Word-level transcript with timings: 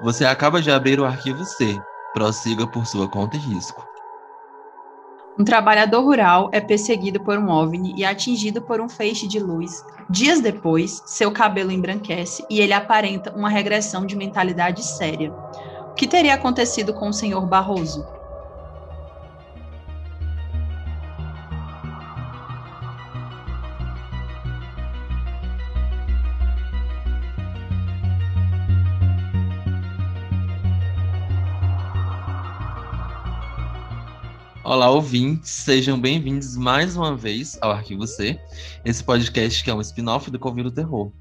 Você 0.00 0.24
acaba 0.24 0.60
de 0.60 0.70
abrir 0.70 0.98
o 0.98 1.04
arquivo 1.04 1.44
C. 1.44 1.80
Prossiga 2.12 2.66
por 2.66 2.86
sua 2.86 3.08
conta 3.08 3.36
e 3.36 3.40
risco. 3.40 3.86
Um 5.38 5.44
trabalhador 5.44 6.02
rural 6.02 6.48
é 6.52 6.60
perseguido 6.60 7.20
por 7.20 7.38
um 7.38 7.48
OVNI 7.48 7.94
e 7.96 8.04
atingido 8.04 8.62
por 8.62 8.80
um 8.80 8.88
feixe 8.88 9.26
de 9.26 9.40
luz. 9.40 9.84
Dias 10.08 10.40
depois, 10.40 11.02
seu 11.06 11.32
cabelo 11.32 11.72
embranquece 11.72 12.44
e 12.48 12.60
ele 12.60 12.72
aparenta 12.72 13.32
uma 13.34 13.48
regressão 13.48 14.06
de 14.06 14.16
mentalidade 14.16 14.84
séria. 14.84 15.32
O 15.90 15.94
que 15.94 16.06
teria 16.06 16.34
acontecido 16.34 16.92
com 16.92 17.08
o 17.08 17.12
senhor 17.12 17.46
Barroso? 17.46 18.06
Olá, 34.74 34.90
ouvintes, 34.90 35.50
sejam 35.50 36.00
bem-vindos 36.00 36.56
mais 36.56 36.96
uma 36.96 37.16
vez 37.16 37.56
ao 37.60 37.70
Arquivo 37.70 38.08
C, 38.08 38.40
esse 38.84 39.04
podcast 39.04 39.62
que 39.62 39.70
é 39.70 39.74
um 39.74 39.80
spin-off 39.80 40.28
do 40.32 40.38
Convívio 40.40 40.68
do 40.68 40.74
Terror. 40.74 41.12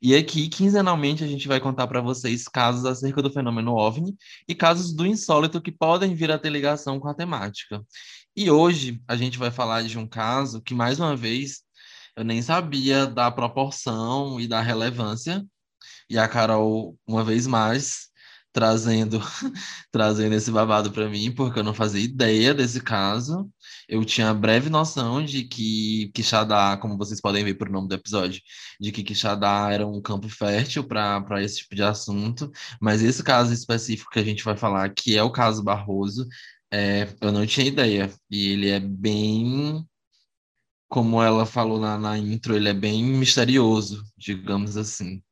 E 0.00 0.14
aqui, 0.14 0.46
quinzenalmente, 0.46 1.24
a 1.24 1.26
gente 1.26 1.48
vai 1.48 1.58
contar 1.58 1.86
para 1.86 2.02
vocês 2.02 2.46
casos 2.46 2.84
acerca 2.84 3.22
do 3.22 3.30
fenômeno 3.30 3.72
OVNI 3.72 4.14
e 4.46 4.54
casos 4.54 4.92
do 4.92 5.06
insólito 5.06 5.58
que 5.58 5.72
podem 5.72 6.14
vir 6.14 6.30
a 6.30 6.38
ter 6.38 6.50
ligação 6.50 7.00
com 7.00 7.08
a 7.08 7.14
temática. 7.14 7.82
E 8.36 8.50
hoje 8.50 9.00
a 9.08 9.16
gente 9.16 9.38
vai 9.38 9.50
falar 9.50 9.84
de 9.84 9.96
um 9.96 10.06
caso 10.06 10.60
que, 10.60 10.74
mais 10.74 11.00
uma 11.00 11.16
vez, 11.16 11.62
eu 12.14 12.22
nem 12.22 12.42
sabia 12.42 13.06
da 13.06 13.30
proporção 13.30 14.38
e 14.38 14.46
da 14.46 14.60
relevância, 14.60 15.42
e 16.10 16.18
a 16.18 16.28
Carol, 16.28 16.94
uma 17.06 17.24
vez 17.24 17.46
mais, 17.46 18.07
trazendo 18.58 19.20
trazendo 19.92 20.34
esse 20.34 20.50
babado 20.50 20.90
para 20.90 21.08
mim, 21.08 21.32
porque 21.32 21.60
eu 21.60 21.64
não 21.64 21.72
fazia 21.72 22.02
ideia 22.04 22.52
desse 22.52 22.80
caso. 22.80 23.48
Eu 23.88 24.04
tinha 24.04 24.34
breve 24.34 24.68
noção 24.68 25.24
de 25.24 25.44
que 25.44 26.10
Quixadá, 26.12 26.76
como 26.76 26.98
vocês 26.98 27.20
podem 27.20 27.44
ver 27.44 27.54
por 27.54 27.70
nome 27.70 27.88
do 27.88 27.94
episódio, 27.94 28.40
de 28.80 28.90
que 28.90 29.04
Quixadá 29.04 29.70
era 29.70 29.86
um 29.86 30.02
campo 30.02 30.28
fértil 30.28 30.84
para 30.84 31.42
esse 31.42 31.58
tipo 31.58 31.76
de 31.76 31.82
assunto, 31.84 32.50
mas 32.80 33.02
esse 33.02 33.22
caso 33.22 33.52
específico 33.52 34.10
que 34.10 34.18
a 34.18 34.24
gente 34.24 34.44
vai 34.44 34.56
falar, 34.56 34.92
que 34.92 35.16
é 35.16 35.22
o 35.22 35.30
caso 35.30 35.62
Barroso, 35.62 36.26
é, 36.72 37.08
eu 37.20 37.32
não 37.32 37.46
tinha 37.46 37.66
ideia. 37.66 38.12
E 38.30 38.48
ele 38.48 38.70
é 38.70 38.80
bem 38.80 39.86
como 40.88 41.22
ela 41.22 41.46
falou 41.46 41.78
na, 41.78 41.98
na 41.98 42.18
intro, 42.18 42.56
ele 42.56 42.68
é 42.68 42.74
bem 42.74 43.04
misterioso, 43.04 44.02
digamos 44.16 44.76
assim. 44.76 45.22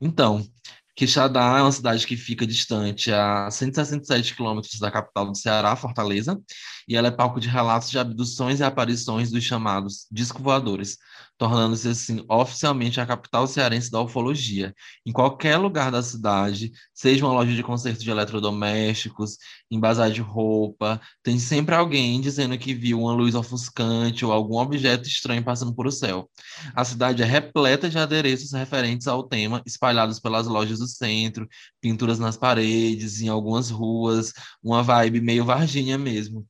Então, 0.00 0.46
Quixadá 0.94 1.58
é 1.58 1.62
uma 1.62 1.72
cidade 1.72 2.06
que 2.06 2.16
fica 2.16 2.46
distante 2.46 3.10
a 3.12 3.50
167 3.50 4.34
quilômetros 4.36 4.78
da 4.78 4.90
capital 4.90 5.26
do 5.26 5.36
Ceará, 5.36 5.74
Fortaleza, 5.74 6.40
e 6.86 6.94
ela 6.96 7.08
é 7.08 7.10
palco 7.10 7.40
de 7.40 7.48
relatos 7.48 7.90
de 7.90 7.98
abduções 7.98 8.60
e 8.60 8.64
aparições 8.64 9.30
dos 9.30 9.42
chamados 9.42 10.06
disco 10.10 10.40
voadores, 10.40 10.96
tornando-se 11.36 11.88
assim 11.88 12.24
oficialmente 12.28 13.00
a 13.00 13.06
capital 13.06 13.46
cearense 13.46 13.90
da 13.90 14.00
ufologia. 14.00 14.74
Em 15.04 15.12
qualquer 15.12 15.56
lugar 15.56 15.90
da 15.90 16.02
cidade, 16.02 16.72
seja 16.92 17.24
uma 17.24 17.34
loja 17.34 17.54
de 17.54 17.62
conserto 17.62 18.00
de 18.02 18.10
eletrodomésticos, 18.10 19.36
em 19.70 19.78
bazar 19.78 20.10
de 20.10 20.20
roupa, 20.20 21.00
tem 21.22 21.38
sempre 21.38 21.74
alguém 21.74 22.20
dizendo 22.20 22.56
que 22.56 22.74
viu 22.74 23.00
uma 23.00 23.12
luz 23.12 23.34
ofuscante 23.34 24.24
ou 24.24 24.32
algum 24.32 24.58
objeto 24.58 25.08
estranho 25.08 25.42
passando 25.42 25.74
por 25.74 25.86
o 25.86 25.92
céu. 25.92 26.30
A 26.74 26.84
cidade 26.84 27.22
é 27.22 27.26
repleta 27.26 27.88
de 27.90 27.98
adereços 27.98 28.52
referentes 28.52 29.06
ao 29.08 29.22
tema, 29.22 29.62
espalhados 29.66 30.20
pelas 30.20 30.46
lojas 30.46 30.78
do 30.78 30.86
centro, 30.86 31.48
pinturas 31.80 32.18
nas 32.18 32.36
paredes, 32.36 33.20
em 33.20 33.28
algumas 33.28 33.70
ruas, 33.70 34.32
uma 34.62 34.82
vibe 34.82 35.20
meio 35.20 35.44
Varginha 35.44 35.98
mesmo. 35.98 36.46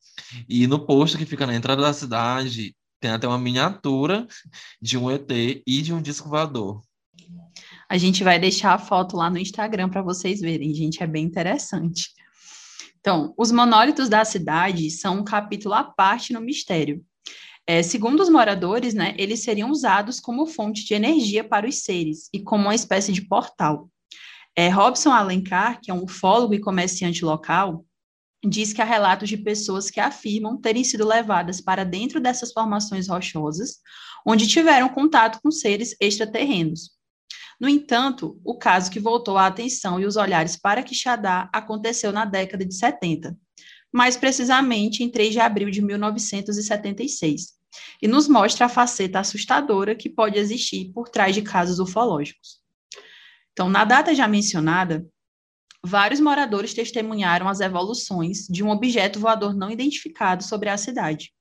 E 0.47 0.67
no 0.67 0.85
posto 0.85 1.17
que 1.17 1.25
fica 1.25 1.45
na 1.45 1.55
entrada 1.55 1.81
da 1.81 1.93
cidade, 1.93 2.75
tem 3.05 3.11
até 3.11 3.27
uma 3.27 3.37
miniatura 3.37 4.27
de 4.81 4.97
um 4.97 5.11
ET 5.11 5.29
e 5.31 5.81
de 5.83 5.93
um 5.93 6.01
disco 6.01 6.27
voador. 6.27 6.81
A 7.87 7.97
gente 7.99 8.23
vai 8.23 8.39
deixar 8.39 8.73
a 8.73 8.79
foto 8.79 9.15
lá 9.15 9.29
no 9.29 9.37
Instagram 9.37 9.89
para 9.89 10.01
vocês 10.01 10.41
verem, 10.41 10.73
gente, 10.73 11.03
é 11.03 11.07
bem 11.07 11.23
interessante. 11.23 12.09
Então, 12.99 13.31
os 13.37 13.51
monólitos 13.51 14.09
da 14.09 14.25
cidade 14.25 14.89
são 14.89 15.19
um 15.19 15.23
capítulo 15.23 15.75
à 15.75 15.83
parte 15.83 16.33
no 16.33 16.41
mistério. 16.41 17.05
É, 17.67 17.83
segundo 17.83 18.21
os 18.21 18.29
moradores, 18.29 18.95
né, 18.95 19.13
eles 19.19 19.43
seriam 19.43 19.69
usados 19.69 20.19
como 20.19 20.47
fonte 20.47 20.83
de 20.83 20.95
energia 20.95 21.43
para 21.43 21.67
os 21.67 21.83
seres 21.83 22.27
e 22.33 22.39
como 22.39 22.63
uma 22.63 22.73
espécie 22.73 23.13
de 23.13 23.21
portal. 23.21 23.87
É, 24.55 24.67
Robson 24.67 25.11
Alencar, 25.11 25.79
que 25.79 25.91
é 25.91 25.93
um 25.93 26.05
ufólogo 26.05 26.55
e 26.55 26.59
comerciante 26.59 27.23
local, 27.23 27.85
diz 28.47 28.73
que 28.73 28.81
há 28.81 28.85
relatos 28.85 29.29
de 29.29 29.37
pessoas 29.37 29.89
que 29.89 29.99
afirmam 29.99 30.57
terem 30.57 30.83
sido 30.83 31.05
levadas 31.05 31.61
para 31.61 31.83
dentro 31.83 32.19
dessas 32.19 32.51
formações 32.51 33.07
rochosas, 33.07 33.77
onde 34.25 34.47
tiveram 34.47 34.89
contato 34.89 35.39
com 35.41 35.51
seres 35.51 35.95
extraterrenos. 35.99 36.91
No 37.59 37.69
entanto, 37.69 38.39
o 38.43 38.57
caso 38.57 38.91
que 38.91 38.99
voltou 38.99 39.37
a 39.37 39.47
atenção 39.47 39.99
e 39.99 40.05
os 40.05 40.17
olhares 40.17 40.57
para 40.57 40.83
Quixadá 40.83 41.49
aconteceu 41.53 42.11
na 42.11 42.25
década 42.25 42.65
de 42.65 42.75
70, 42.75 43.37
mais 43.91 44.17
precisamente 44.17 45.03
em 45.03 45.09
3 45.09 45.31
de 45.31 45.39
abril 45.39 45.69
de 45.69 45.81
1976, 45.81 47.53
e 48.01 48.07
nos 48.07 48.27
mostra 48.27 48.65
a 48.65 48.69
faceta 48.69 49.19
assustadora 49.19 49.95
que 49.95 50.09
pode 50.09 50.37
existir 50.37 50.91
por 50.93 51.07
trás 51.07 51.33
de 51.33 51.41
casos 51.41 51.79
ufológicos. 51.79 52.59
Então, 53.53 53.69
na 53.69 53.85
data 53.85 54.13
já 54.13 54.27
mencionada, 54.27 55.05
vários 55.85 56.19
moradores 56.19 56.73
testemunharam 56.73 57.47
as 57.47 57.59
evoluções 57.59 58.47
de 58.47 58.63
um 58.63 58.69
objeto 58.69 59.19
voador 59.19 59.55
não 59.55 59.69
identificado 59.69 60.43
sobre 60.43 60.69
a 60.69 60.77
cidade. 60.77 61.31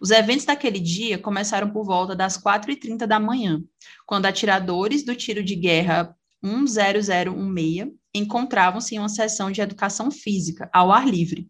Os 0.00 0.10
eventos 0.10 0.44
daquele 0.44 0.80
dia 0.80 1.18
começaram 1.18 1.70
por 1.70 1.84
volta 1.84 2.14
das 2.14 2.36
4h30 2.36 3.06
da 3.06 3.20
manhã, 3.20 3.62
quando 4.06 4.26
atiradores 4.26 5.04
do 5.04 5.14
tiro 5.14 5.42
de 5.42 5.54
guerra 5.54 6.14
10016 6.42 7.92
encontravam-se 8.14 8.94
em 8.94 8.98
uma 8.98 9.08
sessão 9.08 9.50
de 9.50 9.60
educação 9.60 10.10
física, 10.10 10.68
ao 10.72 10.90
ar 10.90 11.06
livre. 11.06 11.48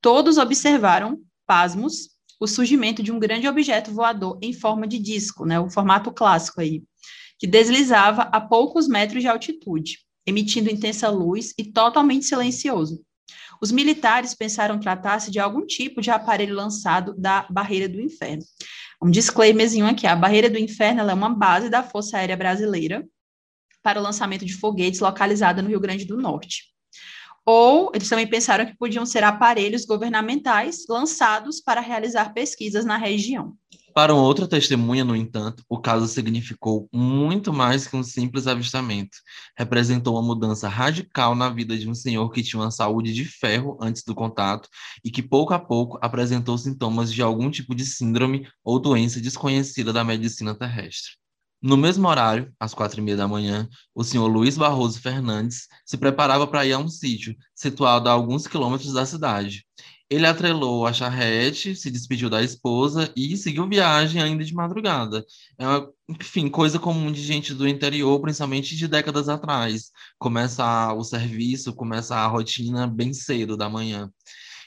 Todos 0.00 0.38
observaram, 0.38 1.20
pasmos, 1.46 2.10
o 2.40 2.46
surgimento 2.46 3.02
de 3.02 3.12
um 3.12 3.18
grande 3.18 3.46
objeto 3.46 3.92
voador 3.92 4.38
em 4.42 4.52
forma 4.52 4.86
de 4.86 4.98
disco, 4.98 5.44
né, 5.44 5.60
o 5.60 5.68
formato 5.68 6.10
clássico 6.10 6.60
aí, 6.60 6.82
que 7.38 7.46
deslizava 7.46 8.22
a 8.22 8.40
poucos 8.40 8.88
metros 8.88 9.22
de 9.22 9.28
altitude 9.28 9.98
emitindo 10.26 10.70
intensa 10.70 11.08
luz 11.08 11.52
e 11.58 11.64
totalmente 11.64 12.26
silencioso. 12.26 13.04
Os 13.60 13.70
militares 13.70 14.34
pensaram 14.34 14.80
tratar-se 14.80 15.30
de 15.30 15.38
algum 15.38 15.66
tipo 15.66 16.00
de 16.00 16.10
aparelho 16.10 16.54
lançado 16.54 17.14
da 17.16 17.46
Barreira 17.50 17.88
do 17.88 18.00
Inferno. 18.00 18.42
Um 19.02 19.10
disclaimerzinho 19.10 19.86
aqui: 19.86 20.06
a 20.06 20.16
Barreira 20.16 20.48
do 20.48 20.58
Inferno 20.58 21.02
é 21.02 21.14
uma 21.14 21.28
base 21.30 21.68
da 21.68 21.82
Força 21.82 22.16
Aérea 22.16 22.36
Brasileira 22.36 23.06
para 23.82 24.00
o 24.00 24.02
lançamento 24.02 24.44
de 24.44 24.54
foguetes 24.54 25.00
localizada 25.00 25.62
no 25.62 25.68
Rio 25.68 25.80
Grande 25.80 26.04
do 26.04 26.16
Norte. 26.16 26.64
Ou 27.46 27.90
eles 27.94 28.08
também 28.08 28.28
pensaram 28.28 28.66
que 28.66 28.76
podiam 28.76 29.06
ser 29.06 29.24
aparelhos 29.24 29.84
governamentais 29.84 30.84
lançados 30.88 31.60
para 31.60 31.80
realizar 31.80 32.32
pesquisas 32.32 32.84
na 32.84 32.96
região. 32.96 33.56
Para 33.94 34.14
uma 34.14 34.22
outra 34.22 34.46
testemunha, 34.46 35.04
no 35.04 35.16
entanto, 35.16 35.64
o 35.68 35.78
caso 35.78 36.06
significou 36.06 36.88
muito 36.92 37.52
mais 37.52 37.86
que 37.86 37.96
um 37.96 38.02
simples 38.02 38.46
avistamento. 38.46 39.18
Representou 39.56 40.14
uma 40.14 40.22
mudança 40.22 40.68
radical 40.68 41.34
na 41.34 41.48
vida 41.48 41.76
de 41.76 41.88
um 41.88 41.94
senhor 41.94 42.30
que 42.30 42.42
tinha 42.42 42.60
uma 42.60 42.70
saúde 42.70 43.12
de 43.12 43.24
ferro 43.24 43.76
antes 43.80 44.04
do 44.04 44.14
contato 44.14 44.68
e 45.04 45.10
que, 45.10 45.22
pouco 45.22 45.54
a 45.54 45.58
pouco, 45.58 45.98
apresentou 46.00 46.56
sintomas 46.56 47.12
de 47.12 47.20
algum 47.20 47.50
tipo 47.50 47.74
de 47.74 47.84
síndrome 47.84 48.46
ou 48.62 48.78
doença 48.78 49.20
desconhecida 49.20 49.92
da 49.92 50.04
medicina 50.04 50.54
terrestre. 50.54 51.12
No 51.62 51.76
mesmo 51.76 52.08
horário, 52.08 52.50
às 52.58 52.72
quatro 52.72 53.00
e 53.00 53.02
meia 53.02 53.16
da 53.16 53.28
manhã, 53.28 53.68
o 53.94 54.02
senhor 54.02 54.26
Luiz 54.28 54.56
Barroso 54.56 55.00
Fernandes 55.00 55.66
se 55.84 55.98
preparava 55.98 56.46
para 56.46 56.64
ir 56.64 56.72
a 56.72 56.78
um 56.78 56.88
sítio 56.88 57.36
situado 57.54 58.08
a 58.08 58.12
alguns 58.12 58.46
quilômetros 58.46 58.94
da 58.94 59.04
cidade. 59.04 59.66
Ele 60.10 60.26
atrelou 60.26 60.86
a 60.86 60.92
charrete, 60.92 61.76
se 61.76 61.88
despediu 61.88 62.28
da 62.28 62.42
esposa 62.42 63.12
e 63.14 63.36
seguiu 63.36 63.68
viagem 63.68 64.20
ainda 64.20 64.44
de 64.44 64.52
madrugada. 64.52 65.24
É 65.56 65.64
uma, 65.64 65.88
enfim, 66.08 66.48
coisa 66.48 66.80
comum 66.80 67.12
de 67.12 67.22
gente 67.22 67.54
do 67.54 67.66
interior, 67.68 68.20
principalmente 68.20 68.76
de 68.76 68.88
décadas 68.88 69.28
atrás. 69.28 69.92
Começa 70.18 70.92
o 70.94 71.04
serviço, 71.04 71.72
começa 71.74 72.16
a 72.16 72.26
rotina 72.26 72.88
bem 72.88 73.12
cedo 73.12 73.56
da 73.56 73.68
manhã. 73.68 74.10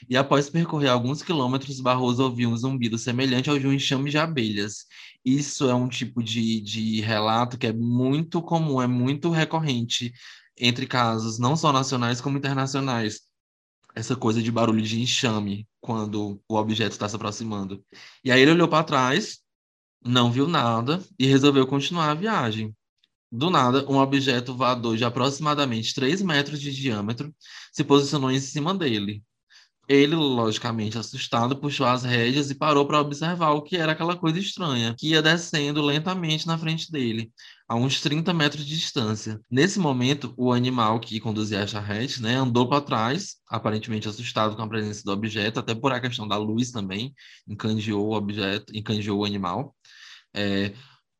E 0.08 0.16
após 0.16 0.48
percorrer 0.48 0.88
alguns 0.88 1.22
quilômetros, 1.22 1.80
Barroso 1.80 2.24
ouviu 2.24 2.48
um 2.48 2.56
zumbido 2.56 2.96
semelhante 2.96 3.50
ao 3.50 3.58
de 3.58 3.66
um 3.66 3.72
enxame 3.72 4.10
de 4.10 4.18
abelhas. 4.18 4.86
Isso 5.24 5.68
é 5.68 5.74
um 5.74 5.88
tipo 5.88 6.22
de, 6.22 6.60
de 6.62 7.00
relato 7.02 7.58
que 7.58 7.66
é 7.66 7.72
muito 7.72 8.40
comum, 8.42 8.80
é 8.80 8.86
muito 8.86 9.30
recorrente 9.30 10.12
entre 10.56 10.86
casos 10.86 11.38
não 11.38 11.56
só 11.56 11.72
nacionais 11.72 12.20
como 12.20 12.38
internacionais 12.38 13.20
essa 13.94 14.16
coisa 14.16 14.42
de 14.42 14.50
barulho 14.50 14.82
de 14.82 15.00
enxame 15.00 15.66
quando 15.80 16.40
o 16.48 16.56
objeto 16.56 16.92
está 16.92 17.08
se 17.08 17.16
aproximando. 17.16 17.84
E 18.24 18.30
aí 18.32 18.40
ele 18.40 18.52
olhou 18.52 18.68
para 18.68 18.84
trás, 18.84 19.40
não 20.04 20.30
viu 20.32 20.48
nada 20.48 21.02
e 21.18 21.26
resolveu 21.26 21.66
continuar 21.66 22.10
a 22.10 22.14
viagem. 22.14 22.74
do 23.30 23.50
nada, 23.50 23.84
um 23.90 23.96
objeto 23.98 24.54
voador 24.56 24.96
de 24.96 25.04
aproximadamente 25.04 25.94
3 25.94 26.22
metros 26.22 26.60
de 26.60 26.72
diâmetro 26.72 27.34
se 27.72 27.84
posicionou 27.84 28.30
em 28.30 28.40
cima 28.40 28.74
dele. 28.74 29.22
Ele, 29.86 30.14
logicamente 30.14 30.96
assustado, 30.96 31.56
puxou 31.56 31.86
as 31.86 32.04
rédeas 32.04 32.50
e 32.50 32.54
parou 32.54 32.86
para 32.86 33.00
observar 33.00 33.50
o 33.50 33.62
que 33.62 33.76
era 33.76 33.92
aquela 33.92 34.16
coisa 34.16 34.38
estranha, 34.38 34.94
que 34.98 35.10
ia 35.10 35.20
descendo 35.20 35.82
lentamente 35.82 36.46
na 36.46 36.56
frente 36.56 36.90
dele, 36.90 37.30
a 37.68 37.74
uns 37.74 38.00
30 38.00 38.32
metros 38.32 38.64
de 38.64 38.74
distância. 38.74 39.38
Nesse 39.50 39.78
momento, 39.78 40.32
o 40.38 40.52
animal 40.52 40.98
que 41.00 41.20
conduzia 41.20 41.62
a 41.62 41.66
charrete 41.66 42.22
né, 42.22 42.36
andou 42.36 42.68
para 42.68 42.80
trás, 42.80 43.36
aparentemente 43.48 44.08
assustado 44.08 44.56
com 44.56 44.62
a 44.62 44.68
presença 44.68 45.02
do 45.04 45.12
objeto, 45.12 45.60
até 45.60 45.74
por 45.74 45.92
a 45.92 46.00
questão 46.00 46.26
da 46.26 46.36
luz 46.38 46.70
também, 46.70 47.14
encandeou 47.46 48.08
o 48.08 48.16
objeto, 48.16 48.74
encandeou 48.74 49.20
o 49.20 49.24
animal. 49.24 49.76
É, 50.34 50.72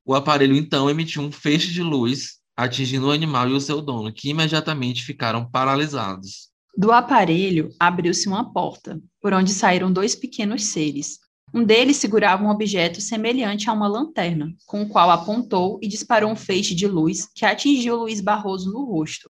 o 0.05 0.15
aparelho 0.15 0.57
então 0.57 0.89
emitiu 0.89 1.23
um 1.23 1.31
feixe 1.31 1.71
de 1.71 1.83
luz, 1.83 2.39
atingindo 2.57 3.09
o 3.09 3.11
animal 3.11 3.49
e 3.49 3.53
o 3.53 3.61
seu 3.61 3.83
dono, 3.83 4.13
que 4.13 4.31
imediatamente 4.31 5.05
ficaram 5.05 5.51
paralisados. 5.51 6.54
Do 6.77 6.91
aparelho 6.91 7.71
abriu-se 7.79 8.27
uma 8.27 8.53
porta, 8.53 9.01
por 9.21 9.33
onde 9.33 9.53
saíram 9.53 9.93
dois 9.93 10.17
pequenos 10.17 10.65
seres. 10.65 11.21
Um 11.55 11.63
deles 11.63 11.99
segurava 11.99 12.43
um 12.43 12.51
objeto 12.51 13.01
semelhante 13.01 13.71
a 13.71 13.73
uma 13.73 13.87
lanterna, 13.87 14.53
com 14.67 14.83
o 14.83 14.89
qual 14.89 15.09
apontou 15.09 15.79
e 15.81 15.87
disparou 15.87 16.33
um 16.33 16.35
feixe 16.35 16.75
de 16.75 16.89
luz 16.89 17.29
que 17.33 17.45
atingiu 17.47 17.95
Luiz 17.95 18.21
Barroso 18.21 18.73
no 18.73 18.85
rosto. 18.85 19.31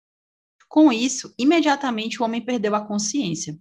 Com 0.67 0.91
isso, 0.91 1.33
imediatamente 1.39 2.21
o 2.21 2.25
homem 2.25 2.41
perdeu 2.41 2.75
a 2.75 2.85
consciência. 2.85 3.57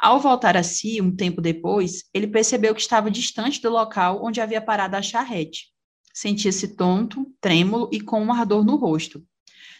Ao 0.00 0.20
voltar 0.20 0.56
a 0.56 0.62
si, 0.62 1.00
um 1.00 1.14
tempo 1.14 1.40
depois, 1.40 2.04
ele 2.14 2.28
percebeu 2.28 2.72
que 2.72 2.80
estava 2.80 3.10
distante 3.10 3.60
do 3.60 3.68
local 3.68 4.24
onde 4.24 4.40
havia 4.40 4.60
parado 4.60 4.94
a 4.94 5.02
charrete. 5.02 5.72
Sentia-se 6.14 6.76
tonto, 6.76 7.26
trêmulo 7.40 7.88
e 7.92 8.00
com 8.00 8.22
um 8.22 8.32
ardor 8.32 8.64
no 8.64 8.76
rosto. 8.76 9.24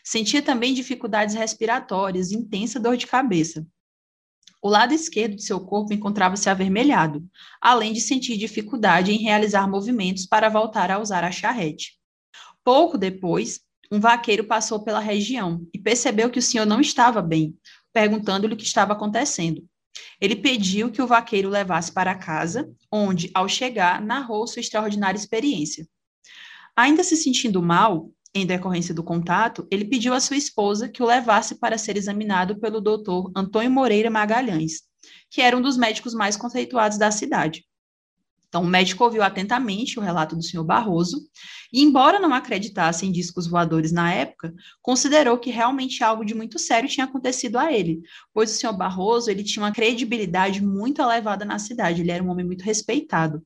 Sentia 0.04 0.42
também 0.42 0.74
dificuldades 0.74 1.34
respiratórias 1.34 2.32
intensa 2.32 2.80
dor 2.80 2.96
de 2.96 3.06
cabeça. 3.06 3.66
O 4.60 4.68
lado 4.68 4.94
esquerdo 4.94 5.36
de 5.36 5.44
seu 5.44 5.60
corpo 5.60 5.92
encontrava-se 5.92 6.48
avermelhado, 6.48 7.24
além 7.60 7.92
de 7.92 8.00
sentir 8.00 8.36
dificuldade 8.36 9.12
em 9.12 9.18
realizar 9.18 9.68
movimentos 9.68 10.26
para 10.26 10.48
voltar 10.48 10.90
a 10.90 11.00
usar 11.00 11.24
a 11.24 11.32
charrete. 11.32 11.98
Pouco 12.64 12.96
depois, 12.96 13.60
um 13.90 13.98
vaqueiro 13.98 14.44
passou 14.44 14.84
pela 14.84 15.00
região 15.00 15.66
e 15.74 15.78
percebeu 15.78 16.30
que 16.30 16.38
o 16.38 16.42
senhor 16.42 16.64
não 16.64 16.80
estava 16.80 17.20
bem, 17.20 17.56
perguntando-lhe 17.92 18.54
o 18.54 18.56
que 18.56 18.64
estava 18.64 18.92
acontecendo. 18.92 19.64
Ele 20.20 20.36
pediu 20.36 20.90
que 20.90 21.02
o 21.02 21.06
vaqueiro 21.06 21.48
o 21.48 21.50
levasse 21.50 21.92
para 21.92 22.14
casa, 22.14 22.70
onde, 22.90 23.30
ao 23.34 23.48
chegar, 23.48 24.00
narrou 24.00 24.46
sua 24.46 24.60
extraordinária 24.60 25.18
experiência. 25.18 25.86
Ainda 26.76 27.02
se 27.04 27.16
sentindo 27.16 27.60
mal, 27.60 28.10
em 28.34 28.46
decorrência 28.46 28.94
do 28.94 29.02
contato, 29.02 29.66
ele 29.70 29.84
pediu 29.84 30.14
à 30.14 30.20
sua 30.20 30.36
esposa 30.36 30.88
que 30.88 31.02
o 31.02 31.06
levasse 31.06 31.56
para 31.56 31.76
ser 31.76 31.96
examinado 31.96 32.58
pelo 32.58 32.80
doutor 32.80 33.30
Antônio 33.36 33.70
Moreira 33.70 34.10
Magalhães, 34.10 34.82
que 35.30 35.40
era 35.40 35.56
um 35.56 35.60
dos 35.60 35.76
médicos 35.76 36.14
mais 36.14 36.36
conceituados 36.36 36.96
da 36.96 37.10
cidade. 37.10 37.64
Então, 38.48 38.64
o 38.64 38.66
médico 38.66 39.02
ouviu 39.02 39.22
atentamente 39.22 39.98
o 39.98 40.02
relato 40.02 40.36
do 40.36 40.42
senhor 40.42 40.62
Barroso 40.62 41.26
e, 41.72 41.82
embora 41.82 42.20
não 42.20 42.34
acreditasse 42.34 43.06
em 43.06 43.10
discos 43.10 43.46
voadores 43.46 43.92
na 43.92 44.12
época, 44.12 44.52
considerou 44.82 45.38
que 45.38 45.50
realmente 45.50 46.04
algo 46.04 46.22
de 46.22 46.34
muito 46.34 46.58
sério 46.58 46.86
tinha 46.86 47.06
acontecido 47.06 47.56
a 47.56 47.72
ele, 47.72 48.02
pois 48.30 48.50
o 48.50 48.58
senhor 48.58 48.74
Barroso 48.74 49.30
ele 49.30 49.42
tinha 49.42 49.64
uma 49.64 49.72
credibilidade 49.72 50.62
muito 50.62 51.00
elevada 51.00 51.46
na 51.46 51.58
cidade, 51.58 52.02
ele 52.02 52.10
era 52.10 52.22
um 52.22 52.28
homem 52.28 52.44
muito 52.44 52.62
respeitado. 52.62 53.42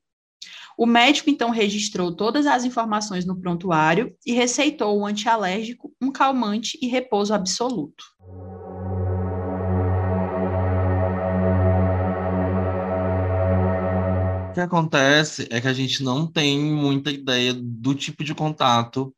O 0.78 0.84
médico 0.84 1.30
então 1.30 1.48
registrou 1.48 2.14
todas 2.14 2.46
as 2.46 2.62
informações 2.64 3.24
no 3.24 3.40
prontuário 3.40 4.14
e 4.26 4.32
receitou 4.34 5.00
um 5.00 5.06
antialérgico, 5.06 5.90
um 5.98 6.12
calmante 6.12 6.78
e 6.82 6.86
repouso 6.86 7.32
absoluto. 7.32 8.04
O 14.50 14.52
que 14.52 14.60
acontece 14.60 15.48
é 15.50 15.62
que 15.62 15.68
a 15.68 15.72
gente 15.72 16.02
não 16.02 16.26
tem 16.26 16.58
muita 16.58 17.10
ideia 17.10 17.54
do 17.54 17.94
tipo 17.94 18.22
de 18.22 18.34
contato 18.34 19.14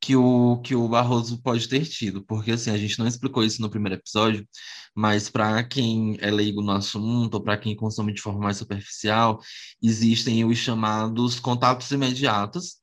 que 0.00 0.14
o, 0.16 0.60
que 0.62 0.74
o 0.74 0.88
Barroso 0.88 1.40
pode 1.42 1.68
ter 1.68 1.84
tido, 1.84 2.22
porque 2.24 2.52
assim, 2.52 2.70
a 2.70 2.78
gente 2.78 2.98
não 2.98 3.06
explicou 3.06 3.44
isso 3.44 3.60
no 3.60 3.70
primeiro 3.70 3.96
episódio, 3.96 4.46
mas 4.94 5.28
para 5.28 5.62
quem 5.64 6.16
é 6.20 6.30
leigo 6.30 6.62
no 6.62 6.72
assunto, 6.72 7.34
ou 7.34 7.42
para 7.42 7.58
quem 7.58 7.76
consome 7.76 8.12
de 8.12 8.20
forma 8.20 8.40
mais 8.40 8.56
superficial, 8.56 9.40
existem 9.82 10.44
os 10.44 10.58
chamados 10.58 11.40
contatos 11.40 11.90
imediatos, 11.90 12.76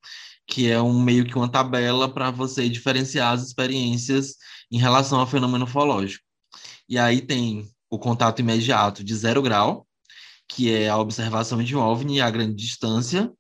que 0.48 0.70
é 0.70 0.82
um 0.82 1.02
meio 1.02 1.26
que 1.26 1.38
uma 1.38 1.50
tabela 1.50 2.12
para 2.14 2.32
você 2.32 2.70
diferenciar 2.70 3.34
as 3.34 3.44
experiências 3.44 4.36
em 4.72 4.78
relação 4.78 5.20
ao 5.20 5.28
fenômeno 5.28 5.66
ufológico. 5.66 6.24
E 6.88 6.98
aí 7.00 7.22
tem 7.22 7.68
o 7.90 7.98
contato 7.98 8.40
imediato 8.40 9.04
de 9.04 9.16
zero 9.16 9.42
grau, 9.42 9.88
que 10.48 10.72
é 10.72 10.90
a 10.90 10.98
observação 10.98 11.64
de 11.64 11.76
um 11.76 11.80
OVNI 11.80 12.22
a 12.22 12.30
grande 12.30 12.56
distância, 12.56 13.32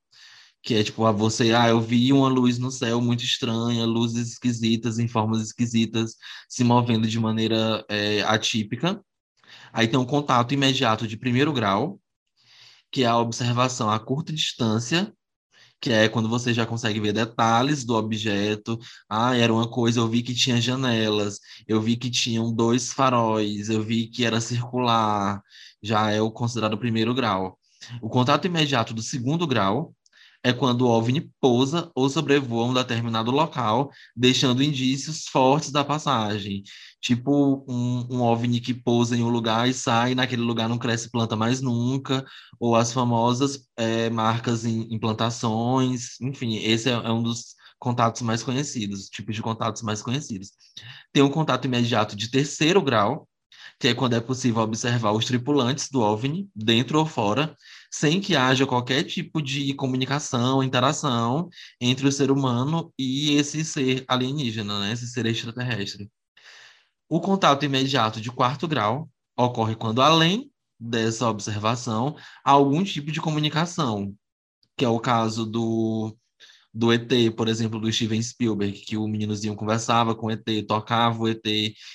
que 0.65 0.73
é 0.73 0.83
tipo, 0.83 1.05
a 1.05 1.11
você, 1.11 1.53
ah, 1.53 1.69
eu 1.69 1.79
vi 1.79 2.11
uma 2.11 2.27
luz 2.27 2.57
no 2.57 2.71
céu 2.71 2.99
muito 2.99 3.23
estranha, 3.23 3.85
luzes 3.85 4.31
esquisitas, 4.31 4.97
em 4.97 5.07
formas 5.07 5.41
esquisitas, 5.43 6.15
se 6.49 6.63
movendo 6.63 7.07
de 7.07 7.19
maneira 7.19 7.85
é, 7.87 8.23
atípica. 8.23 8.99
Aí 9.71 9.87
tem 9.87 9.99
um 9.99 10.05
contato 10.05 10.55
imediato 10.55 11.07
de 11.07 11.17
primeiro 11.17 11.53
grau, 11.53 12.01
que 12.91 13.03
é 13.03 13.07
a 13.07 13.17
observação 13.19 13.91
a 13.91 13.99
curta 13.99 14.33
distância, 14.33 15.13
que 15.79 15.91
é 15.91 16.09
quando 16.09 16.27
você 16.27 16.51
já 16.51 16.65
consegue 16.65 16.99
ver 16.99 17.13
detalhes 17.13 17.83
do 17.83 17.93
objeto. 17.95 18.79
Ah, 19.07 19.37
era 19.37 19.53
uma 19.53 19.69
coisa, 19.69 19.99
eu 19.99 20.07
vi 20.07 20.23
que 20.23 20.33
tinha 20.33 20.59
janelas, 20.59 21.39
eu 21.67 21.79
vi 21.79 21.95
que 21.95 22.09
tinham 22.09 22.51
dois 22.51 22.91
faróis, 22.91 23.69
eu 23.69 23.83
vi 23.83 24.07
que 24.07 24.25
era 24.25 24.41
circular, 24.41 25.43
já 25.83 26.11
é 26.11 26.19
o 26.21 26.31
considerado 26.31 26.77
primeiro 26.77 27.13
grau. 27.13 27.59
O 28.01 28.09
contato 28.09 28.47
imediato 28.47 28.95
do 28.95 29.03
segundo 29.03 29.45
grau 29.45 29.93
é 30.45 30.53
quando 30.53 30.81
o 30.81 30.89
OVNI 30.89 31.31
pousa 31.41 31.91
ou 31.95 32.07
sobrevoa 32.07 32.65
um 32.65 32.73
determinado 32.73 33.31
local, 33.31 33.89
deixando 34.15 34.61
indícios 34.61 35.25
fortes 35.25 35.71
da 35.71 35.83
passagem. 35.83 36.61
Tipo 37.01 37.65
um, 37.67 38.05
um 38.11 38.21
OVNI 38.21 38.59
que 38.59 38.71
pousa 38.71 39.17
em 39.17 39.23
um 39.23 39.29
lugar 39.29 39.67
e 39.67 39.73
sai, 39.73 40.13
naquele 40.13 40.43
lugar 40.43 40.69
não 40.69 40.77
cresce 40.77 41.09
planta 41.09 41.35
mais 41.35 41.61
nunca, 41.61 42.23
ou 42.59 42.75
as 42.75 42.93
famosas 42.93 43.67
é, 43.75 44.07
marcas 44.11 44.65
em, 44.65 44.81
em, 44.93 44.99
plantações, 44.99 46.21
enfim, 46.21 46.57
esse 46.57 46.91
é, 46.91 46.93
é 46.93 47.11
um 47.11 47.23
dos 47.23 47.55
contatos 47.79 48.21
mais 48.21 48.43
conhecidos, 48.43 49.09
tipos 49.09 49.35
de 49.35 49.41
contatos 49.41 49.81
mais 49.81 50.03
conhecidos. 50.03 50.51
Tem 51.11 51.23
um 51.23 51.31
contato 51.31 51.65
imediato 51.65 52.15
de 52.15 52.29
terceiro 52.29 52.83
grau, 52.83 53.27
que 53.79 53.87
é 53.87 53.95
quando 53.95 54.13
é 54.13 54.19
possível 54.21 54.61
observar 54.61 55.11
os 55.11 55.25
tripulantes 55.25 55.89
do 55.89 56.01
OVNI, 56.01 56.47
dentro 56.55 56.99
ou 56.99 57.05
fora, 57.07 57.57
sem 57.97 58.19
que 58.19 58.35
haja 58.35 58.67
qualquer 58.67 59.03
tipo 59.03 59.41
de 59.41 59.73
comunicação, 59.73 60.61
interação 60.61 61.47
entre 61.79 62.05
o 62.05 62.11
ser 62.11 62.29
humano 62.29 62.93
e 62.99 63.37
esse 63.37 63.63
ser 63.63 64.03
alienígena, 64.05 64.81
né? 64.81 64.91
esse 64.91 65.07
ser 65.07 65.25
extraterrestre. 65.25 66.11
O 67.07 67.21
contato 67.21 67.63
imediato 67.63 68.19
de 68.19 68.29
quarto 68.29 68.67
grau 68.67 69.09
ocorre 69.37 69.77
quando, 69.77 70.01
além 70.01 70.51
dessa 70.77 71.29
observação, 71.29 72.17
há 72.43 72.51
algum 72.51 72.83
tipo 72.83 73.13
de 73.13 73.21
comunicação, 73.21 74.13
que 74.75 74.83
é 74.83 74.89
o 74.89 74.99
caso 74.99 75.45
do, 75.45 76.17
do 76.73 76.91
ET, 76.91 77.09
por 77.37 77.47
exemplo, 77.47 77.79
do 77.79 77.89
Steven 77.91 78.21
Spielberg, 78.21 78.77
que 78.81 78.97
o 78.97 79.07
meninozinho 79.07 79.55
conversava 79.55 80.13
com 80.13 80.27
o 80.27 80.31
ET, 80.31 80.43
tocava 80.67 81.23
o 81.23 81.29
ET, 81.29 81.45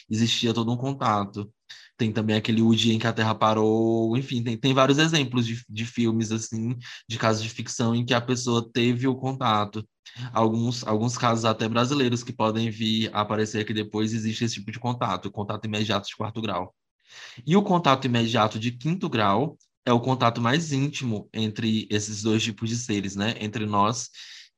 existia 0.08 0.54
todo 0.54 0.72
um 0.72 0.78
contato. 0.78 1.52
Tem 2.00 2.10
também 2.10 2.34
aquele 2.34 2.62
O 2.62 2.74
Dia 2.74 2.94
em 2.94 2.98
que 2.98 3.06
a 3.06 3.12
Terra 3.12 3.34
Parou, 3.34 4.16
enfim, 4.16 4.42
tem, 4.42 4.56
tem 4.56 4.72
vários 4.72 4.96
exemplos 4.96 5.46
de, 5.46 5.62
de 5.68 5.84
filmes, 5.84 6.32
assim, 6.32 6.74
de 7.06 7.18
casos 7.18 7.42
de 7.42 7.50
ficção 7.50 7.94
em 7.94 8.06
que 8.06 8.14
a 8.14 8.20
pessoa 8.22 8.66
teve 8.72 9.06
o 9.06 9.14
contato. 9.14 9.86
Alguns, 10.32 10.82
alguns 10.86 11.18
casos 11.18 11.44
até 11.44 11.68
brasileiros 11.68 12.24
que 12.24 12.32
podem 12.32 12.70
vir 12.70 13.10
a 13.14 13.20
aparecer 13.20 13.66
que 13.66 13.74
depois 13.74 14.14
existe 14.14 14.46
esse 14.46 14.54
tipo 14.54 14.72
de 14.72 14.78
contato, 14.78 15.26
o 15.26 15.30
contato 15.30 15.66
imediato 15.66 16.08
de 16.08 16.16
quarto 16.16 16.40
grau. 16.40 16.74
E 17.46 17.54
o 17.54 17.62
contato 17.62 18.06
imediato 18.06 18.58
de 18.58 18.72
quinto 18.72 19.06
grau 19.06 19.58
é 19.84 19.92
o 19.92 20.00
contato 20.00 20.40
mais 20.40 20.72
íntimo 20.72 21.28
entre 21.34 21.86
esses 21.90 22.22
dois 22.22 22.42
tipos 22.42 22.70
de 22.70 22.76
seres, 22.76 23.14
né? 23.14 23.34
Entre 23.40 23.66
nós 23.66 24.08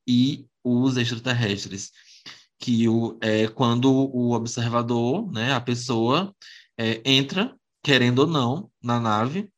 e 0.07 0.47
os 0.63 0.97
extraterrestres. 0.97 1.91
Que 2.57 2.89
o, 2.89 3.19
é 3.21 3.49
quando 3.49 3.93
o 3.93 4.31
observador, 4.31 5.29
né, 5.33 5.53
a 5.53 5.61
pessoa, 5.61 6.33
é, 6.79 7.03
entra, 7.05 7.57
querendo 7.83 8.21
ou 8.21 8.27
não, 8.27 8.71
na 8.83 9.01
nave, 9.01 9.51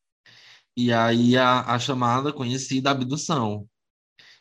e 0.75 0.91
aí 0.91 1.37
a, 1.37 1.61
a 1.61 1.79
chamada 1.79 2.33
conhecida 2.33 2.91
abdução, 2.91 3.67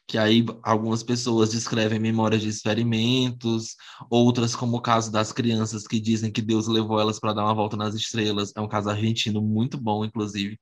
que 0.06 0.18
aí 0.18 0.44
algumas 0.62 1.02
pessoas 1.02 1.50
descrevem 1.50 1.98
memórias 1.98 2.42
de 2.42 2.48
experimentos, 2.48 3.76
outras, 4.10 4.54
como 4.54 4.76
o 4.76 4.82
caso 4.82 5.10
das 5.10 5.32
crianças 5.32 5.86
que 5.86 5.98
dizem 5.98 6.30
que 6.30 6.42
Deus 6.42 6.66
levou 6.66 7.00
elas 7.00 7.18
para 7.18 7.32
dar 7.32 7.44
uma 7.44 7.54
volta 7.54 7.76
nas 7.76 7.94
estrelas, 7.94 8.52
é 8.56 8.60
um 8.60 8.68
caso 8.68 8.90
argentino 8.90 9.40
muito 9.40 9.78
bom, 9.78 10.04
inclusive. 10.04 10.58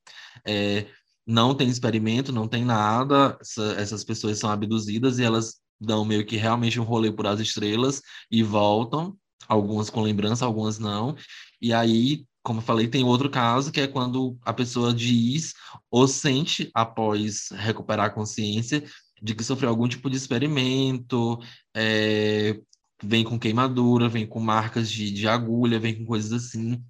É, 0.47 0.87
não 1.27 1.55
tem 1.55 1.69
experimento, 1.69 2.33
não 2.33 2.47
tem 2.49 2.65
nada, 2.65 3.37
essa, 3.41 3.63
essas 3.79 4.05
pessoas 4.05 4.39
são 4.39 4.51
abduzidas 4.51 5.19
e 5.19 5.25
elas 5.25 5.61
dão 5.81 6.05
meio 6.05 6.25
que 6.25 6.37
realmente 6.37 6.79
um 6.79 6.85
rolê 6.85 7.11
por 7.11 7.27
as 7.27 7.41
estrelas 7.41 8.01
e 8.31 8.43
voltam, 8.43 9.17
algumas 9.49 9.91
com 9.91 10.01
lembrança, 10.03 10.45
algumas 10.45 10.79
não. 10.79 11.17
E 11.63 11.73
aí, 11.73 12.27
como 12.43 12.59
eu 12.59 12.65
falei, 12.65 12.89
tem 12.89 13.05
outro 13.05 13.31
caso 13.31 13.71
que 13.71 13.81
é 13.81 13.87
quando 13.87 14.37
a 14.43 14.53
pessoa 14.53 14.93
diz 14.93 15.55
ou 15.91 16.09
sente 16.09 16.71
após 16.75 17.51
recuperar 17.53 18.07
a 18.07 18.11
consciência 18.11 18.85
de 19.23 19.35
que 19.35 19.45
sofreu 19.45 19.71
algum 19.71 19.87
tipo 19.87 20.11
de 20.11 20.17
experimento, 20.17 21.39
é, 21.75 22.59
vem 23.03 23.23
com 23.23 23.39
queimadura, 23.39 24.09
vem 24.09 24.27
com 24.27 24.41
marcas 24.41 24.91
de, 24.91 25.13
de 25.13 25.29
agulha, 25.29 25.79
vem 25.79 25.95
com 25.97 26.05
coisas 26.05 26.33
assim. 26.33 26.83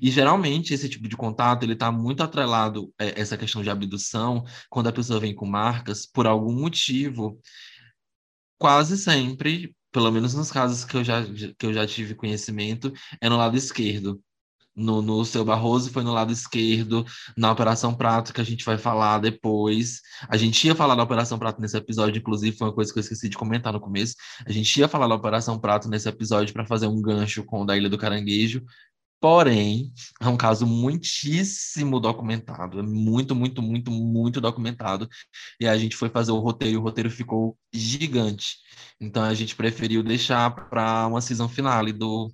E 0.00 0.10
geralmente 0.10 0.72
esse 0.72 0.88
tipo 0.88 1.08
de 1.08 1.16
contato 1.16 1.64
ele 1.64 1.72
está 1.72 1.90
muito 1.90 2.22
atrelado 2.22 2.92
a 2.98 3.04
é, 3.04 3.20
essa 3.20 3.36
questão 3.36 3.62
de 3.62 3.70
abdução, 3.70 4.44
quando 4.68 4.88
a 4.88 4.92
pessoa 4.92 5.18
vem 5.18 5.34
com 5.34 5.46
marcas 5.46 6.06
por 6.06 6.26
algum 6.28 6.52
motivo, 6.52 7.40
quase 8.58 8.96
sempre, 8.96 9.74
pelo 9.92 10.10
menos 10.10 10.34
nos 10.34 10.50
casos 10.50 10.84
que 10.84 10.96
eu 10.96 11.04
já, 11.04 11.22
que 11.58 11.66
eu 11.66 11.72
já 11.72 11.86
tive 11.86 12.14
conhecimento, 12.14 12.92
é 13.20 13.28
no 13.28 13.36
lado 13.36 13.56
esquerdo 13.56 14.22
no, 14.74 15.02
no 15.02 15.24
seu 15.24 15.44
Barroso 15.44 15.90
foi 15.90 16.02
no 16.02 16.12
lado 16.12 16.32
esquerdo, 16.32 17.04
na 17.36 17.52
Operação 17.52 17.94
Prato, 17.94 18.32
que 18.32 18.40
a 18.40 18.44
gente 18.44 18.64
vai 18.64 18.78
falar 18.78 19.18
depois. 19.18 20.00
A 20.28 20.36
gente 20.36 20.66
ia 20.66 20.74
falar 20.74 20.94
da 20.94 21.02
Operação 21.02 21.38
Prato 21.38 21.60
nesse 21.60 21.76
episódio, 21.76 22.18
inclusive, 22.18 22.56
foi 22.56 22.68
uma 22.68 22.74
coisa 22.74 22.92
que 22.92 22.98
eu 22.98 23.02
esqueci 23.02 23.28
de 23.28 23.36
comentar 23.36 23.72
no 23.72 23.80
começo. 23.80 24.14
A 24.46 24.52
gente 24.52 24.78
ia 24.78 24.88
falar 24.88 25.08
da 25.08 25.14
Operação 25.14 25.58
Prato 25.58 25.88
nesse 25.88 26.08
episódio 26.08 26.52
para 26.52 26.66
fazer 26.66 26.86
um 26.86 27.00
gancho 27.00 27.44
com 27.44 27.62
o 27.62 27.66
da 27.66 27.76
Ilha 27.76 27.88
do 27.88 27.98
Caranguejo. 27.98 28.62
Porém, 29.20 29.92
é 30.20 30.28
um 30.28 30.36
caso 30.36 30.66
muitíssimo 30.66 32.00
documentado, 32.00 32.82
muito, 32.82 33.34
muito, 33.34 33.60
muito, 33.60 33.90
muito 33.90 34.40
documentado. 34.40 35.06
E 35.60 35.66
a 35.66 35.76
gente 35.76 35.94
foi 35.94 36.08
fazer 36.08 36.32
o 36.32 36.38
roteiro 36.38 36.74
e 36.74 36.78
o 36.78 36.82
roteiro 36.82 37.10
ficou 37.10 37.58
gigante. 37.72 38.56
Então 38.98 39.22
a 39.22 39.34
gente 39.34 39.54
preferiu 39.54 40.02
deixar 40.02 40.50
para 40.70 41.06
uma 41.06 41.20
season 41.20 41.48
finale 41.48 41.92
do, 41.92 42.32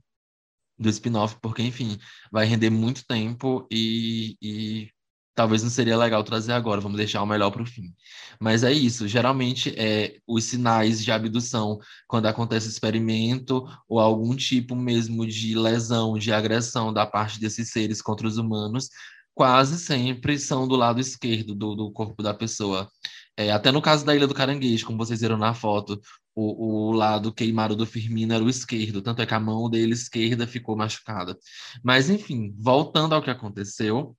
do 0.78 0.88
spin-off, 0.90 1.36
porque, 1.40 1.62
enfim, 1.62 1.98
vai 2.30 2.46
render 2.46 2.70
muito 2.70 3.04
tempo 3.06 3.66
e, 3.70 4.36
e 4.40 4.90
talvez 5.36 5.62
não 5.62 5.70
seria 5.70 5.98
legal 5.98 6.24
trazer 6.24 6.52
agora, 6.52 6.80
vamos 6.80 6.96
deixar 6.96 7.22
o 7.22 7.26
melhor 7.26 7.50
para 7.50 7.62
o 7.62 7.66
fim. 7.66 7.94
Mas 8.40 8.64
é 8.64 8.72
isso, 8.72 9.06
geralmente 9.06 9.72
é 9.76 10.16
os 10.26 10.44
sinais 10.44 11.04
de 11.04 11.12
abdução, 11.12 11.78
quando 12.08 12.26
acontece 12.26 12.68
experimento 12.68 13.64
ou 13.88 14.00
algum 14.00 14.34
tipo 14.34 14.74
mesmo 14.74 15.26
de 15.26 15.54
lesão, 15.54 16.18
de 16.18 16.32
agressão 16.32 16.92
da 16.92 17.06
parte 17.06 17.38
desses 17.38 17.70
seres 17.70 18.00
contra 18.00 18.26
os 18.26 18.38
humanos, 18.38 18.88
quase 19.34 19.78
sempre 19.78 20.38
são 20.38 20.66
do 20.66 20.74
lado 20.74 21.00
esquerdo 21.00 21.54
do, 21.54 21.74
do 21.74 21.92
corpo 21.92 22.22
da 22.22 22.32
pessoa. 22.32 22.88
É, 23.36 23.52
até 23.52 23.70
no 23.70 23.82
caso 23.82 24.06
da 24.06 24.16
Ilha 24.16 24.26
do 24.26 24.34
Caranguejo, 24.34 24.86
como 24.86 24.96
vocês 24.96 25.20
viram 25.20 25.36
na 25.36 25.52
foto, 25.52 26.00
o, 26.34 26.88
o, 26.88 26.92
lado 26.92 27.32
queimado 27.32 27.76
do 27.76 27.84
Firmino 27.84 28.32
era 28.32 28.42
o 28.42 28.48
esquerdo, 28.48 29.02
tanto 29.02 29.20
é 29.20 29.26
que 29.26 29.34
a 29.34 29.40
mão 29.40 29.68
dele 29.68 29.92
esquerda 29.92 30.46
ficou 30.46 30.76
machucada. 30.76 31.36
Mas, 31.82 32.08
enfim, 32.08 32.54
voltando 32.58 33.14
ao 33.14 33.22
que 33.22 33.30
aconteceu, 33.30 34.16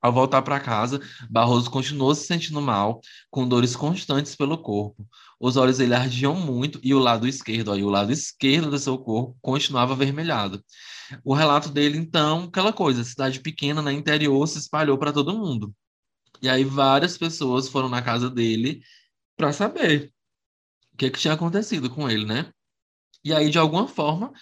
ao 0.00 0.12
voltar 0.12 0.42
para 0.42 0.60
casa, 0.60 1.00
Barroso 1.28 1.70
continuou 1.70 2.14
se 2.14 2.26
sentindo 2.26 2.60
mal, 2.60 3.00
com 3.30 3.46
dores 3.46 3.76
constantes 3.76 4.34
pelo 4.34 4.58
corpo. 4.58 5.06
Os 5.38 5.56
olhos 5.56 5.78
dele 5.78 5.94
ardiam 5.94 6.34
muito 6.34 6.80
e 6.82 6.94
o 6.94 6.98
lado 6.98 7.26
esquerdo, 7.26 7.72
aí, 7.72 7.82
o 7.82 7.90
lado 7.90 8.12
esquerdo 8.12 8.70
do 8.70 8.78
seu 8.78 8.98
corpo 8.98 9.36
continuava 9.40 9.92
avermelhado. 9.92 10.62
O 11.24 11.34
relato 11.34 11.68
dele, 11.70 11.98
então, 11.98 12.44
aquela 12.44 12.72
coisa, 12.72 13.04
cidade 13.04 13.40
pequena, 13.40 13.82
na 13.82 13.92
interior, 13.92 14.46
se 14.46 14.58
espalhou 14.58 14.96
para 14.98 15.12
todo 15.12 15.36
mundo. 15.36 15.74
E 16.42 16.48
aí 16.48 16.64
várias 16.64 17.18
pessoas 17.18 17.68
foram 17.68 17.88
na 17.88 18.00
casa 18.00 18.30
dele 18.30 18.80
para 19.36 19.52
saber 19.52 20.12
que, 21.00 21.10
que 21.10 21.18
tinha 21.18 21.32
acontecido 21.32 21.88
com 21.88 22.10
ele, 22.10 22.26
né? 22.26 22.52
E 23.24 23.32
aí, 23.32 23.48
de 23.48 23.58
alguma 23.58 23.88
forma, 23.88 24.32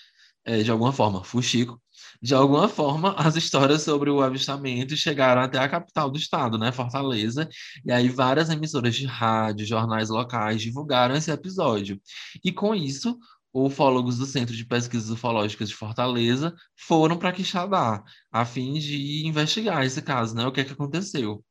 é, 0.45 0.63
de 0.63 0.71
alguma 0.71 0.93
forma, 0.93 1.23
Fuxico, 1.23 1.81
de 2.21 2.35
alguma 2.35 2.69
forma, 2.69 3.15
as 3.17 3.37
histórias 3.37 3.83
sobre 3.83 4.11
o 4.11 4.21
avistamento 4.23 4.97
chegaram 4.97 5.43
até 5.43 5.59
a 5.59 5.69
capital 5.69 6.11
do 6.11 6.19
estado, 6.19 6.59
né, 6.59 6.73
Fortaleza, 6.73 7.49
e 7.85 7.93
aí 7.93 8.09
várias 8.09 8.51
emissoras 8.51 8.95
de 8.95 9.07
rádio, 9.07 9.67
jornais 9.67 10.09
locais 10.09 10.61
divulgaram 10.61 11.15
esse 11.15 11.31
episódio. 11.31 12.01
E 12.45 12.53
com 12.53 12.75
isso, 12.75 13.17
ufólogos 13.53 14.19
do 14.19 14.27
Centro 14.27 14.55
de 14.55 14.65
Pesquisas 14.65 15.11
Ufológicas 15.11 15.69
de 15.69 15.75
Fortaleza 15.75 16.55
foram 16.77 17.17
para 17.17 17.33
Quixadá, 17.33 18.03
a 18.33 18.45
fim 18.45 18.75
de 18.75 19.27
investigar 19.27 19.85
esse 19.85 20.03
caso, 20.03 20.35
né, 20.35 20.47
o 20.47 20.53
que 20.53 20.61
é 20.61 20.65
que 20.65 20.73
aconteceu. 20.73 21.45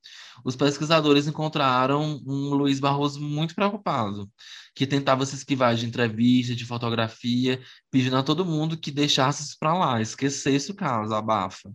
Os 0.44 0.56
pesquisadores 0.56 1.27
encontraram 1.27 2.22
um 2.25 2.53
Luiz 2.53 2.79
Barroso 2.79 3.22
muito 3.22 3.56
preocupado, 3.56 4.29
que 4.75 4.88
tentava 4.88 5.25
se 5.25 5.36
esquivar 5.36 5.75
de 5.75 5.86
entrevista, 5.86 6.56
de 6.56 6.65
fotografia, 6.65 7.62
pedindo 7.91 8.17
a 8.17 8.24
todo 8.24 8.46
mundo 8.46 8.77
que 8.77 8.91
deixasse 8.91 9.44
isso 9.44 9.58
para 9.60 9.74
lá, 9.74 10.01
esquecesse 10.01 10.72
o 10.72 10.75
caso, 10.75 11.13
abafa. 11.13 11.72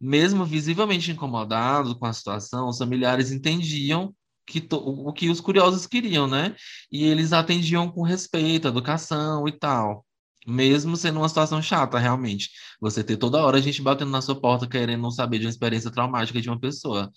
Mesmo 0.00 0.44
visivelmente 0.44 1.10
incomodado 1.10 1.98
com 1.98 2.06
a 2.06 2.12
situação, 2.12 2.68
os 2.68 2.78
familiares 2.78 3.30
entendiam 3.30 4.14
que 4.46 4.66
o 4.72 5.12
que 5.12 5.30
os 5.30 5.40
curiosos 5.40 5.86
queriam, 5.86 6.26
né? 6.26 6.54
E 6.92 7.04
eles 7.04 7.32
atendiam 7.32 7.90
com 7.90 8.02
respeito, 8.02 8.68
educação 8.68 9.48
e 9.48 9.52
tal. 9.52 10.04
Mesmo 10.46 10.96
sendo 10.96 11.20
uma 11.20 11.28
situação 11.28 11.62
chata, 11.62 11.98
realmente. 11.98 12.50
Você 12.80 13.02
ter 13.02 13.16
toda 13.16 13.42
hora 13.42 13.56
a 13.56 13.60
gente 13.60 13.80
batendo 13.80 14.10
na 14.10 14.20
sua 14.20 14.38
porta 14.38 14.66
querendo 14.66 15.10
saber 15.10 15.38
de 15.38 15.46
uma 15.46 15.50
experiência 15.50 15.90
traumática 15.90 16.40
de 16.40 16.50
uma 16.50 16.60
pessoa. 16.60 17.10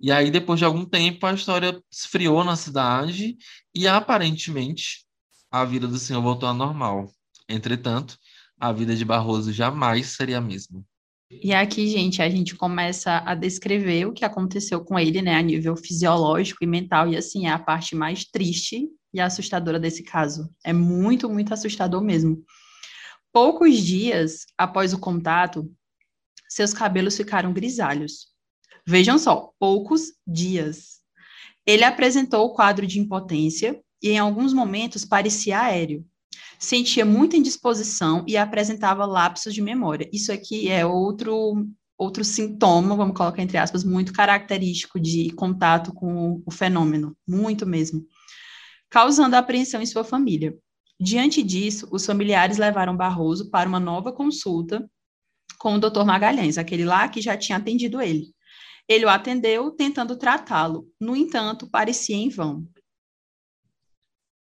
E 0.00 0.10
aí, 0.10 0.30
depois 0.30 0.58
de 0.58 0.64
algum 0.64 0.84
tempo, 0.84 1.26
a 1.26 1.32
história 1.32 1.80
esfriou 1.90 2.44
na 2.44 2.56
cidade 2.56 3.36
e 3.74 3.86
aparentemente 3.86 5.04
a 5.50 5.64
vida 5.64 5.86
do 5.86 5.98
senhor 5.98 6.20
voltou 6.20 6.48
ao 6.48 6.54
normal. 6.54 7.10
Entretanto, 7.48 8.18
a 8.58 8.72
vida 8.72 8.94
de 8.94 9.04
Barroso 9.04 9.52
jamais 9.52 10.08
seria 10.08 10.38
a 10.38 10.40
mesma. 10.40 10.84
E 11.30 11.52
aqui, 11.52 11.88
gente, 11.88 12.22
a 12.22 12.28
gente 12.28 12.54
começa 12.54 13.22
a 13.24 13.34
descrever 13.34 14.06
o 14.06 14.12
que 14.12 14.24
aconteceu 14.24 14.84
com 14.84 14.98
ele, 14.98 15.22
né, 15.22 15.34
a 15.34 15.42
nível 15.42 15.76
fisiológico 15.76 16.62
e 16.62 16.66
mental, 16.66 17.08
e 17.08 17.16
assim, 17.16 17.46
é 17.46 17.50
a 17.50 17.58
parte 17.58 17.96
mais 17.96 18.24
triste 18.24 18.88
e 19.12 19.20
assustadora 19.20 19.78
desse 19.78 20.02
caso. 20.02 20.48
É 20.64 20.72
muito, 20.72 21.28
muito 21.28 21.52
assustador 21.52 22.02
mesmo. 22.02 22.44
Poucos 23.32 23.78
dias 23.78 24.46
após 24.56 24.92
o 24.92 24.98
contato, 24.98 25.70
seus 26.48 26.72
cabelos 26.72 27.16
ficaram 27.16 27.52
grisalhos. 27.52 28.33
Vejam 28.86 29.18
só, 29.18 29.50
poucos 29.58 30.12
dias. 30.26 31.00
Ele 31.66 31.84
apresentou 31.84 32.44
o 32.44 32.52
quadro 32.54 32.86
de 32.86 33.00
impotência 33.00 33.80
e, 34.02 34.10
em 34.10 34.18
alguns 34.18 34.52
momentos, 34.52 35.04
parecia 35.04 35.60
aéreo. 35.60 36.04
Sentia 36.58 37.04
muita 37.04 37.36
indisposição 37.36 38.24
e 38.28 38.36
apresentava 38.36 39.06
lapsos 39.06 39.54
de 39.54 39.62
memória. 39.62 40.08
Isso 40.12 40.30
aqui 40.32 40.68
é 40.68 40.84
outro 40.84 41.66
outro 41.96 42.24
sintoma, 42.24 42.96
vamos 42.96 43.16
colocar 43.16 43.40
entre 43.40 43.56
aspas, 43.56 43.84
muito 43.84 44.12
característico 44.12 44.98
de 44.98 45.30
contato 45.30 45.92
com 45.92 46.42
o 46.44 46.50
fenômeno, 46.50 47.16
muito 47.26 47.64
mesmo, 47.64 48.04
causando 48.90 49.36
apreensão 49.36 49.80
em 49.80 49.86
sua 49.86 50.02
família. 50.02 50.56
Diante 51.00 51.40
disso, 51.40 51.88
os 51.92 52.04
familiares 52.04 52.58
levaram 52.58 52.96
Barroso 52.96 53.48
para 53.48 53.68
uma 53.68 53.78
nova 53.78 54.12
consulta 54.12 54.88
com 55.56 55.74
o 55.74 55.78
Dr. 55.78 56.04
Magalhães, 56.04 56.58
aquele 56.58 56.84
lá 56.84 57.08
que 57.08 57.22
já 57.22 57.36
tinha 57.36 57.58
atendido 57.58 58.02
ele. 58.02 58.33
Ele 58.88 59.04
o 59.04 59.08
atendeu, 59.08 59.70
tentando 59.70 60.16
tratá-lo. 60.16 60.88
No 61.00 61.16
entanto, 61.16 61.68
parecia 61.68 62.16
em 62.16 62.28
vão. 62.28 62.68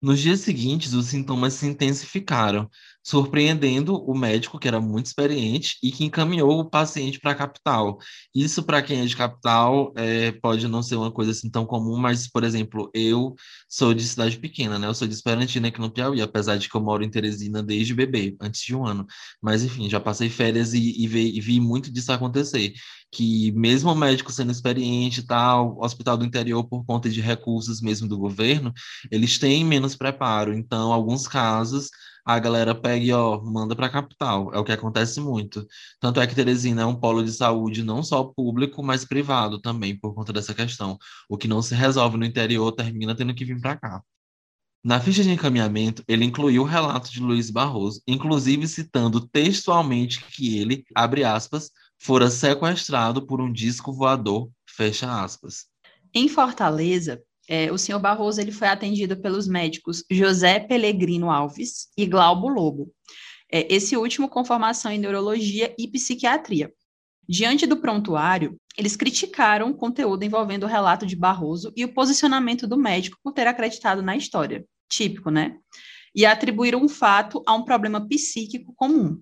Nos 0.00 0.20
dias 0.20 0.40
seguintes, 0.40 0.92
os 0.92 1.06
sintomas 1.06 1.54
se 1.54 1.66
intensificaram, 1.66 2.70
surpreendendo 3.06 3.94
o 4.04 4.18
médico, 4.18 4.58
que 4.58 4.66
era 4.66 4.80
muito 4.80 5.06
experiente, 5.06 5.78
e 5.80 5.92
que 5.92 6.04
encaminhou 6.04 6.58
o 6.58 6.68
paciente 6.68 7.20
para 7.20 7.30
a 7.30 7.34
capital. 7.36 7.98
Isso, 8.34 8.64
para 8.64 8.82
quem 8.82 9.00
é 9.00 9.06
de 9.06 9.16
capital, 9.16 9.92
é, 9.96 10.32
pode 10.32 10.66
não 10.66 10.82
ser 10.82 10.96
uma 10.96 11.12
coisa 11.12 11.30
assim 11.30 11.48
tão 11.48 11.64
comum, 11.64 11.96
mas, 11.96 12.28
por 12.28 12.42
exemplo, 12.42 12.90
eu 12.92 13.36
sou 13.68 13.94
de 13.94 14.02
cidade 14.02 14.36
pequena, 14.36 14.76
né? 14.76 14.88
Eu 14.88 14.94
sou 14.94 15.06
de 15.06 15.14
Esperantina, 15.14 15.68
aqui 15.68 15.80
no 15.80 15.88
Piauí, 15.88 16.20
apesar 16.20 16.56
de 16.56 16.68
que 16.68 16.76
eu 16.76 16.80
moro 16.80 17.04
em 17.04 17.08
Teresina 17.08 17.62
desde 17.62 17.94
bebê, 17.94 18.36
antes 18.40 18.60
de 18.62 18.74
um 18.74 18.84
ano. 18.84 19.06
Mas, 19.40 19.62
enfim, 19.62 19.88
já 19.88 20.00
passei 20.00 20.28
férias 20.28 20.74
e, 20.74 21.00
e, 21.00 21.06
vi, 21.06 21.36
e 21.36 21.40
vi 21.40 21.60
muito 21.60 21.92
disso 21.92 22.10
acontecer 22.10 22.74
que 23.12 23.52
mesmo 23.52 23.90
o 23.92 23.94
médico 23.94 24.32
sendo 24.32 24.50
experiente 24.50 25.20
e 25.20 25.22
tal, 25.22 25.78
hospital 25.80 26.16
do 26.18 26.24
interior 26.24 26.64
por 26.64 26.84
conta 26.84 27.08
de 27.08 27.20
recursos 27.20 27.80
mesmo 27.80 28.08
do 28.08 28.18
governo, 28.18 28.72
eles 29.12 29.38
têm 29.38 29.64
menos 29.64 29.94
preparo. 29.94 30.52
Então, 30.52 30.92
alguns 30.92 31.28
casos 31.28 31.88
a 32.26 32.40
galera 32.40 32.74
pega 32.74 33.04
e 33.04 33.12
ó, 33.12 33.40
manda 33.40 33.76
para 33.76 33.86
a 33.86 33.88
capital. 33.88 34.52
É 34.52 34.58
o 34.58 34.64
que 34.64 34.72
acontece 34.72 35.20
muito. 35.20 35.64
Tanto 36.00 36.20
é 36.20 36.26
que 36.26 36.34
Teresina 36.34 36.82
é 36.82 36.84
um 36.84 36.96
polo 36.98 37.24
de 37.24 37.32
saúde 37.32 37.84
não 37.84 38.02
só 38.02 38.24
público, 38.24 38.82
mas 38.82 39.04
privado 39.04 39.60
também 39.60 39.96
por 39.96 40.12
conta 40.12 40.32
dessa 40.32 40.52
questão. 40.52 40.98
O 41.28 41.38
que 41.38 41.46
não 41.46 41.62
se 41.62 41.72
resolve 41.72 42.16
no 42.16 42.24
interior 42.24 42.72
termina 42.72 43.14
tendo 43.14 43.32
que 43.32 43.44
vir 43.44 43.60
para 43.60 43.76
cá. 43.76 44.02
Na 44.82 44.98
ficha 44.98 45.22
de 45.22 45.30
encaminhamento, 45.30 46.02
ele 46.08 46.24
incluiu 46.24 46.62
o 46.62 46.66
relato 46.66 47.12
de 47.12 47.20
Luiz 47.20 47.48
Barroso, 47.48 48.02
inclusive 48.08 48.66
citando 48.66 49.20
textualmente 49.28 50.24
que 50.24 50.58
ele, 50.58 50.84
abre 50.96 51.22
aspas, 51.22 51.70
fora 51.96 52.28
sequestrado 52.28 53.24
por 53.24 53.40
um 53.40 53.52
disco 53.52 53.92
voador, 53.92 54.50
fecha 54.68 55.22
aspas. 55.22 55.66
Em 56.12 56.28
Fortaleza, 56.28 57.22
É, 57.48 57.70
o 57.70 57.78
senhor 57.78 58.00
Barroso 58.00 58.40
ele 58.40 58.50
foi 58.52 58.68
atendido 58.68 59.16
pelos 59.16 59.46
médicos 59.46 60.04
José 60.10 60.58
Pellegrino 60.58 61.30
Alves 61.30 61.88
e 61.96 62.04
Glaubo 62.06 62.48
Lobo. 62.48 62.92
É, 63.50 63.72
esse 63.72 63.96
último 63.96 64.28
com 64.28 64.44
formação 64.44 64.90
em 64.90 64.98
neurologia 64.98 65.74
e 65.78 65.86
psiquiatria. 65.88 66.72
Diante 67.28 67.66
do 67.66 67.76
prontuário, 67.76 68.56
eles 68.76 68.96
criticaram 68.96 69.70
o 69.70 69.74
conteúdo 69.74 70.24
envolvendo 70.24 70.64
o 70.64 70.68
relato 70.68 71.06
de 71.06 71.16
Barroso 71.16 71.72
e 71.76 71.84
o 71.84 71.92
posicionamento 71.92 72.66
do 72.66 72.76
médico 72.76 73.18
por 73.22 73.32
ter 73.32 73.46
acreditado 73.46 74.02
na 74.02 74.16
história. 74.16 74.64
Típico, 74.88 75.30
né? 75.30 75.56
E 76.14 76.24
atribuíram 76.24 76.80
um 76.82 76.88
fato 76.88 77.42
a 77.46 77.54
um 77.54 77.64
problema 77.64 78.06
psíquico 78.06 78.72
comum. 78.76 79.20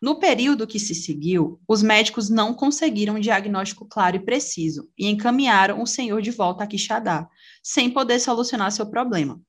No 0.00 0.20
período 0.20 0.66
que 0.66 0.78
se 0.78 0.94
seguiu, 0.94 1.60
os 1.66 1.82
médicos 1.82 2.30
não 2.30 2.54
conseguiram 2.54 3.16
um 3.16 3.20
diagnóstico 3.20 3.84
claro 3.84 4.16
e 4.16 4.24
preciso 4.24 4.88
e 4.96 5.08
encaminharam 5.08 5.82
o 5.82 5.86
senhor 5.86 6.22
de 6.22 6.30
volta 6.30 6.62
a 6.62 6.66
Quixadá, 6.68 7.28
sem 7.62 7.90
poder 7.90 8.20
solucionar 8.20 8.70
seu 8.70 8.86
problema. 8.88 9.40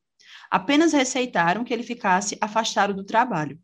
Apenas 0.50 0.92
receitaram 0.92 1.64
que 1.64 1.72
ele 1.72 1.84
ficasse 1.84 2.36
afastado 2.42 2.96
do 2.96 3.04
trabalho. 3.04 3.60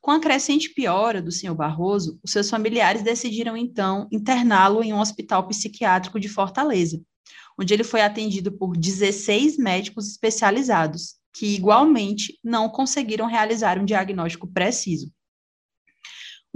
Com 0.00 0.12
a 0.12 0.20
crescente 0.20 0.72
piora 0.72 1.20
do 1.20 1.32
senhor 1.32 1.56
Barroso, 1.56 2.20
os 2.22 2.30
seus 2.30 2.48
familiares 2.48 3.02
decidiram 3.02 3.56
então 3.56 4.06
interná-lo 4.12 4.84
em 4.84 4.92
um 4.92 5.00
hospital 5.00 5.48
psiquiátrico 5.48 6.20
de 6.20 6.28
Fortaleza, 6.28 7.02
onde 7.58 7.74
ele 7.74 7.82
foi 7.82 8.02
atendido 8.02 8.52
por 8.52 8.76
16 8.76 9.58
médicos 9.58 10.08
especializados, 10.08 11.16
que 11.34 11.56
igualmente 11.56 12.38
não 12.44 12.68
conseguiram 12.68 13.26
realizar 13.26 13.76
um 13.76 13.84
diagnóstico 13.84 14.46
preciso. 14.46 15.10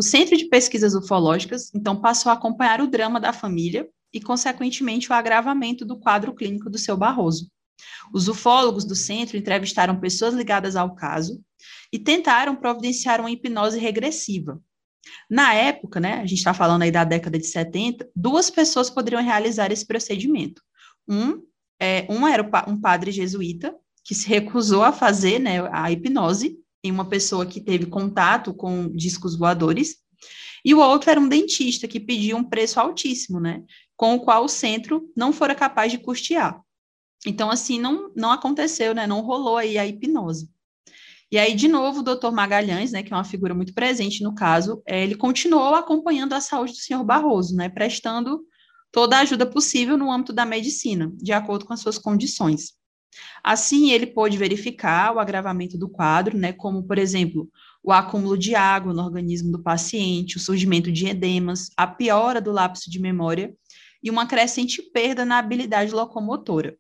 O 0.01 0.03
Centro 0.03 0.35
de 0.35 0.47
Pesquisas 0.47 0.95
Ufológicas, 0.95 1.71
então, 1.75 2.01
passou 2.01 2.31
a 2.31 2.33
acompanhar 2.33 2.81
o 2.81 2.87
drama 2.87 3.21
da 3.21 3.35
família 3.35 3.87
e, 4.11 4.19
consequentemente, 4.19 5.11
o 5.11 5.13
agravamento 5.13 5.85
do 5.85 5.99
quadro 5.99 6.35
clínico 6.35 6.71
do 6.71 6.79
seu 6.79 6.97
Barroso. 6.97 7.51
Os 8.11 8.27
ufólogos 8.27 8.87
do 8.87 8.95
centro 8.95 9.37
entrevistaram 9.37 10.01
pessoas 10.01 10.33
ligadas 10.33 10.75
ao 10.75 10.95
caso 10.95 11.45
e 11.93 11.99
tentaram 11.99 12.57
providenciar 12.57 13.21
uma 13.21 13.31
hipnose 13.31 13.79
regressiva. 13.79 14.59
Na 15.29 15.53
época, 15.53 16.01
né, 16.01 16.15
a 16.15 16.25
gente 16.25 16.39
está 16.39 16.55
falando 16.55 16.81
aí 16.81 16.91
da 16.91 17.05
década 17.05 17.39
de 17.39 17.47
70, 17.47 18.09
duas 18.17 18.49
pessoas 18.49 18.89
poderiam 18.89 19.23
realizar 19.23 19.71
esse 19.71 19.87
procedimento. 19.87 20.63
Um, 21.07 21.43
é, 21.79 22.07
um 22.09 22.27
era 22.27 22.43
um 22.67 22.81
padre 22.81 23.13
jesuíta, 23.13 23.77
que 24.03 24.15
se 24.15 24.27
recusou 24.27 24.83
a 24.83 24.93
fazer 24.93 25.39
né, 25.39 25.61
a 25.71 25.93
hipnose 25.93 26.59
em 26.83 26.91
uma 26.91 27.05
pessoa 27.05 27.47
que 27.47 27.61
teve 27.61 27.87
contato 27.87 28.55
com 28.55 28.89
discos 28.89 29.37
voadores, 29.37 29.97
e 30.65 30.75
o 30.75 30.79
outro 30.79 31.11
era 31.11 31.21
um 31.21 31.29
dentista 31.29 31.89
que 31.89 31.99
pediu 31.99 32.37
um 32.37 32.45
preço 32.45 32.79
altíssimo, 32.79 33.41
né, 33.41 33.63
com 33.97 34.15
o 34.15 34.21
qual 34.21 34.45
o 34.45 34.49
centro 34.49 35.11
não 35.17 35.33
fora 35.33 35.55
capaz 35.55 35.91
de 35.91 35.99
custear. 35.99 36.61
Então, 37.27 37.51
assim, 37.51 37.79
não, 37.79 38.11
não 38.15 38.31
aconteceu, 38.31 38.95
né, 38.95 39.07
não 39.07 39.21
rolou 39.21 39.57
aí 39.57 39.79
a 39.79 39.87
hipnose. 39.87 40.51
E 41.33 41.39
aí, 41.39 41.55
de 41.55 41.69
novo, 41.69 42.01
o 42.01 42.03
doutor 42.03 42.33
Magalhães, 42.33 42.91
né, 42.93 43.03
que 43.03 43.13
é 43.13 43.17
uma 43.17 43.25
figura 43.25 43.55
muito 43.55 43.73
presente 43.73 44.23
no 44.23 44.35
caso, 44.35 44.83
é, 44.85 45.03
ele 45.03 45.15
continuou 45.15 45.75
acompanhando 45.75 46.33
a 46.33 46.41
saúde 46.41 46.73
do 46.73 46.79
senhor 46.79 47.05
Barroso, 47.05 47.55
né, 47.55 47.69
prestando 47.69 48.41
toda 48.91 49.17
a 49.17 49.21
ajuda 49.21 49.47
possível 49.47 49.97
no 49.97 50.11
âmbito 50.11 50.33
da 50.33 50.45
medicina, 50.45 51.13
de 51.17 51.33
acordo 51.33 51.65
com 51.65 51.73
as 51.73 51.81
suas 51.81 51.99
condições. 51.99 52.73
Assim, 53.43 53.91
ele 53.91 54.07
pôde 54.07 54.37
verificar 54.37 55.15
o 55.15 55.19
agravamento 55.19 55.77
do 55.77 55.89
quadro, 55.89 56.37
né, 56.37 56.53
como, 56.53 56.83
por 56.83 56.99
exemplo, 56.99 57.49
o 57.83 57.93
acúmulo 57.93 58.37
de 58.37 58.55
água 58.55 58.93
no 58.93 59.03
organismo 59.03 59.51
do 59.51 59.63
paciente, 59.63 60.37
o 60.37 60.41
surgimento 60.41 60.93
de 60.93 61.07
edemas, 61.07 61.71
a 61.77 61.87
piora 61.87 62.41
do 62.41 62.53
lapso 62.53 62.91
de 62.91 63.01
memória 63.01 63.55
e 64.03 64.11
uma 64.11 64.27
crescente 64.27 64.83
perda 64.83 65.25
na 65.25 65.39
habilidade 65.39 65.93
locomotora. 65.93 66.77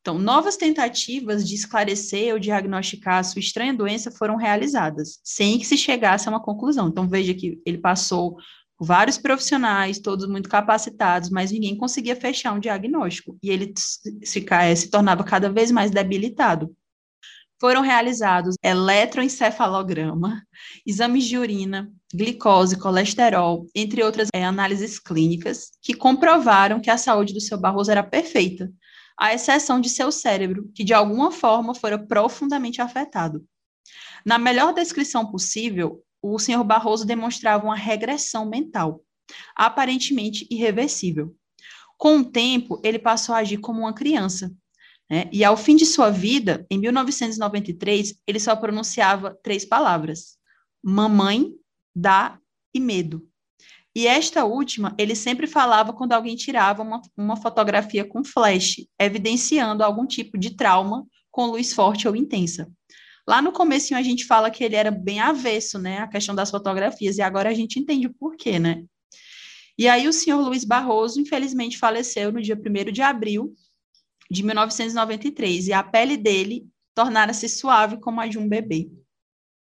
Então, 0.00 0.18
novas 0.18 0.58
tentativas 0.58 1.48
de 1.48 1.54
esclarecer 1.54 2.34
ou 2.34 2.38
diagnosticar 2.38 3.20
a 3.20 3.22
sua 3.22 3.40
estranha 3.40 3.72
doença 3.72 4.10
foram 4.10 4.36
realizadas, 4.36 5.18
sem 5.24 5.58
que 5.58 5.64
se 5.64 5.78
chegasse 5.78 6.28
a 6.28 6.30
uma 6.30 6.42
conclusão. 6.42 6.88
Então, 6.88 7.08
veja 7.08 7.32
que 7.32 7.58
ele 7.64 7.78
passou 7.78 8.36
vários 8.80 9.18
profissionais, 9.18 9.98
todos 9.98 10.26
muito 10.26 10.48
capacitados, 10.48 11.30
mas 11.30 11.52
ninguém 11.52 11.76
conseguia 11.76 12.16
fechar 12.16 12.52
um 12.52 12.60
diagnóstico, 12.60 13.36
e 13.42 13.50
ele 13.50 13.72
se, 13.76 14.44
se 14.76 14.90
tornava 14.90 15.24
cada 15.24 15.50
vez 15.50 15.70
mais 15.70 15.90
debilitado. 15.90 16.74
Foram 17.60 17.82
realizados 17.82 18.56
eletroencefalograma, 18.62 20.42
exames 20.84 21.24
de 21.24 21.38
urina, 21.38 21.90
glicose, 22.12 22.76
colesterol, 22.76 23.66
entre 23.74 24.02
outras 24.02 24.28
é, 24.34 24.44
análises 24.44 24.98
clínicas, 24.98 25.70
que 25.80 25.94
comprovaram 25.94 26.80
que 26.80 26.90
a 26.90 26.98
saúde 26.98 27.32
do 27.32 27.40
seu 27.40 27.58
Barroso 27.58 27.90
era 27.90 28.02
perfeita, 28.02 28.70
à 29.18 29.32
exceção 29.32 29.80
de 29.80 29.88
seu 29.88 30.10
cérebro, 30.10 30.70
que 30.74 30.84
de 30.84 30.92
alguma 30.92 31.30
forma 31.30 31.74
fora 31.74 31.98
profundamente 31.98 32.82
afetado. 32.82 33.44
Na 34.26 34.38
melhor 34.38 34.74
descrição 34.74 35.30
possível, 35.30 36.02
o 36.32 36.38
senhor 36.38 36.64
Barroso 36.64 37.04
demonstrava 37.04 37.64
uma 37.64 37.76
regressão 37.76 38.46
mental, 38.46 39.04
aparentemente 39.54 40.46
irreversível. 40.50 41.34
Com 41.98 42.18
o 42.18 42.24
tempo, 42.24 42.80
ele 42.82 42.98
passou 42.98 43.34
a 43.34 43.38
agir 43.38 43.58
como 43.58 43.80
uma 43.80 43.92
criança. 43.92 44.50
Né? 45.10 45.28
E 45.30 45.44
ao 45.44 45.56
fim 45.56 45.76
de 45.76 45.84
sua 45.84 46.10
vida, 46.10 46.66
em 46.70 46.78
1993, 46.78 48.14
ele 48.26 48.40
só 48.40 48.56
pronunciava 48.56 49.38
três 49.42 49.64
palavras: 49.64 50.38
mamãe, 50.82 51.52
dá 51.94 52.38
e 52.74 52.80
medo. 52.80 53.28
E 53.94 54.08
esta 54.08 54.44
última, 54.44 54.94
ele 54.98 55.14
sempre 55.14 55.46
falava 55.46 55.92
quando 55.92 56.14
alguém 56.14 56.34
tirava 56.34 56.82
uma, 56.82 57.00
uma 57.16 57.36
fotografia 57.36 58.04
com 58.04 58.24
flash, 58.24 58.76
evidenciando 58.98 59.84
algum 59.84 60.04
tipo 60.04 60.36
de 60.36 60.56
trauma 60.56 61.06
com 61.30 61.46
luz 61.46 61.72
forte 61.72 62.08
ou 62.08 62.16
intensa. 62.16 62.68
Lá 63.26 63.40
no 63.40 63.52
começo 63.52 63.94
a 63.94 64.02
gente 64.02 64.26
fala 64.26 64.50
que 64.50 64.62
ele 64.62 64.76
era 64.76 64.90
bem 64.90 65.20
avesso, 65.20 65.78
né, 65.78 65.98
a 65.98 66.08
questão 66.08 66.34
das 66.34 66.50
fotografias, 66.50 67.16
e 67.16 67.22
agora 67.22 67.48
a 67.48 67.54
gente 67.54 67.78
entende 67.78 68.06
o 68.06 68.14
porquê, 68.14 68.58
né? 68.58 68.84
E 69.78 69.88
aí 69.88 70.06
o 70.06 70.12
senhor 70.12 70.40
Luiz 70.40 70.64
Barroso, 70.64 71.20
infelizmente, 71.20 71.78
faleceu 71.78 72.30
no 72.30 72.40
dia 72.40 72.54
1 72.56 72.92
de 72.92 73.02
abril 73.02 73.54
de 74.30 74.42
1993, 74.42 75.68
e 75.68 75.72
a 75.72 75.82
pele 75.82 76.16
dele 76.16 76.66
tornara-se 76.94 77.48
suave 77.48 77.98
como 77.98 78.20
a 78.20 78.26
de 78.26 78.38
um 78.38 78.48
bebê. 78.48 78.90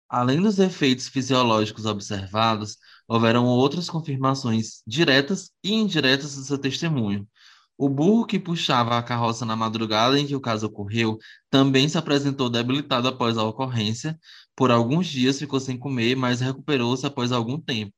Além 0.08 0.40
dos 0.40 0.58
efeitos 0.60 1.08
fisiológicos 1.08 1.84
observados, 1.84 2.76
houveram 3.08 3.46
outras 3.46 3.90
confirmações 3.90 4.82
diretas 4.86 5.50
e 5.64 5.72
indiretas 5.72 6.36
do 6.36 6.44
seu 6.44 6.58
testemunho. 6.58 7.26
O 7.78 7.88
burro 7.88 8.26
que 8.26 8.38
puxava 8.38 8.96
a 8.98 9.02
carroça 9.02 9.44
na 9.44 9.54
madrugada 9.56 10.18
em 10.18 10.26
que 10.26 10.34
o 10.34 10.40
caso 10.40 10.66
ocorreu 10.66 11.18
também 11.50 11.88
se 11.88 11.98
apresentou 11.98 12.48
debilitado 12.48 13.08
após 13.08 13.36
a 13.36 13.44
ocorrência. 13.44 14.18
Por 14.54 14.70
alguns 14.70 15.06
dias 15.06 15.38
ficou 15.38 15.60
sem 15.60 15.78
comer, 15.78 16.16
mas 16.16 16.40
recuperou-se 16.40 17.06
após 17.06 17.32
algum 17.32 17.60
tempo. 17.60 17.92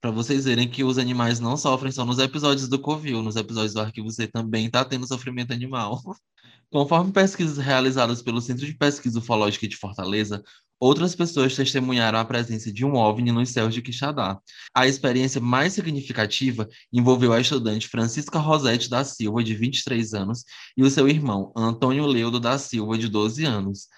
Para 0.00 0.10
vocês 0.10 0.46
verem 0.46 0.68
que 0.70 0.82
os 0.82 0.98
animais 0.98 1.40
não 1.40 1.56
sofrem 1.56 1.92
só 1.92 2.04
nos 2.04 2.18
episódios 2.18 2.68
do 2.68 2.78
Covil, 2.80 3.22
nos 3.22 3.36
episódios 3.36 3.74
do 3.74 3.80
Arquivo 3.80 4.10
C 4.10 4.26
também 4.26 4.66
está 4.66 4.84
tendo 4.84 5.06
sofrimento 5.06 5.52
animal. 5.52 6.00
Conforme 6.72 7.12
pesquisas 7.12 7.58
realizadas 7.58 8.22
pelo 8.22 8.40
Centro 8.40 8.64
de 8.64 8.74
Pesquisa 8.74 9.18
Ufológica 9.18 9.66
de 9.66 9.76
Fortaleza, 9.76 10.40
outras 10.78 11.16
pessoas 11.16 11.56
testemunharam 11.56 12.20
a 12.20 12.24
presença 12.24 12.72
de 12.72 12.84
um 12.84 12.94
OVNI 12.94 13.32
nos 13.32 13.50
céus 13.50 13.74
de 13.74 13.82
Quixadá. 13.82 14.38
A 14.72 14.86
experiência 14.86 15.40
mais 15.40 15.72
significativa 15.72 16.68
envolveu 16.92 17.32
a 17.32 17.40
estudante 17.40 17.88
Francisca 17.88 18.38
Rosete 18.38 18.88
da 18.88 19.02
Silva, 19.02 19.42
de 19.42 19.52
23 19.54 20.14
anos, 20.14 20.44
e 20.76 20.84
o 20.84 20.90
seu 20.90 21.08
irmão, 21.08 21.52
Antônio 21.56 22.06
Leudo 22.06 22.38
da 22.38 22.56
Silva, 22.56 22.96
de 22.96 23.08
12 23.08 23.44
anos. 23.44 23.88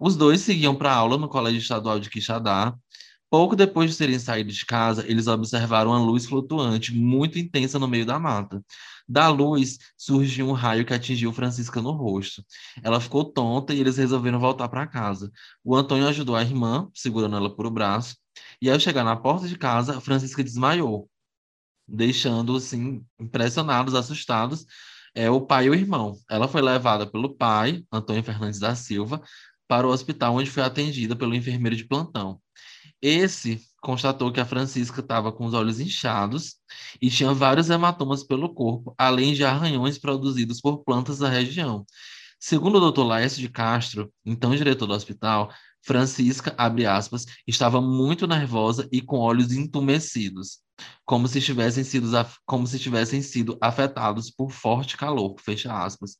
Os 0.00 0.16
dois 0.16 0.40
seguiam 0.40 0.74
para 0.74 0.94
aula 0.94 1.18
no 1.18 1.28
Colégio 1.28 1.60
Estadual 1.60 2.00
de 2.00 2.08
Quixadá. 2.08 2.74
Pouco 3.36 3.54
depois 3.54 3.90
de 3.90 3.98
terem 3.98 4.18
saído 4.18 4.50
de 4.50 4.64
casa, 4.64 5.04
eles 5.06 5.26
observaram 5.26 5.90
uma 5.90 5.98
luz 5.98 6.24
flutuante 6.24 6.94
muito 6.94 7.38
intensa 7.38 7.78
no 7.78 7.86
meio 7.86 8.06
da 8.06 8.18
mata. 8.18 8.64
Da 9.06 9.28
luz 9.28 9.76
surgiu 9.94 10.48
um 10.48 10.52
raio 10.52 10.86
que 10.86 10.94
atingiu 10.94 11.30
Francisca 11.34 11.82
no 11.82 11.90
rosto. 11.90 12.42
Ela 12.82 12.98
ficou 12.98 13.26
tonta 13.26 13.74
e 13.74 13.80
eles 13.80 13.98
resolveram 13.98 14.40
voltar 14.40 14.70
para 14.70 14.86
casa. 14.86 15.30
O 15.62 15.76
Antônio 15.76 16.08
ajudou 16.08 16.34
a 16.34 16.40
irmã, 16.40 16.88
segurando 16.94 17.36
ela 17.36 17.54
por 17.54 17.66
o 17.66 17.70
braço, 17.70 18.16
e 18.58 18.70
ao 18.70 18.80
chegar 18.80 19.04
na 19.04 19.14
porta 19.14 19.46
de 19.46 19.58
casa, 19.58 20.00
Francisca 20.00 20.42
desmaiou, 20.42 21.06
deixando 21.86 22.56
assim 22.56 23.04
impressionados, 23.20 23.94
assustados, 23.94 24.64
é 25.14 25.28
o 25.28 25.42
pai 25.42 25.66
e 25.66 25.70
o 25.70 25.74
irmão. 25.74 26.16
Ela 26.30 26.48
foi 26.48 26.62
levada 26.62 27.06
pelo 27.06 27.36
pai, 27.36 27.84
Antônio 27.92 28.24
Fernandes 28.24 28.58
da 28.58 28.74
Silva, 28.74 29.20
para 29.68 29.86
o 29.86 29.90
hospital 29.90 30.36
onde 30.36 30.48
foi 30.50 30.62
atendida 30.62 31.14
pelo 31.14 31.34
enfermeiro 31.34 31.76
de 31.76 31.84
plantão. 31.84 32.40
Esse 33.00 33.60
constatou 33.80 34.32
que 34.32 34.40
a 34.40 34.46
Francisca 34.46 35.00
estava 35.00 35.30
com 35.32 35.46
os 35.46 35.54
olhos 35.54 35.78
inchados 35.80 36.56
e 37.00 37.10
tinha 37.10 37.32
vários 37.32 37.70
hematomas 37.70 38.24
pelo 38.24 38.52
corpo, 38.52 38.94
além 38.98 39.34
de 39.34 39.44
arranhões 39.44 39.98
produzidos 39.98 40.60
por 40.60 40.82
plantas 40.82 41.18
da 41.18 41.28
região. 41.28 41.84
Segundo 42.40 42.78
o 42.78 42.90
Dr. 42.90 43.02
Laércio 43.02 43.40
de 43.40 43.48
Castro, 43.48 44.12
então 44.24 44.54
diretor 44.54 44.86
do 44.86 44.92
hospital, 44.94 45.52
Francisca, 45.82 46.54
abre 46.58 46.84
aspas, 46.84 47.24
estava 47.46 47.80
muito 47.80 48.26
nervosa 48.26 48.88
e 48.90 49.00
com 49.00 49.18
olhos 49.18 49.52
entumecidos. 49.52 50.65
Como 51.04 51.28
se 51.28 51.40
tivessem 51.40 51.84
sido, 51.84 52.10
como 52.44 52.66
se 52.66 52.78
tivessem 52.78 53.22
sido 53.22 53.56
afetados 53.60 54.30
por 54.30 54.50
forte 54.50 54.96
calor, 54.96 55.36
fecha 55.40 55.72
aspas. 55.72 56.16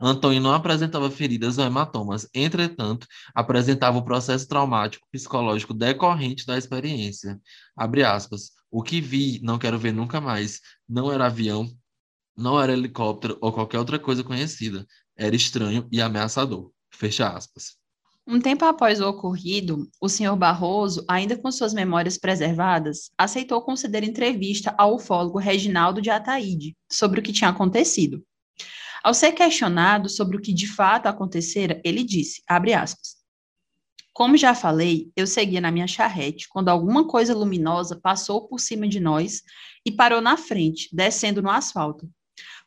Antônio 0.00 0.40
não 0.40 0.52
apresentava 0.52 1.10
feridas 1.10 1.58
ou 1.58 1.64
hematomas, 1.64 2.28
entretanto, 2.34 3.06
apresentava 3.34 3.98
o 3.98 4.04
processo 4.04 4.46
traumático 4.46 5.08
psicológico 5.10 5.74
decorrente 5.74 6.46
da 6.46 6.56
experiência. 6.56 7.40
Abre 7.76 8.04
aspas. 8.04 8.52
O 8.70 8.82
que 8.82 9.00
vi, 9.00 9.40
não 9.42 9.58
quero 9.58 9.78
ver 9.78 9.92
nunca 9.92 10.20
mais. 10.20 10.60
Não 10.88 11.10
era 11.10 11.26
avião, 11.26 11.68
não 12.36 12.60
era 12.60 12.72
helicóptero 12.72 13.38
ou 13.40 13.52
qualquer 13.52 13.78
outra 13.78 13.98
coisa 13.98 14.22
conhecida. 14.22 14.86
Era 15.16 15.34
estranho 15.34 15.88
e 15.90 16.00
ameaçador. 16.00 16.70
Fecha 16.90 17.28
aspas. 17.28 17.77
Um 18.30 18.38
tempo 18.38 18.62
após 18.66 19.00
o 19.00 19.08
ocorrido, 19.08 19.90
o 19.98 20.06
senhor 20.06 20.36
Barroso, 20.36 21.02
ainda 21.08 21.34
com 21.34 21.50
suas 21.50 21.72
memórias 21.72 22.18
preservadas, 22.18 23.10
aceitou 23.16 23.62
conceder 23.62 24.04
entrevista 24.04 24.74
ao 24.76 24.96
ufólogo 24.96 25.38
Reginaldo 25.38 26.02
de 26.02 26.10
Ataíde 26.10 26.76
sobre 26.92 27.20
o 27.20 27.22
que 27.22 27.32
tinha 27.32 27.48
acontecido. 27.48 28.22
Ao 29.02 29.14
ser 29.14 29.32
questionado 29.32 30.10
sobre 30.10 30.36
o 30.36 30.42
que 30.42 30.52
de 30.52 30.66
fato 30.66 31.06
acontecera, 31.06 31.80
ele 31.82 32.04
disse, 32.04 32.42
aspas, 32.46 33.16
como 34.12 34.36
já 34.36 34.54
falei, 34.54 35.10
eu 35.16 35.26
seguia 35.26 35.62
na 35.62 35.70
minha 35.70 35.86
charrete 35.86 36.48
quando 36.50 36.68
alguma 36.68 37.06
coisa 37.06 37.34
luminosa 37.34 37.98
passou 37.98 38.46
por 38.46 38.60
cima 38.60 38.86
de 38.86 39.00
nós 39.00 39.40
e 39.86 39.90
parou 39.90 40.20
na 40.20 40.36
frente, 40.36 40.90
descendo 40.92 41.40
no 41.40 41.48
asfalto. 41.48 42.06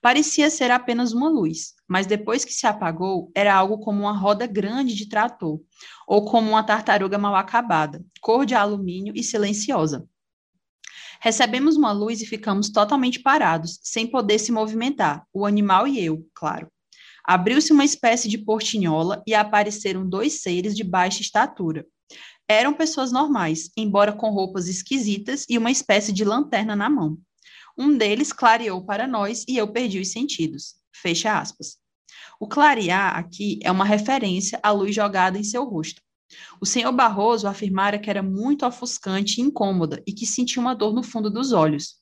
Parecia 0.01 0.49
ser 0.49 0.71
apenas 0.71 1.13
uma 1.13 1.29
luz, 1.29 1.75
mas 1.91 2.07
depois 2.07 2.45
que 2.45 2.53
se 2.53 2.65
apagou, 2.65 3.29
era 3.35 3.53
algo 3.53 3.77
como 3.79 4.03
uma 4.03 4.17
roda 4.17 4.47
grande 4.47 4.95
de 4.95 5.09
trator, 5.09 5.59
ou 6.07 6.23
como 6.23 6.51
uma 6.51 6.63
tartaruga 6.63 7.17
mal 7.17 7.35
acabada, 7.35 8.01
cor 8.21 8.45
de 8.45 8.55
alumínio 8.55 9.11
e 9.13 9.21
silenciosa. 9.21 10.07
Recebemos 11.19 11.75
uma 11.75 11.91
luz 11.91 12.21
e 12.21 12.25
ficamos 12.25 12.69
totalmente 12.69 13.19
parados, 13.19 13.77
sem 13.83 14.07
poder 14.07 14.39
se 14.39 14.53
movimentar, 14.53 15.27
o 15.33 15.45
animal 15.45 15.85
e 15.85 16.01
eu, 16.01 16.25
claro. 16.33 16.71
Abriu-se 17.25 17.73
uma 17.73 17.83
espécie 17.83 18.29
de 18.29 18.37
portinhola 18.37 19.21
e 19.27 19.35
apareceram 19.35 20.07
dois 20.07 20.41
seres 20.41 20.73
de 20.73 20.85
baixa 20.85 21.21
estatura. 21.21 21.85
Eram 22.47 22.73
pessoas 22.73 23.11
normais, 23.11 23.69
embora 23.75 24.13
com 24.13 24.29
roupas 24.29 24.69
esquisitas 24.69 25.45
e 25.49 25.57
uma 25.57 25.69
espécie 25.69 26.13
de 26.13 26.23
lanterna 26.23 26.73
na 26.73 26.89
mão. 26.89 27.17
Um 27.77 27.97
deles 27.97 28.31
clareou 28.31 28.85
para 28.85 29.05
nós 29.05 29.43
e 29.45 29.57
eu 29.57 29.67
perdi 29.67 29.99
os 29.99 30.13
sentidos. 30.13 30.75
Fecha 30.93 31.37
aspas. 31.37 31.80
O 32.41 32.47
clarear 32.47 33.19
aqui 33.19 33.59
é 33.61 33.71
uma 33.71 33.85
referência 33.85 34.59
à 34.63 34.71
luz 34.71 34.95
jogada 34.95 35.37
em 35.37 35.43
seu 35.43 35.63
rosto. 35.63 36.01
O 36.59 36.65
senhor 36.65 36.91
Barroso 36.91 37.47
afirmara 37.47 37.99
que 37.99 38.09
era 38.09 38.23
muito 38.23 38.65
ofuscante 38.65 39.39
e 39.39 39.43
incômoda 39.43 40.01
e 40.07 40.11
que 40.11 40.25
sentia 40.25 40.59
uma 40.59 40.73
dor 40.73 40.91
no 40.91 41.03
fundo 41.03 41.29
dos 41.29 41.51
olhos. 41.51 41.97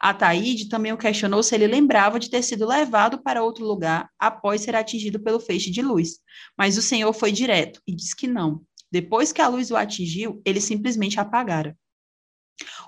A 0.00 0.12
Taíde 0.12 0.68
também 0.68 0.92
o 0.92 0.98
questionou 0.98 1.40
se 1.40 1.54
ele 1.54 1.68
lembrava 1.68 2.18
de 2.18 2.28
ter 2.28 2.42
sido 2.42 2.66
levado 2.66 3.22
para 3.22 3.44
outro 3.44 3.64
lugar 3.64 4.10
após 4.18 4.62
ser 4.62 4.74
atingido 4.74 5.20
pelo 5.20 5.38
feixe 5.38 5.70
de 5.70 5.82
luz, 5.82 6.18
mas 6.58 6.76
o 6.76 6.82
senhor 6.82 7.12
foi 7.12 7.30
direto 7.30 7.80
e 7.86 7.94
disse 7.94 8.16
que 8.16 8.26
não. 8.26 8.62
Depois 8.90 9.30
que 9.30 9.40
a 9.40 9.46
luz 9.46 9.70
o 9.70 9.76
atingiu, 9.76 10.42
ele 10.44 10.60
simplesmente 10.60 11.20
apagara. 11.20 11.78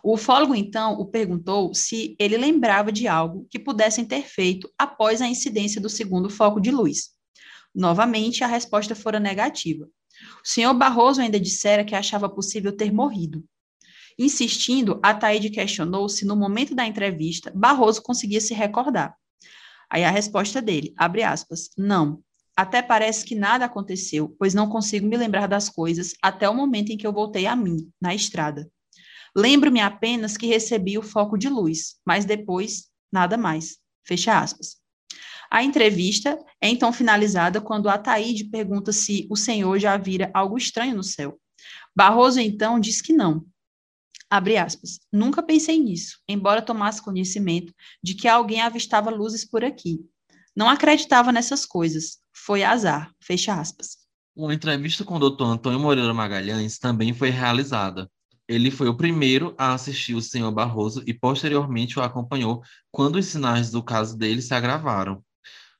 O 0.03 0.15
ufólogo, 0.15 0.55
então, 0.55 0.95
o 0.95 1.07
perguntou 1.07 1.75
se 1.75 2.17
ele 2.19 2.37
lembrava 2.37 2.91
de 2.91 3.07
algo 3.07 3.47
que 3.51 3.59
pudessem 3.59 4.05
ter 4.05 4.23
feito 4.23 4.71
após 4.79 5.21
a 5.21 5.29
incidência 5.29 5.81
do 5.81 5.89
segundo 5.89 6.31
foco 6.31 6.61
de 6.61 6.71
luz. 6.71 7.11
Novamente, 7.75 8.43
a 8.43 8.47
resposta 8.47 8.95
fora 8.95 9.21
negativa. 9.21 9.87
O 10.45 10.49
senhor 10.49 10.75
Barroso 10.75 11.21
ainda 11.21 11.39
dissera 11.39 11.85
que 11.85 11.95
achava 11.95 12.29
possível 12.29 12.77
ter 12.77 12.93
morrido. 12.93 13.45
Insistindo, 14.19 14.99
a 15.03 15.15
Taíde 15.15 15.51
questionou 15.51 16.09
se 16.09 16.25
no 16.25 16.35
momento 16.35 16.75
da 16.75 16.85
entrevista 16.85 17.53
Barroso 17.55 18.03
conseguia 18.03 18.41
se 18.41 18.53
recordar. 18.53 19.15
Aí 19.89 20.05
a 20.05 20.11
resposta 20.11 20.61
dele, 20.61 20.93
abre 20.97 21.23
aspas, 21.23 21.71
não. 21.77 22.21
Até 22.57 22.83
parece 22.83 23.25
que 23.25 23.37
nada 23.37 23.65
aconteceu, 23.65 24.35
pois 24.37 24.53
não 24.53 24.69
consigo 24.69 25.07
me 25.07 25.17
lembrar 25.17 25.47
das 25.47 25.69
coisas 25.69 26.15
até 26.21 26.49
o 26.49 26.55
momento 26.55 26.91
em 26.91 26.97
que 26.97 27.07
eu 27.07 27.13
voltei 27.13 27.47
a 27.47 27.55
mim, 27.55 27.89
na 28.01 28.13
estrada. 28.15 28.69
Lembro-me 29.39 29.79
apenas 29.79 30.37
que 30.37 30.49
recebi 30.49 30.99
o 30.99 31.03
foco 31.03 31.39
de 31.39 31.49
luz, 31.49 31.95
mas 32.05 32.25
depois, 32.25 32.89
nada 33.13 33.37
mais. 33.37 33.79
Fecha 34.05 34.37
aspas. 34.37 34.79
A 35.49 35.63
entrevista 35.63 36.37
é 36.61 36.69
então 36.69 36.93
finalizada 36.93 37.61
quando 37.61 37.89
Ataíde 37.89 38.47
pergunta 38.47 38.91
se 38.91 39.29
o 39.31 39.37
senhor 39.37 39.79
já 39.79 39.97
vira 39.97 40.29
algo 40.35 40.59
estranho 40.59 40.97
no 40.97 41.05
céu. 41.05 41.39
Barroso 41.95 42.41
então 42.41 42.81
diz 42.81 43.01
que 43.01 43.13
não. 43.13 43.47
Abre 44.29 44.57
aspas. 44.57 44.99
Nunca 45.13 45.41
pensei 45.41 45.79
nisso, 45.79 46.19
embora 46.29 46.61
tomasse 46.61 47.01
conhecimento 47.01 47.73
de 48.03 48.17
que 48.17 48.27
alguém 48.27 48.61
avistava 48.61 49.09
luzes 49.09 49.45
por 49.49 49.65
aqui. 49.65 50.01
Não 50.57 50.69
acreditava 50.69 51.31
nessas 51.31 51.65
coisas. 51.65 52.19
Foi 52.35 52.65
azar. 52.65 53.15
Fecha 53.23 53.55
aspas. 53.55 53.99
Uma 54.35 54.53
entrevista 54.53 55.05
com 55.05 55.15
o 55.15 55.31
Dr. 55.31 55.45
Antônio 55.45 55.79
Moreira 55.79 56.13
Magalhães 56.13 56.77
também 56.77 57.15
foi 57.15 57.31
realizada. 57.31 58.11
Ele 58.49 58.71
foi 58.71 58.89
o 58.89 58.97
primeiro 58.97 59.55
a 59.59 59.75
assistir 59.75 60.15
o 60.15 60.23
senhor 60.23 60.51
Barroso 60.51 61.03
e 61.07 61.13
posteriormente 61.13 61.99
o 61.99 62.03
acompanhou 62.03 62.63
quando 62.91 63.17
os 63.17 63.27
sinais 63.27 63.71
do 63.71 63.83
caso 63.83 64.17
dele 64.17 64.41
se 64.41 64.55
agravaram. 64.55 65.23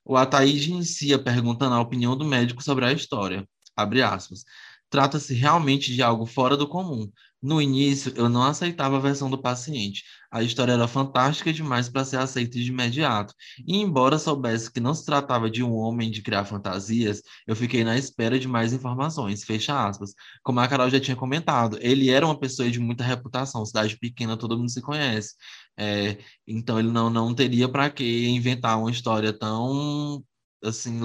O 0.05 0.15
Ataíde 0.15 0.71
inicia 0.71 1.17
perguntando 1.17 1.75
a 1.75 1.81
opinião 1.81 2.15
do 2.15 2.25
médico 2.25 2.63
sobre 2.63 2.85
a 2.85 2.93
história. 2.93 3.47
Abre 3.75 4.01
aspas. 4.01 4.43
Trata-se 4.89 5.33
realmente 5.33 5.93
de 5.93 6.01
algo 6.01 6.25
fora 6.25 6.55
do 6.57 6.67
comum, 6.67 7.11
no 7.41 7.61
início, 7.61 8.11
eu 8.15 8.27
não 8.27 8.43
aceitava 8.43 8.97
a 8.97 8.99
versão 8.99 9.29
do 9.29 9.41
paciente. 9.41 10.03
A 10.31 10.43
história 10.43 10.73
era 10.73 10.87
fantástica 10.87 11.53
demais 11.53 11.89
para 11.89 12.03
ser 12.03 12.17
aceita 12.17 12.59
de 12.59 12.69
imediato. 12.69 13.33
E, 13.65 13.77
embora 13.77 14.19
soubesse 14.19 14.71
que 14.71 14.79
não 14.79 14.93
se 14.93 15.05
tratava 15.05 15.49
de 15.49 15.63
um 15.63 15.73
homem 15.73 16.11
de 16.11 16.21
criar 16.21 16.45
fantasias, 16.45 17.21
eu 17.47 17.55
fiquei 17.55 17.83
na 17.83 17.97
espera 17.97 18.37
de 18.39 18.47
mais 18.47 18.73
informações. 18.73 19.43
Fecha 19.43 19.87
aspas. 19.87 20.13
Como 20.43 20.59
a 20.59 20.67
Carol 20.67 20.89
já 20.89 20.99
tinha 20.99 21.15
comentado, 21.15 21.77
ele 21.81 22.09
era 22.09 22.25
uma 22.25 22.37
pessoa 22.39 22.69
de 22.69 22.79
muita 22.79 23.03
reputação, 23.03 23.65
cidade 23.65 23.97
pequena, 23.97 24.37
todo 24.37 24.57
mundo 24.57 24.69
se 24.69 24.81
conhece. 24.81 25.35
É, 25.77 26.17
então, 26.45 26.77
ele 26.77 26.91
não, 26.91 27.09
não 27.09 27.33
teria 27.33 27.69
para 27.69 27.89
que 27.89 28.27
inventar 28.27 28.77
uma 28.79 28.91
história 28.91 29.31
tão 29.31 30.23
assim 30.63 30.99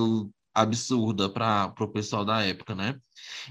absurda 0.54 1.28
para 1.28 1.74
o 1.80 1.88
pessoal 1.88 2.24
da 2.24 2.42
época, 2.42 2.74
né? 2.74 2.96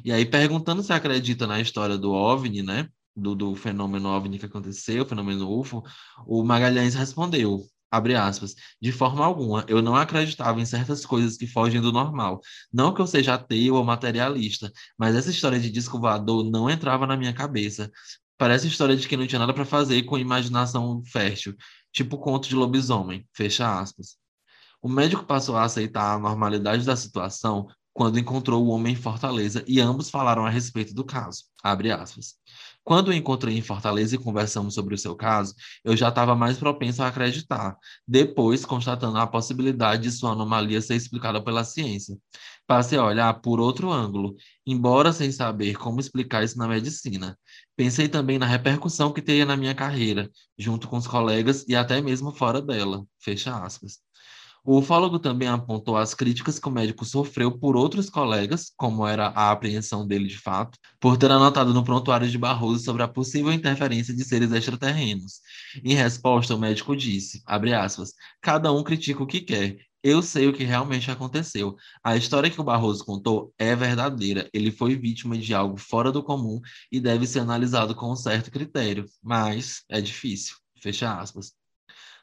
E 0.04 0.12
aí, 0.12 0.26
perguntando 0.26 0.82
se 0.84 0.94
acredita 0.94 1.46
na 1.48 1.60
história 1.60 1.98
do 1.98 2.12
OVNI, 2.12 2.64
né? 2.64 2.90
Do, 3.16 3.36
do 3.36 3.56
fenômeno 3.56 4.10
OVNI 4.10 4.40
que 4.40 4.46
aconteceu, 4.46 5.06
fenômeno 5.06 5.50
UFO, 5.60 5.84
o 6.26 6.44
Magalhães 6.44 6.96
respondeu, 6.96 7.62
abre 7.92 8.16
aspas, 8.16 8.56
de 8.82 8.92
forma 8.92 9.24
alguma, 9.24 9.64
eu 9.68 9.82
não 9.82 9.96
acreditava 9.96 10.60
em 10.60 10.66
certas 10.66 11.06
coisas 11.06 11.38
que 11.38 11.46
fogem 11.46 11.80
do 11.80 11.92
normal. 11.92 12.42
Não 12.72 12.92
que 12.92 13.00
eu 13.00 13.06
seja 13.06 13.36
ateu 13.36 13.76
ou 13.76 13.84
materialista, 13.84 14.72
mas 14.98 15.16
essa 15.16 15.30
história 15.30 15.60
de 15.60 15.70
disco 15.70 16.00
voador 16.00 16.44
não 16.44 16.68
entrava 16.70 17.06
na 17.06 17.16
minha 17.16 17.34
cabeça. 17.34 17.92
Parece 18.36 18.68
história 18.68 18.96
de 18.98 19.08
quem 19.08 19.18
não 19.18 19.28
tinha 19.28 19.40
nada 19.40 19.54
para 19.54 19.64
fazer 19.64 20.02
com 20.04 20.18
imaginação 20.18 21.04
fértil, 21.06 21.56
tipo 21.92 22.18
conto 22.18 22.50
de 22.50 22.56
lobisomem, 22.56 23.28
fecha 23.32 23.80
aspas. 23.80 24.18
O 24.84 24.90
médico 24.90 25.24
passou 25.24 25.56
a 25.56 25.64
aceitar 25.64 26.14
a 26.14 26.20
normalidade 26.20 26.86
da 26.86 26.94
situação 26.94 27.68
quando 27.94 28.20
encontrou 28.20 28.66
o 28.66 28.68
homem 28.68 28.92
em 28.92 28.98
Fortaleza 28.98 29.64
e 29.66 29.80
ambos 29.80 30.10
falaram 30.10 30.46
a 30.46 30.50
respeito 30.50 30.94
do 30.94 31.06
caso. 31.06 31.46
Quando 32.84 33.08
o 33.08 33.14
encontrei 33.14 33.58
em 33.58 33.62
Fortaleza 33.62 34.16
e 34.16 34.18
conversamos 34.18 34.74
sobre 34.74 34.94
o 34.94 34.98
seu 34.98 35.16
caso, 35.16 35.56
eu 35.86 35.96
já 35.96 36.10
estava 36.10 36.36
mais 36.36 36.58
propenso 36.58 37.02
a 37.02 37.08
acreditar, 37.08 37.78
depois 38.06 38.66
constatando 38.66 39.18
a 39.20 39.26
possibilidade 39.26 40.04
de 40.04 40.12
sua 40.12 40.34
anomalia 40.34 40.82
ser 40.82 40.96
explicada 40.96 41.42
pela 41.42 41.64
ciência. 41.64 42.18
Passei 42.68 42.98
a 42.98 43.06
olhar 43.06 43.34
por 43.40 43.62
outro 43.62 43.90
ângulo, 43.90 44.36
embora 44.66 45.14
sem 45.14 45.32
saber 45.32 45.78
como 45.78 46.02
explicar 46.02 46.44
isso 46.44 46.58
na 46.58 46.68
medicina. 46.68 47.40
Pensei 47.74 48.10
também 48.10 48.38
na 48.38 48.46
repercussão 48.46 49.14
que 49.14 49.22
teria 49.22 49.46
na 49.46 49.56
minha 49.56 49.74
carreira, 49.74 50.30
junto 50.58 50.90
com 50.90 50.98
os 50.98 51.08
colegas 51.08 51.64
e 51.70 51.74
até 51.74 52.02
mesmo 52.02 52.34
fora 52.34 52.62
dela. 52.62 53.06
Fecha 53.18 53.56
aspas. 53.64 54.00
O 54.66 54.78
ufólogo 54.80 55.20
também 55.20 55.50
apontou 55.50 55.98
as 55.98 56.14
críticas 56.14 56.58
que 56.58 56.68
o 56.70 56.72
médico 56.72 57.04
sofreu 57.04 57.52
por 57.52 57.76
outros 57.76 58.10
colegas, 58.10 58.72
como 58.78 59.06
era 59.06 59.28
a 59.28 59.52
apreensão 59.52 60.08
dele 60.08 60.28
de 60.28 60.38
fato, 60.38 60.80
por 61.02 61.18
ter 61.18 61.30
anotado 61.30 61.74
no 61.74 61.84
prontuário 61.84 62.30
de 62.30 62.38
Barroso 62.38 62.84
sobre 62.84 63.04
a 63.04 63.08
possível 63.08 63.52
interferência 63.52 64.14
de 64.16 64.24
seres 64.24 64.52
extraterrenos. 64.54 65.42
Em 65.84 65.94
resposta, 65.96 66.56
o 66.56 66.58
médico 66.58 66.96
disse, 66.96 67.44
aspas, 67.46 68.14
cada 68.42 68.72
um 68.72 68.84
critica 68.84 69.22
o 69.22 69.28
que 69.28 69.42
quer, 69.42 69.80
eu 70.02 70.22
sei 70.22 70.48
o 70.48 70.54
que 70.54 70.64
realmente 70.64 71.12
aconteceu. 71.12 71.76
A 72.04 72.16
história 72.16 72.50
que 72.50 72.60
o 72.60 72.64
Barroso 72.64 73.06
contou 73.06 73.54
é 73.58 73.76
verdadeira. 73.76 74.50
Ele 74.54 74.72
foi 74.72 74.96
vítima 74.96 75.38
de 75.38 75.54
algo 75.54 75.78
fora 75.78 76.12
do 76.12 76.24
comum 76.24 76.60
e 76.92 77.00
deve 77.00 77.26
ser 77.26 77.40
analisado 77.40 77.96
com 77.96 78.12
um 78.12 78.16
certo 78.16 78.52
critério, 78.52 79.06
mas 79.22 79.84
é 79.90 80.02
difícil. 80.02 80.56
Fecha 80.82 81.14
aspas. 81.18 81.63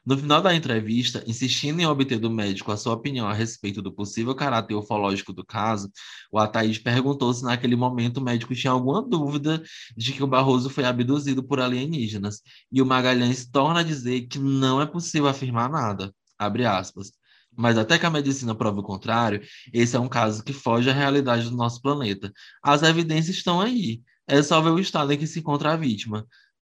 No 0.05 0.17
final 0.17 0.41
da 0.41 0.55
entrevista, 0.55 1.23
insistindo 1.27 1.81
em 1.81 1.87
obter 1.87 2.19
do 2.19 2.31
médico 2.31 2.73
a 2.73 2.77
sua 2.77 2.95
opinião 2.95 3.29
a 3.29 3.35
respeito 3.35 3.83
do 3.83 3.93
possível 3.93 4.35
caráter 4.35 4.75
ufológico 4.75 5.33
do 5.33 5.45
caso, 5.45 5.91
o 6.33 6.39
Ataíde 6.39 6.81
perguntou 6.81 7.33
se 7.35 7.45
naquele 7.45 7.77
momento 7.77 8.17
o 8.17 8.23
médico 8.23 8.55
tinha 8.55 8.73
alguma 8.73 9.03
dúvida 9.03 9.63
de 9.95 10.13
que 10.15 10.23
o 10.23 10.27
Barroso 10.27 10.71
foi 10.71 10.85
abduzido 10.85 11.45
por 11.45 11.61
alienígenas, 11.61 12.41
e 12.73 12.81
o 12.81 12.87
Magalhães 12.87 13.47
torna 13.47 13.81
a 13.81 13.83
dizer 13.83 14.23
que 14.27 14.39
não 14.39 14.81
é 14.81 14.87
possível 14.87 15.29
afirmar 15.29 15.69
nada. 15.71 16.15
Abre 16.39 16.65
aspas. 16.65 17.13
Mas 17.55 17.77
até 17.77 17.99
que 17.99 18.07
a 18.07 18.11
medicina 18.11 18.55
prove 18.55 18.81
o 18.81 18.83
contrário, 18.83 19.43
esse 19.73 19.97
é 19.97 20.01
um 20.01 20.09
caso 20.09 20.43
que 20.43 20.53
foge 20.53 20.89
à 20.89 20.95
realidade 20.95 21.51
do 21.51 21.57
nosso 21.57 21.83
planeta. 21.83 22.33
As 22.63 22.83
evidências 22.83 23.37
estão 23.37 23.61
aí. 23.61 24.01
É 24.27 24.43
só 24.43 24.61
ver 24.63 24.71
o 24.71 24.79
estado 24.79 25.13
em 25.13 25.19
que 25.19 25.27
se 25.27 25.41
encontra 25.41 25.73
a 25.73 25.77
vítima. 25.77 26.27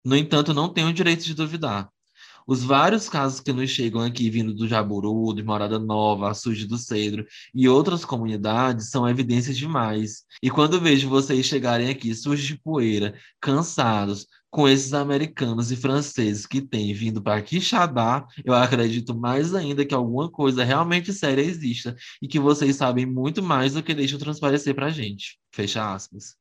No 0.05 0.17
entanto, 0.17 0.55
não 0.55 0.73
tenho 0.73 0.89
o 0.89 0.93
direito 0.93 1.25
de 1.25 1.35
duvidar. 1.35 1.91
Os 2.49 2.65
vários 2.65 3.11
casos 3.11 3.41
que 3.41 3.53
nos 3.53 3.69
chegam 3.69 4.01
aqui, 4.01 4.31
vindo 4.31 4.55
do 4.55 4.67
Jaburu, 4.67 5.35
de 5.35 5.43
Morada 5.43 5.79
Nova, 5.79 6.31
Açude 6.31 6.67
do 6.67 6.79
Cedro 6.79 7.27
e 7.55 7.69
outras 7.69 8.07
comunidades, 8.07 8.89
são 8.89 9.07
evidências 9.07 9.59
demais. 9.59 10.25
E 10.43 10.51
quando 10.51 10.81
vejo 10.81 11.11
vocês 11.11 11.45
chegarem 11.45 11.91
aqui 11.91 12.15
sujos 12.15 12.47
de 12.47 12.59
poeira, 12.59 13.15
cansados, 13.39 14.27
com 14.51 14.67
esses 14.67 14.95
americanos 14.95 15.71
e 15.71 15.77
franceses 15.77 16.47
que 16.47 16.63
têm 16.63 16.95
vindo 16.95 17.23
para 17.23 17.43
Quixadá, 17.43 18.27
eu 18.43 18.55
acredito 18.55 19.15
mais 19.15 19.55
ainda 19.55 19.85
que 19.85 19.95
alguma 19.95 20.31
coisa 20.31 20.65
realmente 20.65 21.13
séria 21.13 21.43
exista 21.43 21.95
e 22.23 22.27
que 22.27 22.41
vocês 22.41 22.77
sabem 22.77 23.05
muito 23.05 23.43
mais 23.43 23.75
do 23.75 23.83
que 23.83 23.93
deixam 23.95 24.19
transparecer 24.19 24.75
para 24.75 24.87
a 24.87 24.91
gente. 24.91 25.39
Fecha 25.53 25.93
aspas. 25.95 26.38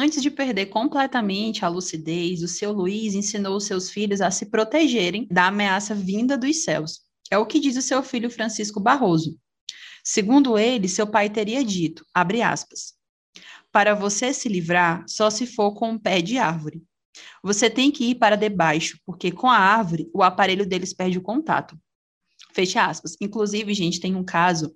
Antes 0.00 0.22
de 0.22 0.30
perder 0.30 0.66
completamente 0.66 1.64
a 1.64 1.68
lucidez, 1.68 2.40
o 2.40 2.46
seu 2.46 2.70
Luiz 2.70 3.14
ensinou 3.14 3.56
os 3.56 3.64
seus 3.64 3.90
filhos 3.90 4.20
a 4.20 4.30
se 4.30 4.46
protegerem 4.46 5.26
da 5.28 5.48
ameaça 5.48 5.92
vinda 5.92 6.38
dos 6.38 6.62
céus. 6.62 7.00
É 7.28 7.36
o 7.36 7.44
que 7.44 7.58
diz 7.58 7.76
o 7.76 7.82
seu 7.82 8.00
filho 8.00 8.30
Francisco 8.30 8.78
Barroso. 8.78 9.36
Segundo 10.04 10.56
ele, 10.56 10.88
seu 10.88 11.04
pai 11.04 11.28
teria 11.28 11.64
dito, 11.64 12.04
abre 12.14 12.42
aspas, 12.42 12.92
para 13.72 13.92
você 13.92 14.32
se 14.32 14.48
livrar, 14.48 15.04
só 15.08 15.30
se 15.30 15.48
for 15.48 15.74
com 15.74 15.90
um 15.90 15.98
pé 15.98 16.22
de 16.22 16.38
árvore. 16.38 16.80
Você 17.42 17.68
tem 17.68 17.90
que 17.90 18.04
ir 18.04 18.14
para 18.14 18.36
debaixo, 18.36 19.00
porque 19.04 19.32
com 19.32 19.50
a 19.50 19.58
árvore, 19.58 20.08
o 20.14 20.22
aparelho 20.22 20.64
deles 20.64 20.94
perde 20.94 21.18
o 21.18 21.22
contato. 21.22 21.76
Fecha 22.52 22.86
aspas. 22.86 23.16
Inclusive, 23.20 23.74
gente, 23.74 23.98
tem 23.98 24.14
um 24.14 24.24
caso, 24.24 24.72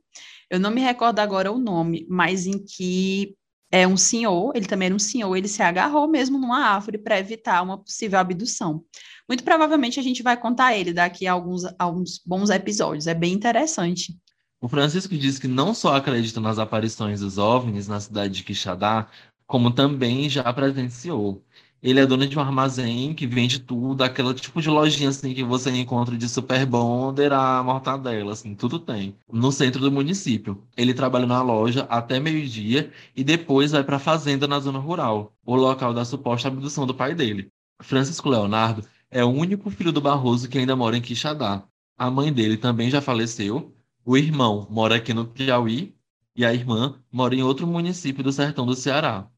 eu 0.50 0.58
não 0.58 0.72
me 0.72 0.80
recordo 0.80 1.20
agora 1.20 1.52
o 1.52 1.60
nome, 1.60 2.04
mas 2.10 2.44
em 2.44 2.58
que 2.58 3.36
é 3.72 3.88
um 3.88 3.96
senhor, 3.96 4.52
ele 4.54 4.66
também 4.66 4.86
era 4.86 4.94
um 4.94 4.98
senhor, 4.98 5.34
ele 5.34 5.48
se 5.48 5.62
agarrou 5.62 6.06
mesmo 6.06 6.38
numa 6.38 6.58
árvore 6.58 6.98
para 6.98 7.18
evitar 7.18 7.62
uma 7.62 7.78
possível 7.78 8.18
abdução. 8.18 8.84
Muito 9.26 9.42
provavelmente 9.42 9.98
a 9.98 10.02
gente 10.02 10.22
vai 10.22 10.36
contar 10.36 10.76
ele 10.76 10.92
daqui 10.92 11.26
a 11.26 11.32
alguns, 11.32 11.62
alguns 11.78 12.20
bons 12.24 12.50
episódios, 12.50 13.06
é 13.06 13.14
bem 13.14 13.32
interessante. 13.32 14.14
O 14.60 14.68
Francisco 14.68 15.16
diz 15.16 15.38
que 15.38 15.48
não 15.48 15.72
só 15.72 15.96
acredita 15.96 16.38
nas 16.38 16.58
aparições 16.58 17.20
dos 17.20 17.38
OVNIs 17.38 17.88
na 17.88 17.98
cidade 17.98 18.34
de 18.34 18.44
Quixadá, 18.44 19.08
como 19.46 19.70
também 19.70 20.28
já 20.28 20.52
presenciou. 20.52 21.42
Ele 21.82 21.98
é 21.98 22.06
dono 22.06 22.26
de 22.26 22.38
um 22.38 22.40
armazém 22.40 23.12
que 23.12 23.26
vende 23.26 23.58
tudo, 23.58 24.02
aquele 24.04 24.32
tipo 24.34 24.62
de 24.62 24.70
lojinha 24.70 25.08
assim 25.08 25.34
que 25.34 25.42
você 25.42 25.70
encontra 25.70 26.16
de 26.16 26.28
Super 26.28 26.64
Bonder 26.64 27.32
a 27.32 27.62
mortadela, 27.62 28.32
assim, 28.32 28.54
tudo 28.54 28.78
tem. 28.78 29.16
No 29.30 29.50
centro 29.50 29.80
do 29.80 29.90
município. 29.90 30.62
Ele 30.76 30.94
trabalha 30.94 31.26
na 31.26 31.42
loja 31.42 31.82
até 31.90 32.20
meio-dia 32.20 32.92
e 33.16 33.24
depois 33.24 33.72
vai 33.72 33.82
para 33.82 33.96
a 33.96 33.98
fazenda 33.98 34.46
na 34.46 34.60
zona 34.60 34.78
rural, 34.78 35.34
o 35.44 35.56
local 35.56 35.92
da 35.92 36.04
suposta 36.04 36.48
abdução 36.48 36.86
do 36.86 36.94
pai 36.94 37.14
dele. 37.14 37.50
Francisco 37.82 38.28
Leonardo 38.28 38.84
é 39.10 39.24
o 39.24 39.28
único 39.28 39.68
filho 39.70 39.92
do 39.92 40.00
Barroso 40.00 40.48
que 40.48 40.58
ainda 40.58 40.76
mora 40.76 40.96
em 40.96 41.02
Quixadá. 41.02 41.64
A 41.98 42.10
mãe 42.10 42.32
dele 42.32 42.56
também 42.56 42.90
já 42.90 43.00
faleceu. 43.00 43.74
O 44.04 44.16
irmão 44.16 44.66
mora 44.70 44.96
aqui 44.96 45.12
no 45.12 45.26
Piauí 45.26 45.94
e 46.36 46.44
a 46.44 46.54
irmã 46.54 46.94
mora 47.10 47.34
em 47.34 47.42
outro 47.42 47.66
município 47.66 48.22
do 48.22 48.32
sertão 48.32 48.64
do 48.64 48.74
Ceará. 48.74 49.28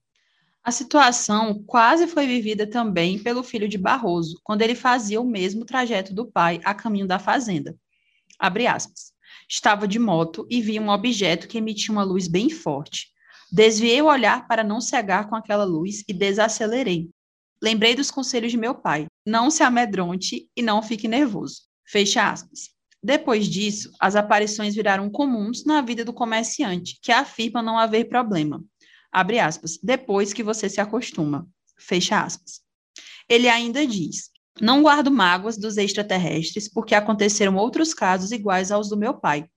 A 0.64 0.72
situação 0.72 1.62
quase 1.66 2.06
foi 2.06 2.26
vivida 2.26 2.66
também 2.66 3.18
pelo 3.18 3.42
filho 3.42 3.68
de 3.68 3.76
Barroso, 3.76 4.40
quando 4.42 4.62
ele 4.62 4.74
fazia 4.74 5.20
o 5.20 5.28
mesmo 5.28 5.62
trajeto 5.66 6.14
do 6.14 6.24
pai 6.24 6.58
a 6.64 6.72
caminho 6.72 7.06
da 7.06 7.18
fazenda. 7.18 7.76
Abre 8.38 8.66
aspas. 8.66 9.12
Estava 9.46 9.86
de 9.86 9.98
moto 9.98 10.46
e 10.48 10.62
vi 10.62 10.80
um 10.80 10.88
objeto 10.88 11.48
que 11.48 11.58
emitia 11.58 11.92
uma 11.92 12.02
luz 12.02 12.26
bem 12.26 12.48
forte. 12.48 13.08
Desviei 13.52 14.00
o 14.00 14.06
olhar 14.06 14.48
para 14.48 14.64
não 14.64 14.80
cegar 14.80 15.28
com 15.28 15.36
aquela 15.36 15.64
luz 15.64 16.02
e 16.08 16.14
desacelerei. 16.14 17.10
Lembrei 17.62 17.94
dos 17.94 18.10
conselhos 18.10 18.50
de 18.50 18.56
meu 18.56 18.74
pai. 18.74 19.06
Não 19.26 19.50
se 19.50 19.62
amedronte 19.62 20.48
e 20.56 20.62
não 20.62 20.82
fique 20.82 21.06
nervoso. 21.06 21.60
Fecha 21.86 22.30
aspas. 22.30 22.70
Depois 23.02 23.46
disso, 23.48 23.92
as 24.00 24.16
aparições 24.16 24.74
viraram 24.74 25.10
comuns 25.10 25.62
na 25.66 25.82
vida 25.82 26.06
do 26.06 26.12
comerciante, 26.14 26.98
que 27.02 27.12
afirma 27.12 27.62
não 27.62 27.78
haver 27.78 28.08
problema 28.08 28.64
abre 29.14 29.38
aspas, 29.38 29.78
depois 29.80 30.32
que 30.32 30.42
você 30.42 30.68
se 30.68 30.80
acostuma, 30.80 31.48
fecha 31.78 32.20
aspas. 32.20 32.60
Ele 33.28 33.48
ainda 33.48 33.86
diz: 33.86 34.30
Não 34.60 34.82
guardo 34.82 35.10
mágoas 35.10 35.56
dos 35.56 35.76
extraterrestres 35.76 36.68
porque 36.68 36.94
aconteceram 36.94 37.56
outros 37.56 37.94
casos 37.94 38.32
iguais 38.32 38.72
aos 38.72 38.88
do 38.88 38.96
meu 38.96 39.14
pai. 39.14 39.48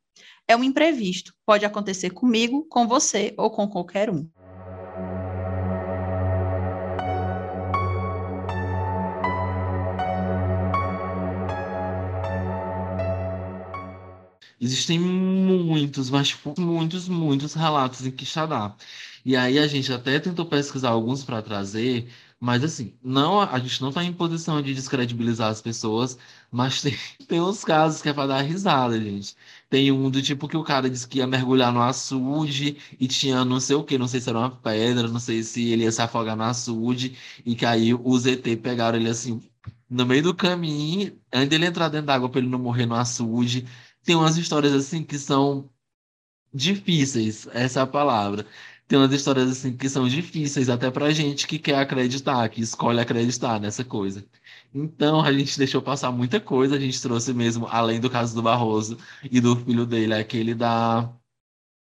É 0.47 0.55
um 0.55 0.63
imprevisto, 0.63 1.33
pode 1.45 1.65
acontecer 1.65 2.11
comigo, 2.11 2.65
com 2.69 2.87
você 2.87 3.33
ou 3.37 3.49
com 3.49 3.67
qualquer 3.67 4.09
um. 4.09 4.29
Existem 14.59 14.99
muitos, 14.99 16.09
mas 16.09 16.29
tipo, 16.29 16.53
muitos, 16.59 17.07
muitos 17.07 17.53
relatos 17.53 18.05
em 18.05 18.11
Quixadá. 18.11 18.75
E 19.23 19.35
aí 19.35 19.59
a 19.59 19.67
gente 19.67 19.91
até 19.93 20.19
tentou 20.19 20.45
pesquisar 20.45 20.89
alguns 20.89 21.23
para 21.23 21.41
trazer, 21.41 22.09
mas 22.39 22.63
assim, 22.63 22.93
não, 23.03 23.39
a 23.41 23.59
gente 23.59 23.81
não 23.81 23.89
está 23.89 24.03
em 24.03 24.13
posição 24.13 24.61
de 24.61 24.73
descredibilizar 24.73 25.49
as 25.51 25.61
pessoas, 25.61 26.17
mas 26.51 26.81
tem, 26.83 26.97
tem 27.27 27.41
uns 27.41 27.63
casos 27.63 28.01
que 28.01 28.09
é 28.09 28.13
para 28.13 28.27
dar 28.27 28.41
risada, 28.41 28.99
gente. 28.99 29.35
Tem 29.69 29.91
um 29.91 30.09
do 30.09 30.21
tipo 30.21 30.47
que 30.47 30.57
o 30.57 30.63
cara 30.63 30.89
disse 30.89 31.07
que 31.07 31.19
ia 31.19 31.27
mergulhar 31.27 31.71
no 31.71 31.81
açude 31.81 32.77
e 32.99 33.07
tinha 33.07 33.43
não 33.45 33.59
sei 33.59 33.75
o 33.75 33.83
que, 33.83 33.97
não 33.97 34.07
sei 34.07 34.19
se 34.21 34.29
era 34.29 34.39
uma 34.39 34.51
pedra, 34.51 35.07
não 35.07 35.19
sei 35.19 35.43
se 35.43 35.69
ele 35.71 35.83
ia 35.83 35.91
se 35.91 36.01
afogar 36.01 36.35
no 36.35 36.43
açude, 36.43 37.17
e 37.45 37.55
que 37.55 37.65
aí 37.65 37.93
os 37.93 38.25
ET 38.25 38.43
pegaram 38.57 38.97
ele 38.97 39.09
assim, 39.09 39.41
no 39.89 40.05
meio 40.05 40.23
do 40.23 40.35
caminho, 40.35 41.17
antes 41.33 41.49
dele 41.49 41.65
entrar 41.65 41.89
dentro 41.89 42.07
d'água 42.07 42.29
para 42.29 42.39
ele 42.39 42.49
não 42.49 42.59
morrer 42.59 42.85
no 42.85 42.95
açude. 42.95 43.65
Tem 44.07 44.15
umas 44.15 44.37
histórias 44.37 44.73
assim 44.73 45.03
que 45.03 45.19
são 45.19 45.69
difíceis, 46.53 47.47
essa 47.53 47.81
é 47.81 47.83
a 47.83 47.87
palavra 47.87 48.47
tem 48.87 48.97
umas 48.97 49.11
histórias 49.11 49.49
assim 49.51 49.75
que 49.75 49.89
são 49.89 50.07
difíceis 50.07 50.69
até 50.69 50.89
pra 50.89 51.11
gente 51.11 51.45
que 51.45 51.59
quer 51.59 51.75
acreditar, 51.79 52.47
que 52.49 52.61
escolhe 52.61 52.99
acreditar 52.99 53.59
nessa 53.59 53.83
coisa. 53.83 54.25
Então, 54.73 55.21
a 55.21 55.31
gente 55.33 55.57
deixou 55.57 55.81
passar 55.81 56.11
muita 56.11 56.39
coisa, 56.39 56.75
a 56.75 56.79
gente 56.79 57.01
trouxe 57.01 57.33
mesmo, 57.33 57.67
além 57.67 57.99
do 57.99 58.09
caso 58.09 58.33
do 58.33 58.41
Barroso 58.41 58.97
e 59.29 59.41
do 59.41 59.55
filho 59.57 59.85
dele, 59.85 60.13
aquele 60.13 60.55
da, 60.55 61.11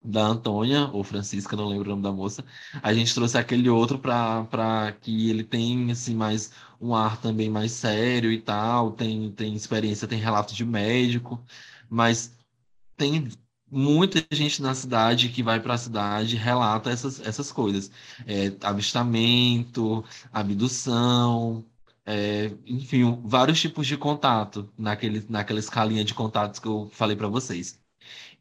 da 0.04 0.22
Antônia, 0.26 0.88
ou 0.92 1.04
Francisca, 1.04 1.56
não 1.56 1.68
lembro 1.68 1.86
o 1.86 1.90
nome 1.90 2.02
da 2.02 2.12
moça, 2.12 2.44
a 2.82 2.94
gente 2.94 3.14
trouxe 3.14 3.38
aquele 3.38 3.68
outro 3.70 3.98
para 3.98 4.92
que 5.00 5.30
ele 5.30 5.44
tenha, 5.44 5.92
assim, 5.92 6.14
mais 6.14 6.52
um 6.80 6.94
ar 6.94 7.20
também 7.20 7.50
mais 7.50 7.72
sério 7.72 8.32
e 8.32 8.40
tal, 8.40 8.92
tem, 8.92 9.30
tem 9.32 9.54
experiência, 9.54 10.08
tem 10.08 10.18
relato 10.20 10.54
de 10.54 10.64
médico, 10.64 11.44
mas 11.88 12.36
tem 12.96 13.28
muita 13.70 14.24
gente 14.32 14.62
na 14.62 14.74
cidade 14.74 15.28
que 15.28 15.42
vai 15.42 15.60
para 15.60 15.74
a 15.74 15.78
cidade 15.78 16.36
relata 16.36 16.90
essas, 16.90 17.20
essas 17.20 17.52
coisas. 17.52 17.90
É, 18.26 18.52
avistamento, 18.62 20.04
abdução, 20.32 21.64
é, 22.04 22.52
enfim, 22.66 23.20
vários 23.24 23.60
tipos 23.60 23.86
de 23.86 23.96
contato 23.96 24.68
naquele, 24.78 25.24
naquela 25.28 25.58
escalinha 25.58 26.04
de 26.04 26.14
contatos 26.14 26.60
que 26.60 26.68
eu 26.68 26.88
falei 26.92 27.16
para 27.16 27.28
vocês. 27.28 27.78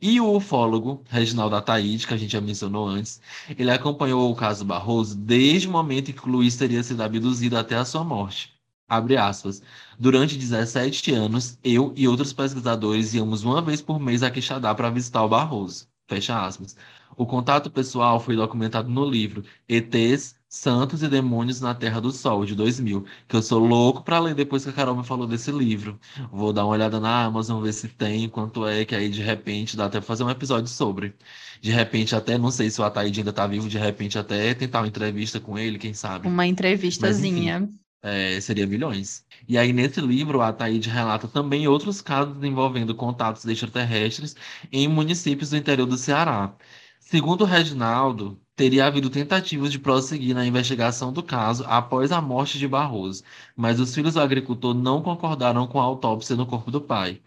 E 0.02 0.20
o 0.22 0.36
ufólogo 0.36 1.04
Reginaldo 1.10 1.56
Ataíde, 1.56 2.06
que 2.06 2.14
a 2.14 2.18
gente 2.18 2.32
já 2.32 2.42
mencionou 2.42 2.88
antes, 2.88 3.22
ele 3.58 3.72
acompanhou 3.72 4.32
o 4.32 4.36
caso 4.36 4.64
Barroso 4.66 5.16
desde 5.18 5.68
o 5.68 5.72
momento 5.72 6.12
em 6.12 6.14
que 6.14 6.30
Luiz 6.30 6.56
teria 6.58 6.84
sido 6.84 7.02
abduzido 7.02 7.58
até 7.58 7.76
a 7.76 7.86
sua 7.86 8.04
morte. 8.04 8.55
Abre 8.88 9.18
aspas. 9.18 9.62
Durante 9.98 10.38
17 10.38 11.12
anos, 11.14 11.58
eu 11.64 11.92
e 11.96 12.08
outros 12.08 12.32
pesquisadores 12.34 13.14
íamos 13.14 13.44
uma 13.44 13.62
vez 13.62 13.82
por 13.82 14.00
mês 14.00 14.22
a 14.24 14.30
Quixadá 14.32 14.74
para 14.76 14.90
visitar 14.92 15.24
o 15.24 15.30
Barroso. 15.30 15.88
Fecha 16.08 16.46
aspas. 16.46 16.76
O 17.18 17.26
contato 17.26 17.72
pessoal 17.72 18.20
foi 18.20 18.36
documentado 18.36 18.90
no 18.90 19.04
livro 19.04 19.44
ETs, 19.68 20.36
Santos 20.48 21.02
e 21.02 21.08
Demônios 21.08 21.60
na 21.62 21.74
Terra 21.74 22.00
do 22.00 22.12
Sol, 22.12 22.46
de 22.46 22.54
2000, 22.56 23.06
que 23.28 23.36
eu 23.36 23.42
sou 23.42 23.60
louco 23.66 24.04
para 24.04 24.20
ler 24.20 24.36
depois 24.36 24.64
que 24.64 24.70
a 24.70 24.74
Carol 24.74 24.96
me 24.96 25.04
falou 25.04 25.26
desse 25.26 25.52
livro. 25.52 26.00
Vou 26.32 26.54
dar 26.54 26.64
uma 26.66 26.74
olhada 26.74 27.00
na 27.00 27.26
Amazon, 27.26 27.64
ver 27.64 27.74
se 27.74 27.88
tem, 27.90 28.30
quanto 28.30 28.68
é, 28.68 28.86
que 28.86 28.94
aí 28.96 29.10
de 29.10 29.22
repente 29.22 29.76
dá 29.76 29.86
até 29.86 30.00
fazer 30.00 30.24
um 30.24 30.30
episódio 30.30 30.68
sobre. 30.68 31.16
De 31.62 31.72
repente 31.72 32.16
até, 32.16 32.38
não 32.38 32.52
sei 32.52 32.70
se 32.70 32.80
o 32.80 32.84
Ataíde 32.84 33.22
ainda 33.22 33.34
tá 33.34 33.48
vivo, 33.48 33.68
de 33.68 33.78
repente 33.78 34.18
até 34.20 34.54
tentar 34.54 34.82
uma 34.82 34.88
entrevista 34.88 35.40
com 35.40 35.58
ele, 35.58 35.80
quem 35.80 35.94
sabe. 35.94 36.28
Uma 36.28 36.46
entrevistazinha. 36.46 37.62
Mas, 37.62 37.85
é, 38.06 38.40
seria 38.40 38.68
bilhões. 38.68 39.26
E 39.48 39.58
aí, 39.58 39.74
nesse 39.74 40.00
livro, 40.02 40.42
a 40.42 40.54
Taíde 40.54 40.90
relata 40.90 41.28
também 41.28 41.68
outros 41.68 42.02
casos 42.02 42.44
envolvendo 42.44 42.94
contatos 42.96 43.46
extraterrestres 43.46 44.36
em 44.72 44.88
municípios 44.88 45.50
do 45.50 45.58
interior 45.58 45.88
do 45.88 45.98
Ceará. 45.98 46.56
Segundo 47.00 47.46
Reginaldo, 47.46 48.40
teria 48.56 48.86
havido 48.86 49.10
tentativas 49.10 49.72
de 49.72 49.80
prosseguir 49.80 50.36
na 50.36 50.46
investigação 50.46 51.12
do 51.12 51.24
caso 51.24 51.64
após 51.68 52.12
a 52.12 52.22
morte 52.22 52.58
de 52.60 52.68
Barroso, 52.68 53.24
mas 53.56 53.80
os 53.80 53.94
filhos 53.94 54.14
do 54.16 54.22
agricultor 54.22 54.74
não 54.74 55.02
concordaram 55.02 55.68
com 55.68 55.80
a 55.80 55.84
autópsia 55.84 56.36
no 56.36 56.46
corpo 56.46 56.72
do 56.72 56.82
pai. 56.82 57.22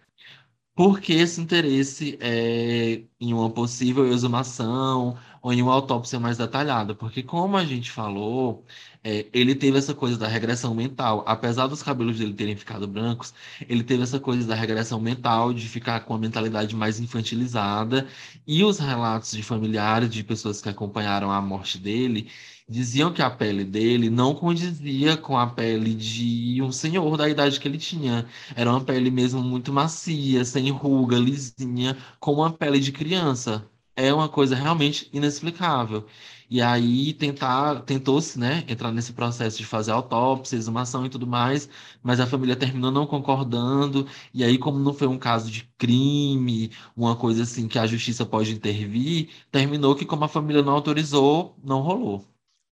Por 0.75 1.01
que 1.01 1.13
esse 1.13 1.41
interesse 1.41 2.17
é, 2.21 3.03
em 3.21 3.35
uma 3.35 3.51
possível 3.51 4.07
exumação 4.07 5.17
em 5.45 5.63
uma 5.63 5.73
autópsia 5.73 6.19
mais 6.21 6.37
detalhada? 6.39 6.95
Porque, 6.95 7.23
como 7.23 7.57
a 7.57 7.65
gente 7.65 7.91
falou, 7.91 8.65
é, 9.03 9.27
ele 9.33 9.55
teve 9.55 9.79
essa 9.79 9.95
coisa 9.95 10.19
da 10.19 10.27
regressão 10.29 10.75
mental. 10.75 11.25
Apesar 11.27 11.67
dos 11.67 11.83
cabelos 11.83 12.19
dele 12.19 12.35
terem 12.35 12.57
ficado 12.57 12.87
brancos, 12.87 13.33
ele 13.69 13.83
teve 13.83 14.03
essa 14.03 14.21
coisa 14.21 14.47
da 14.47 14.55
regressão 14.55 15.01
mental, 15.01 15.53
de 15.53 15.69
ficar 15.69 16.01
com 16.01 16.15
a 16.15 16.19
mentalidade 16.19 16.75
mais 16.77 17.01
infantilizada. 17.01 18.07
E 18.47 18.65
os 18.65 18.79
relatos 18.79 19.33
de 19.33 19.43
familiares, 19.43 20.11
de 20.11 20.23
pessoas 20.25 20.61
que 20.61 20.69
acompanharam 20.69 21.31
a 21.31 21.41
morte 21.41 21.79
dele, 21.79 22.31
diziam 22.69 23.13
que 23.13 23.23
a 23.23 23.31
pele 23.31 23.65
dele 23.65 24.11
não 24.11 24.35
condizia 24.35 25.17
com 25.17 25.37
a 25.39 25.47
pele 25.47 25.95
de 25.95 26.61
um 26.63 26.71
senhor 26.71 27.17
da 27.17 27.29
idade 27.29 27.59
que 27.59 27.67
ele 27.67 27.79
tinha. 27.79 28.27
Era 28.55 28.71
uma 28.71 28.85
pele 28.85 29.11
mesmo 29.11 29.43
muito 29.43 29.73
macia, 29.73 30.45
sem 30.45 30.71
ruga, 30.71 31.17
lisinha, 31.19 31.97
como 32.21 32.43
uma 32.43 32.53
pele 32.53 32.79
de 32.81 32.93
criança. 32.93 33.69
É 33.99 34.15
uma 34.15 34.29
coisa 34.29 34.55
realmente 34.55 35.11
inexplicável. 35.13 36.07
E 36.49 36.63
aí 36.63 37.13
tentar, 37.13 37.83
tentou-se, 37.83 38.39
né, 38.39 38.65
entrar 38.69 38.91
nesse 38.93 39.13
processo 39.13 39.59
de 39.59 39.67
fazer 39.67 39.91
autópsia, 39.91 40.57
exumação 40.57 41.05
e 41.05 41.11
tudo 41.11 41.27
mais, 41.27 41.69
mas 42.03 42.19
a 42.21 42.27
família 42.27 42.55
terminou 42.57 42.91
não 42.93 43.07
concordando. 43.07 44.07
E 44.33 44.43
aí, 44.45 44.57
como 44.57 44.79
não 44.79 44.95
foi 44.95 45.07
um 45.09 45.19
caso 45.19 45.51
de 45.51 45.65
crime, 45.77 46.71
uma 46.97 47.15
coisa 47.17 47.43
assim 47.43 47.67
que 47.69 47.79
a 47.79 47.87
justiça 47.89 48.25
pode 48.25 48.53
intervir, 48.53 49.31
terminou 49.51 49.95
que 49.97 50.07
como 50.07 50.25
a 50.25 50.29
família 50.29 50.63
não 50.63 50.73
autorizou, 50.75 51.55
não 51.63 51.81
rolou. 51.83 52.25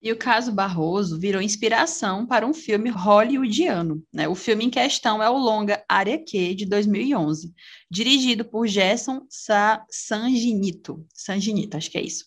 E 0.06 0.12
o 0.12 0.16
caso 0.16 0.52
Barroso 0.52 1.20
virou 1.20 1.42
inspiração 1.42 2.28
para 2.28 2.46
um 2.46 2.54
filme 2.54 2.92
hollywoodiano. 2.92 4.04
Né? 4.14 4.28
O 4.28 4.36
filme 4.36 4.64
em 4.64 4.70
questão 4.70 5.22
é 5.22 5.28
o 5.28 5.36
longa 5.36 5.84
Área 5.90 6.24
Q, 6.24 6.54
de 6.54 6.64
2011, 6.68 7.52
dirigido 7.90 8.46
por 8.46 8.68
Gerson 8.68 9.26
Sa 9.28 9.84
Sanginito. 9.90 11.04
Sanginito, 11.12 11.76
acho 11.76 11.90
que 11.90 11.98
é 11.98 12.04
isso. 12.04 12.26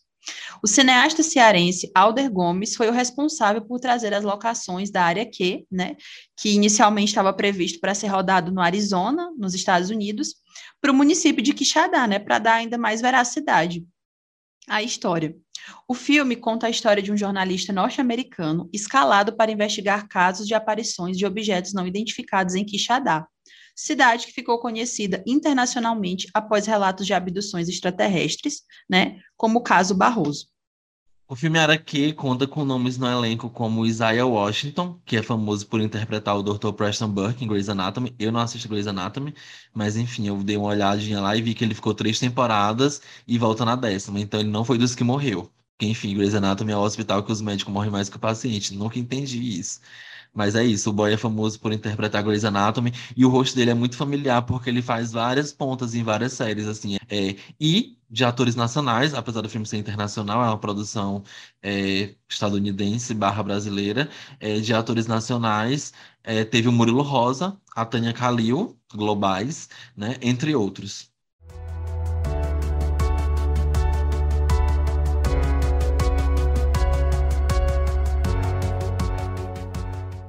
O 0.60 0.66
cineasta 0.66 1.22
cearense 1.22 1.88
Alder 1.94 2.28
Gomes 2.32 2.74
foi 2.74 2.88
o 2.88 2.92
responsável 2.92 3.62
por 3.62 3.78
trazer 3.78 4.12
as 4.12 4.24
locações 4.24 4.90
da 4.90 5.04
área 5.04 5.24
Q, 5.24 5.64
né, 5.70 5.96
que 6.36 6.50
inicialmente 6.50 7.10
estava 7.10 7.32
previsto 7.32 7.78
para 7.78 7.94
ser 7.94 8.08
rodado 8.08 8.50
no 8.50 8.60
Arizona, 8.60 9.30
nos 9.38 9.54
Estados 9.54 9.88
Unidos, 9.88 10.34
para 10.80 10.90
o 10.90 10.94
município 10.94 11.40
de 11.40 11.54
Quixadá, 11.54 12.08
né, 12.08 12.18
para 12.18 12.40
dar 12.40 12.54
ainda 12.54 12.76
mais 12.76 13.00
veracidade 13.00 13.86
à 14.68 14.82
história. 14.82 15.36
O 15.86 15.94
filme 15.94 16.36
conta 16.36 16.66
a 16.66 16.70
história 16.70 17.02
de 17.02 17.12
um 17.12 17.16
jornalista 17.16 17.72
norte-americano 17.72 18.68
escalado 18.72 19.32
para 19.32 19.50
investigar 19.50 20.06
casos 20.08 20.46
de 20.46 20.54
aparições 20.54 21.16
de 21.16 21.26
objetos 21.26 21.72
não 21.72 21.86
identificados 21.86 22.54
em 22.54 22.64
Quixadá, 22.64 23.26
cidade 23.74 24.26
que 24.26 24.32
ficou 24.32 24.58
conhecida 24.58 25.22
internacionalmente 25.26 26.28
após 26.34 26.66
relatos 26.66 27.06
de 27.06 27.14
abduções 27.14 27.68
extraterrestres, 27.68 28.62
né, 28.90 29.20
como 29.36 29.60
o 29.60 29.62
caso 29.62 29.94
Barroso. 29.94 30.48
O 31.30 31.36
filme 31.36 31.58
Araque 31.58 32.14
conta 32.14 32.46
com 32.46 32.64
nomes 32.64 32.96
no 32.96 33.06
elenco 33.06 33.50
como 33.50 33.84
Isaiah 33.84 34.24
Washington, 34.24 34.98
que 35.04 35.14
é 35.14 35.22
famoso 35.22 35.66
por 35.66 35.78
interpretar 35.78 36.34
o 36.34 36.42
Dr. 36.42 36.72
Preston 36.72 37.10
Burke 37.10 37.44
em 37.44 37.46
Grey's 37.46 37.68
Anatomy. 37.68 38.14
Eu 38.18 38.32
não 38.32 38.40
assisto 38.40 38.66
Grey's 38.66 38.86
Anatomy, 38.86 39.34
mas 39.74 39.98
enfim, 39.98 40.26
eu 40.26 40.42
dei 40.42 40.56
uma 40.56 40.70
olhadinha 40.70 41.20
lá 41.20 41.36
e 41.36 41.42
vi 41.42 41.52
que 41.52 41.62
ele 41.62 41.74
ficou 41.74 41.92
três 41.92 42.18
temporadas 42.18 43.02
e 43.26 43.36
volta 43.36 43.62
na 43.62 43.76
décima. 43.76 44.18
Então 44.18 44.40
ele 44.40 44.48
não 44.48 44.64
foi 44.64 44.78
dos 44.78 44.94
que 44.94 45.04
morreu. 45.04 45.52
Porque, 45.78 45.86
enfim, 45.86 46.12
Grey's 46.14 46.34
Anatomy 46.34 46.72
é 46.72 46.76
o 46.76 46.80
hospital 46.80 47.22
que 47.22 47.30
os 47.30 47.40
médicos 47.40 47.72
morrem 47.72 47.90
mais 47.90 48.08
que 48.08 48.16
o 48.16 48.18
paciente. 48.18 48.74
Nunca 48.74 48.98
entendi 48.98 49.38
isso. 49.60 49.80
Mas 50.34 50.54
é 50.56 50.64
isso, 50.64 50.90
o 50.90 50.92
boy 50.92 51.12
é 51.12 51.16
famoso 51.16 51.58
por 51.60 51.72
interpretar 51.72 52.22
Grey's 52.22 52.44
Anatomy 52.44 52.92
e 53.16 53.24
o 53.24 53.28
rosto 53.28 53.56
dele 53.56 53.70
é 53.70 53.74
muito 53.74 53.96
familiar 53.96 54.42
porque 54.42 54.68
ele 54.70 54.82
faz 54.82 55.12
várias 55.12 55.52
pontas 55.52 55.94
em 55.94 56.02
várias 56.02 56.32
séries, 56.32 56.66
assim. 56.66 56.96
É, 57.08 57.36
e 57.60 57.96
de 58.10 58.24
atores 58.24 58.54
nacionais, 58.56 59.14
apesar 59.14 59.40
do 59.40 59.48
filme 59.48 59.66
ser 59.66 59.76
internacional, 59.78 60.42
é 60.42 60.46
uma 60.48 60.58
produção 60.58 61.22
é, 61.62 62.14
estadunidense 62.28 63.14
barra 63.14 63.42
brasileira, 63.42 64.10
é, 64.40 64.60
de 64.60 64.74
atores 64.74 65.06
nacionais, 65.06 65.92
é, 66.24 66.44
teve 66.44 66.68
o 66.68 66.72
Murilo 66.72 67.02
Rosa, 67.02 67.56
a 67.74 67.84
Tânia 67.84 68.12
Kalil, 68.12 68.78
globais, 68.92 69.68
né, 69.96 70.16
entre 70.22 70.54
outros. 70.54 71.12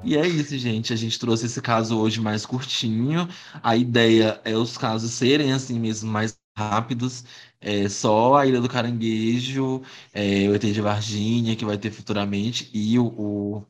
E 0.01 0.15
é 0.17 0.25
isso, 0.27 0.57
gente. 0.57 0.93
A 0.93 0.95
gente 0.95 1.19
trouxe 1.19 1.45
esse 1.45 1.61
caso 1.61 1.97
hoje 1.99 2.21
mais 2.21 2.45
curtinho. 2.45 3.27
A 3.61 3.75
ideia 3.75 4.39
é 4.45 4.55
os 4.55 4.77
casos 4.77 5.11
serem 5.11 5.51
assim 5.51 5.77
mesmo 5.79 6.09
mais 6.11 6.37
rápidos. 6.57 7.23
É 7.59 7.89
só 7.89 8.35
a 8.37 8.45
Ilha 8.45 8.61
do 8.61 8.69
Caranguejo, 8.69 9.81
é, 10.13 10.47
o 10.47 10.55
ET 10.55 10.61
de 10.71 10.81
Varginha, 10.81 11.55
que 11.55 11.65
vai 11.65 11.77
ter 11.77 11.91
futuramente, 11.91 12.69
e 12.73 12.97
o, 12.97 13.05
o 13.07 13.65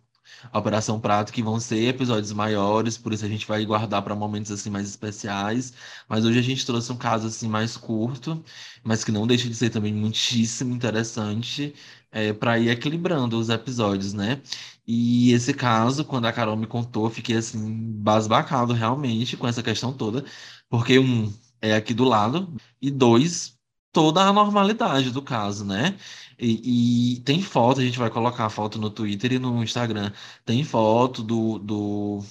a 0.52 0.60
Operação 0.60 1.00
Prato, 1.00 1.34
que 1.34 1.44
vão 1.44 1.60
ser 1.60 1.88
episódios 1.90 2.32
maiores, 2.34 2.98
por 2.98 3.14
isso 3.14 3.26
a 3.26 3.30
gente 3.30 3.48
vai 3.48 3.66
guardar 3.66 4.02
para 4.04 4.16
momentos 4.16 4.52
assim 4.52 4.70
mais 4.70 4.88
especiais. 4.90 5.74
Mas 6.10 6.26
hoje 6.26 6.40
a 6.40 6.42
gente 6.44 6.66
trouxe 6.66 6.92
um 6.92 6.98
caso 6.98 7.28
assim 7.28 7.48
mais 7.50 7.78
curto, 7.78 8.44
mas 8.84 9.04
que 9.04 9.12
não 9.12 9.28
deixa 9.28 9.48
de 9.50 9.56
ser 9.56 9.70
também 9.70 9.94
muitíssimo 9.94 10.74
interessante, 10.76 11.74
é, 12.12 12.34
para 12.34 12.60
ir 12.60 12.70
equilibrando 12.70 13.38
os 13.40 13.50
episódios, 13.50 14.14
né? 14.14 14.42
E 14.88 15.32
esse 15.34 15.54
caso, 15.54 16.04
quando 16.06 16.26
a 16.26 16.34
Carol 16.34 16.58
me 16.58 16.68
contou, 16.68 17.10
fiquei 17.10 17.38
assim, 17.38 17.92
basbacado 18.02 18.74
realmente 18.74 19.38
com 19.38 19.48
essa 19.48 19.62
questão 19.64 19.94
toda, 19.94 20.26
porque 20.70 20.98
um 21.00 21.32
é 21.62 21.76
aqui 21.76 21.94
do 21.94 22.04
lado, 22.06 22.52
e 22.82 22.90
dois, 22.90 23.58
toda 23.92 24.22
a 24.24 24.34
normalidade 24.34 25.12
do 25.12 25.22
caso, 25.22 25.66
né? 25.66 25.98
E, 26.40 27.16
e, 27.18 27.20
tem 27.22 27.42
foto, 27.42 27.82
a 27.82 27.84
gente 27.84 28.00
vai 28.00 28.10
colocar 28.10 28.46
a 28.46 28.50
foto 28.50 28.80
no 28.80 28.90
Twitter 28.90 29.34
e 29.34 29.40
no 29.40 29.62
Instagram. 29.64 30.12
Tem 30.46 30.64
foto 30.64 31.22
do, 31.22 31.60
do, 31.60 32.24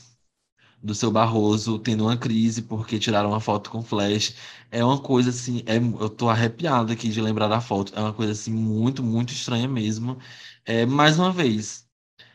do 0.82 0.94
seu 0.94 1.10
Barroso 1.10 1.78
tendo 1.78 2.04
uma 2.04 2.16
crise 2.16 2.62
porque 2.62 2.98
tiraram 2.98 3.30
uma 3.30 3.40
foto 3.40 3.70
com 3.70 3.82
flash. 3.82 4.34
É 4.70 4.84
uma 4.84 5.00
coisa 5.00 5.30
assim, 5.30 5.62
é, 5.66 5.76
eu 5.78 6.08
tô 6.10 6.28
arrepiado 6.28 6.92
aqui 6.92 7.08
de 7.08 7.20
lembrar 7.20 7.48
da 7.48 7.60
foto. 7.60 7.92
É 7.96 8.00
uma 8.00 8.12
coisa 8.12 8.32
assim 8.32 8.52
muito, 8.52 9.02
muito 9.02 9.32
estranha 9.32 9.68
mesmo. 9.68 10.18
É, 10.64 10.86
mais 10.86 11.18
uma 11.18 11.32
vez, 11.32 11.86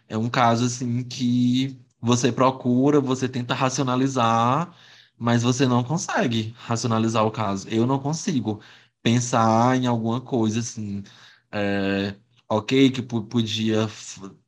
é 0.08 0.18
um 0.18 0.30
caso 0.30 0.66
assim 0.66 1.04
que 1.04 1.80
você 2.00 2.32
procura, 2.32 3.00
você 3.02 3.28
tenta 3.30 3.54
racionalizar, 3.54 4.76
mas 5.18 5.44
você 5.44 5.66
não 5.68 5.84
consegue 5.84 6.54
racionalizar 6.58 7.26
o 7.26 7.32
caso. 7.32 7.68
Eu 7.70 7.86
não 7.88 8.00
consigo 8.00 8.62
pensar 9.02 9.78
em 9.78 9.88
alguma 9.88 10.22
coisa 10.22 10.60
assim. 10.60 11.04
É, 11.52 12.16
ok, 12.56 12.90
que 12.90 13.02
podia, 13.02 13.90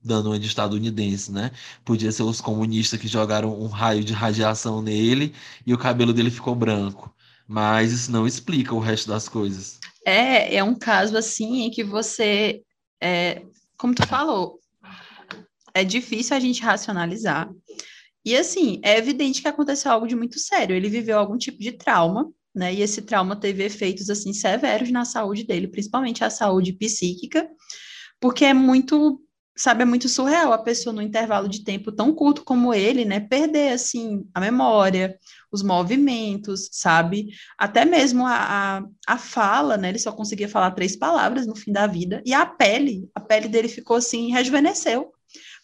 dando 0.04 0.30
uma 0.30 0.39
de 0.39 0.48
estadunidense, 0.48 1.32
né? 1.32 1.52
Podia 1.84 2.12
ser 2.12 2.24
os 2.24 2.41
comunistas 2.41 3.00
que 3.00 3.08
jogaram 3.08 3.60
um 3.60 3.68
raio 3.68 4.04
de 4.04 4.13
radiação 4.13 4.82
nele 4.82 5.34
e 5.65 5.74
o 5.74 5.78
cabelo 5.78 6.13
dele 6.13 6.32
ficou 6.32 6.56
branco. 6.56 7.13
Mas 7.48 7.91
isso 7.91 8.12
não 8.12 8.26
explica 8.26 8.74
o 8.74 8.80
resto 8.80 9.08
das 9.08 9.30
coisas. 9.30 9.80
É, 10.06 10.56
é 10.56 10.63
um 10.63 10.76
caso 10.76 11.18
assim 11.18 11.63
em 11.63 11.72
que 11.72 11.84
você, 11.84 12.62
é, 13.02 13.44
como 13.78 13.94
tu 13.94 14.06
falou, 14.08 14.60
é 15.74 15.84
difícil 15.84 16.36
a 16.36 16.39
gente 16.39 16.62
racionalizar. 16.62 17.50
E 18.24 18.36
assim, 18.36 18.80
é 18.84 18.98
evidente 18.98 19.41
que 19.41 19.48
aconteceu 19.48 19.91
algo 19.91 20.08
de 20.08 20.15
muito 20.15 20.39
sério. 20.39 20.76
Ele 20.76 20.89
viveu 20.89 21.20
algum 21.20 21.38
tipo 21.38 21.60
de 21.60 21.74
trauma, 21.74 22.32
né? 22.56 22.74
E 22.74 22.82
esse 22.82 23.02
trauma 23.02 23.36
teve 23.36 23.63
efeitos 23.63 24.10
assim 24.10 24.34
severos 24.34 24.89
na 24.89 25.06
saúde 25.06 25.44
dele, 25.44 25.68
principalmente 25.68 26.24
a 26.24 26.30
saúde 26.30 26.74
psíquica, 26.74 27.48
porque 28.19 28.45
é 28.45 28.54
muito, 28.54 29.21
sabe, 29.56 29.84
é 29.84 29.86
muito 29.86 30.10
surreal 30.10 30.51
a 30.54 30.58
pessoa 30.58 30.93
no 30.93 31.01
intervalo 31.01 31.47
de 31.47 31.63
tempo 31.63 31.91
tão 31.91 32.13
curto 32.13 32.44
como 32.44 32.73
ele, 32.73 33.06
né, 33.06 33.19
perder 33.19 33.73
assim 33.73 34.27
a 34.33 34.40
memória, 34.40 35.17
os 35.52 35.63
movimentos, 35.63 36.69
sabe? 36.71 37.27
Até 37.58 37.85
mesmo 37.85 38.25
a, 38.25 38.79
a, 38.79 38.83
a 39.08 39.17
fala, 39.17 39.77
né? 39.77 39.90
Ele 39.90 40.00
só 40.00 40.12
conseguia 40.12 40.50
falar 40.50 40.71
três 40.71 40.96
palavras 40.96 41.48
no 41.48 41.56
fim 41.56 41.71
da 41.71 41.87
vida, 41.87 42.21
e 42.25 42.33
a 42.33 42.46
pele, 42.46 43.10
a 43.15 43.19
pele 43.19 43.48
dele 43.48 43.67
ficou 43.67 43.98
assim, 43.98 44.31
rejuvenesceu. 44.31 45.12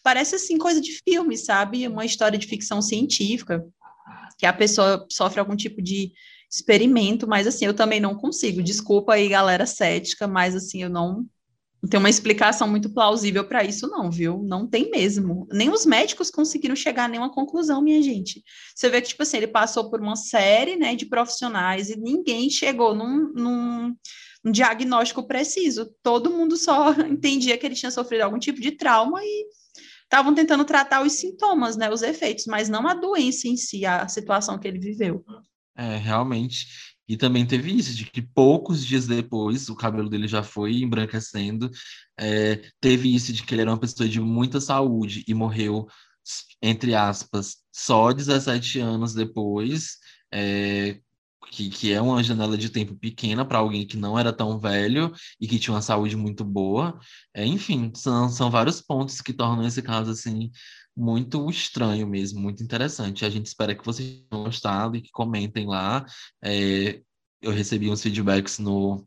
Parece 0.02 0.34
assim 0.34 0.58
coisa 0.58 0.80
de 0.80 1.00
filme, 1.04 1.36
sabe? 1.36 1.86
Uma 1.86 2.04
história 2.04 2.38
de 2.38 2.46
ficção 2.46 2.82
científica, 2.82 3.64
que 4.38 4.46
a 4.46 4.52
pessoa 4.52 5.06
sofre 5.10 5.38
algum 5.38 5.54
tipo 5.54 5.80
de 5.80 6.12
experimento, 6.50 7.26
mas 7.26 7.46
assim, 7.46 7.64
eu 7.64 7.74
também 7.74 8.00
não 8.00 8.14
consigo. 8.16 8.62
Desculpa 8.62 9.14
aí, 9.14 9.28
galera 9.28 9.64
cética, 9.66 10.26
mas 10.26 10.54
assim, 10.54 10.82
eu 10.82 10.90
Não 10.90 11.24
tem 11.88 11.98
uma 11.98 12.10
explicação 12.10 12.68
muito 12.68 12.92
plausível 12.92 13.44
para 13.44 13.64
isso, 13.64 13.88
não, 13.88 14.08
viu? 14.08 14.40
Não 14.44 14.68
tem 14.68 14.88
mesmo. 14.88 15.48
Nem 15.50 15.68
os 15.68 15.84
médicos 15.84 16.30
conseguiram 16.30 16.76
chegar 16.76 17.04
a 17.04 17.08
nenhuma 17.08 17.32
conclusão, 17.32 17.82
minha 17.82 18.00
gente. 18.00 18.42
Você 18.74 18.88
vê 18.88 19.00
que, 19.00 19.08
tipo 19.08 19.22
assim, 19.24 19.38
ele 19.38 19.48
passou 19.48 19.90
por 19.90 20.00
uma 20.00 20.14
série 20.14 20.76
né, 20.76 20.94
de 20.94 21.06
profissionais 21.06 21.90
e 21.90 21.98
ninguém 21.98 22.48
chegou 22.48 22.94
num, 22.94 23.32
num, 23.34 23.96
num 24.44 24.52
diagnóstico 24.52 25.26
preciso. 25.26 25.92
Todo 26.04 26.30
mundo 26.30 26.56
só 26.56 26.92
entendia 27.02 27.58
que 27.58 27.66
ele 27.66 27.74
tinha 27.74 27.90
sofrido 27.90 28.22
algum 28.22 28.38
tipo 28.38 28.60
de 28.60 28.72
trauma 28.72 29.20
e 29.20 29.46
estavam 30.04 30.32
tentando 30.34 30.64
tratar 30.64 31.02
os 31.02 31.14
sintomas, 31.14 31.76
né, 31.76 31.90
os 31.90 32.02
efeitos, 32.02 32.44
mas 32.46 32.68
não 32.68 32.86
a 32.86 32.94
doença 32.94 33.48
em 33.48 33.56
si, 33.56 33.84
a 33.84 34.06
situação 34.06 34.56
que 34.56 34.68
ele 34.68 34.78
viveu. 34.78 35.24
É, 35.76 35.96
realmente. 35.96 36.66
E 37.08 37.16
também 37.16 37.46
teve 37.46 37.72
isso, 37.76 37.94
de 37.94 38.04
que 38.04 38.22
poucos 38.22 38.84
dias 38.86 39.06
depois 39.06 39.68
o 39.68 39.76
cabelo 39.76 40.08
dele 40.08 40.28
já 40.28 40.42
foi 40.42 40.82
embranquecendo. 40.82 41.70
É, 42.18 42.56
teve 42.80 43.14
isso 43.14 43.32
de 43.32 43.42
que 43.42 43.54
ele 43.54 43.62
era 43.62 43.70
uma 43.70 43.80
pessoa 43.80 44.08
de 44.08 44.20
muita 44.20 44.60
saúde 44.60 45.24
e 45.26 45.34
morreu, 45.34 45.86
entre 46.60 46.94
aspas, 46.94 47.56
só 47.72 48.12
17 48.12 48.78
anos 48.78 49.14
depois, 49.14 49.98
é, 50.32 51.00
que, 51.50 51.68
que 51.68 51.92
é 51.92 52.00
uma 52.00 52.22
janela 52.22 52.56
de 52.56 52.70
tempo 52.70 52.96
pequena 52.96 53.44
para 53.44 53.58
alguém 53.58 53.86
que 53.86 53.96
não 53.96 54.18
era 54.18 54.32
tão 54.32 54.58
velho 54.58 55.12
e 55.40 55.46
que 55.46 55.58
tinha 55.58 55.74
uma 55.74 55.82
saúde 55.82 56.16
muito 56.16 56.44
boa. 56.44 56.98
É, 57.34 57.44
enfim, 57.44 57.92
são, 57.94 58.28
são 58.30 58.50
vários 58.50 58.80
pontos 58.80 59.20
que 59.20 59.32
tornam 59.34 59.66
esse 59.66 59.82
caso 59.82 60.10
assim 60.12 60.50
muito 60.96 61.48
estranho 61.50 62.06
mesmo, 62.06 62.40
muito 62.40 62.62
interessante. 62.62 63.24
A 63.24 63.30
gente 63.30 63.46
espera 63.46 63.74
que 63.74 63.84
vocês 63.84 64.24
tenham 64.28 64.44
gostado 64.44 64.96
e 64.96 65.02
que 65.02 65.10
comentem 65.10 65.66
lá. 65.66 66.04
É, 66.42 67.00
eu 67.40 67.50
recebi 67.50 67.90
uns 67.90 68.02
feedbacks 68.02 68.58
no, 68.58 69.06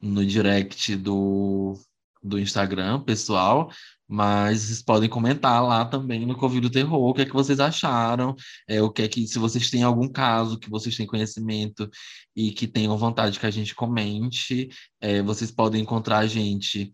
no 0.00 0.24
direct 0.24 0.96
do, 0.96 1.78
do 2.22 2.38
Instagram 2.38 3.00
pessoal, 3.02 3.70
mas 4.08 4.62
vocês 4.62 4.82
podem 4.82 5.08
comentar 5.08 5.62
lá 5.62 5.84
também 5.84 6.26
no 6.26 6.36
Covid 6.36 6.68
do 6.68 6.72
Terror 6.72 7.00
o 7.00 7.14
que 7.14 7.22
é 7.22 7.24
que 7.24 7.32
vocês 7.32 7.60
acharam, 7.60 8.34
é, 8.68 8.82
o 8.82 8.90
que 8.90 9.02
é 9.02 9.08
que, 9.08 9.26
se 9.26 9.38
vocês 9.38 9.70
têm 9.70 9.82
algum 9.82 10.08
caso 10.08 10.58
que 10.58 10.68
vocês 10.68 10.96
têm 10.96 11.06
conhecimento 11.06 11.88
e 12.34 12.50
que 12.50 12.66
tenham 12.66 12.96
vontade 12.98 13.38
que 13.38 13.46
a 13.46 13.50
gente 13.50 13.74
comente, 13.74 14.68
é, 15.00 15.22
vocês 15.22 15.50
podem 15.50 15.82
encontrar 15.82 16.18
a 16.18 16.26
gente 16.26 16.92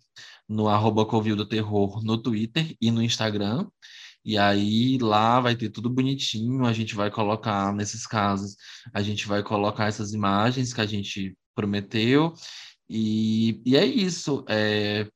no 0.49 0.69
arroba 0.69 1.07
Covid 1.07 1.37
do 1.37 1.47
Terror 1.47 2.05
no 2.05 2.19
Twitter 2.19 2.77
e 2.81 2.91
no 2.91 3.03
Instagram. 3.03 3.67
E 4.27 4.37
aí 4.37 4.99
lá 4.99 5.41
vai 5.41 5.55
ter 5.55 5.71
tudo 5.71 5.89
bonitinho, 5.89 6.67
a 6.67 6.73
gente 6.73 6.97
vai 6.97 7.13
colocar, 7.13 7.73
nesses 7.73 8.09
casos, 8.09 8.57
a 8.93 9.01
gente 9.01 9.25
vai 9.29 9.41
colocar 9.41 9.87
essas 9.87 10.13
imagens 10.13 10.75
que 10.75 10.81
a 10.81 10.87
gente 10.87 11.39
prometeu. 11.55 12.35
E, 12.91 13.63
e 13.65 13.77
é 13.77 13.87
isso. 13.87 14.45
É, 14.49 15.09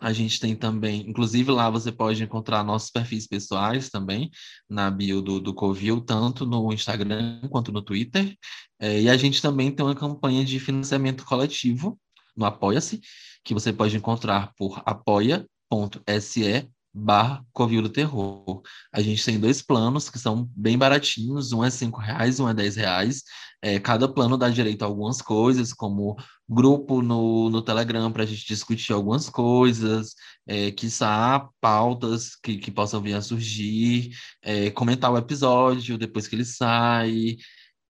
a 0.00 0.12
gente 0.12 0.40
tem 0.40 0.56
também, 0.56 1.08
inclusive 1.08 1.50
lá 1.52 1.70
você 1.70 1.92
pode 1.92 2.22
encontrar 2.24 2.64
nossos 2.64 2.90
perfis 2.90 3.26
pessoais 3.26 3.88
também, 3.88 4.30
na 4.68 4.90
bio 4.90 5.22
do, 5.22 5.38
do 5.38 5.54
Covil, 5.54 6.00
tanto 6.00 6.44
no 6.44 6.72
Instagram 6.72 7.40
quanto 7.48 7.70
no 7.70 7.82
Twitter. 7.82 8.36
É, 8.80 9.00
e 9.02 9.08
a 9.08 9.16
gente 9.16 9.40
também 9.40 9.70
tem 9.70 9.86
uma 9.86 9.94
campanha 9.94 10.44
de 10.44 10.58
financiamento 10.58 11.24
coletivo 11.24 11.96
no 12.36 12.44
Apoia-se, 12.44 13.00
que 13.44 13.54
você 13.54 13.72
pode 13.72 13.96
encontrar 13.96 14.52
por 14.56 14.82
apoia.se 14.84 16.68
barra 16.94 17.44
Covil 17.52 17.82
do 17.82 17.88
Terror. 17.88 18.62
A 18.92 19.00
gente 19.02 19.24
tem 19.24 19.40
dois 19.40 19.60
planos 19.60 20.08
que 20.08 20.18
são 20.18 20.48
bem 20.54 20.78
baratinhos, 20.78 21.52
um 21.52 21.64
é 21.64 21.70
cinco 21.70 22.00
reais, 22.00 22.38
um 22.38 22.48
é 22.48 22.54
dez 22.54 22.76
reais. 22.76 23.22
É, 23.60 23.80
cada 23.80 24.06
plano 24.06 24.36
dá 24.36 24.48
direito 24.48 24.82
a 24.82 24.86
algumas 24.86 25.20
coisas, 25.20 25.72
como 25.72 26.16
grupo 26.48 27.02
no, 27.02 27.50
no 27.50 27.62
Telegram 27.62 28.12
para 28.12 28.22
a 28.22 28.26
gente 28.26 28.46
discutir 28.46 28.92
algumas 28.92 29.28
coisas, 29.28 30.14
é, 30.46 30.70
quiçá 30.70 31.48
pautas 31.60 32.36
que, 32.36 32.58
que 32.58 32.70
possam 32.70 33.00
vir 33.00 33.14
a 33.14 33.22
surgir, 33.22 34.10
é, 34.42 34.70
comentar 34.70 35.10
o 35.10 35.18
episódio 35.18 35.98
depois 35.98 36.28
que 36.28 36.36
ele 36.36 36.44
sai, 36.44 37.36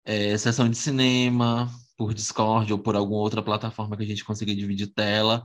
é, 0.06 0.38
sessão 0.38 0.70
de 0.70 0.78
cinema, 0.78 1.70
por 1.98 2.14
Discord 2.14 2.72
ou 2.72 2.80
por 2.80 2.96
alguma 2.96 3.20
outra 3.20 3.42
plataforma 3.42 3.98
que 3.98 4.04
a 4.04 4.06
gente 4.06 4.24
consiga 4.24 4.56
dividir 4.56 4.88
tela. 4.94 5.44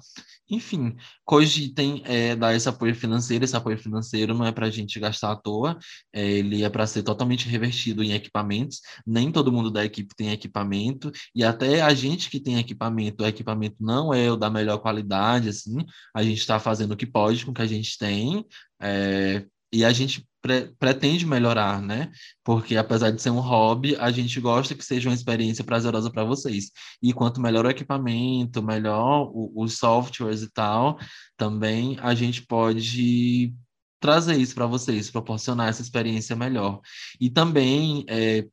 Enfim, 0.51 0.95
cogitem 1.25 2.03
é, 2.05 2.37
dar 2.37 2.55
esse 2.55 2.69
apoio 2.69 2.95
financeiro. 2.95 3.45
Esse 3.45 3.57
apoio 3.57 3.79
financeiro 3.79 4.35
não 4.35 4.45
é 4.45 4.53
para 4.53 4.67
a 4.67 4.71
gente 4.71 5.01
gastar 5.01 5.33
à 5.33 5.37
toa, 5.37 5.79
é, 6.13 6.23
ele 6.31 6.63
é 6.63 6.69
para 6.69 6.87
ser 6.87 7.03
totalmente 7.03 7.49
revertido 7.49 8.03
em 8.03 8.13
equipamentos. 8.13 8.81
Nem 9.07 9.33
todo 9.33 9.51
mundo 9.53 9.71
da 9.71 9.85
equipe 9.85 10.15
tem 10.15 10.31
equipamento, 10.31 11.11
e 11.35 11.43
até 11.43 11.81
a 11.81 11.95
gente 11.95 12.29
que 12.29 12.39
tem 12.41 12.59
equipamento, 12.59 13.25
o 13.25 13.27
equipamento 13.27 13.77
não 13.81 14.13
é 14.13 14.31
o 14.31 14.37
da 14.37 14.51
melhor 14.51 14.79
qualidade, 14.79 15.49
assim, 15.49 15.79
a 16.15 16.23
gente 16.23 16.39
está 16.39 16.59
fazendo 16.59 16.93
o 16.93 16.97
que 16.97 17.07
pode 17.07 17.45
com 17.45 17.51
o 17.53 17.55
que 17.55 17.63
a 17.63 17.67
gente 17.67 17.97
tem. 17.97 18.45
É, 18.81 19.47
e 19.73 19.85
a 19.85 19.93
gente 19.93 20.27
pre 20.43 20.75
pretende 20.79 21.25
melhorar, 21.25 21.81
né? 21.81 22.11
Porque 22.45 22.77
apesar 22.77 23.11
de 23.11 23.23
ser 23.23 23.31
um 23.31 23.41
hobby, 23.41 23.97
a 23.97 24.11
gente 24.11 24.41
gosta 24.41 24.75
que 24.75 24.85
seja 24.85 25.09
uma 25.09 25.15
experiência 25.15 25.65
prazerosa 25.65 26.11
para 26.11 26.25
vocês. 26.25 26.71
E 27.03 27.13
quanto 27.13 27.41
melhor 27.41 27.65
o 27.65 27.71
equipamento, 27.71 28.63
melhor 28.63 29.31
os 29.33 29.79
softwares 29.79 30.43
e 30.43 30.51
tal, 30.51 30.99
também 31.37 31.97
a 32.01 32.15
gente 32.15 32.45
pode 32.45 33.55
trazer 34.01 34.37
isso 34.37 34.55
para 34.55 34.67
vocês, 34.67 35.11
proporcionar 35.11 35.69
essa 35.69 35.81
experiência 35.83 36.35
melhor. 36.35 36.81
E 37.21 37.31
também 37.31 38.05
é, 38.09 38.45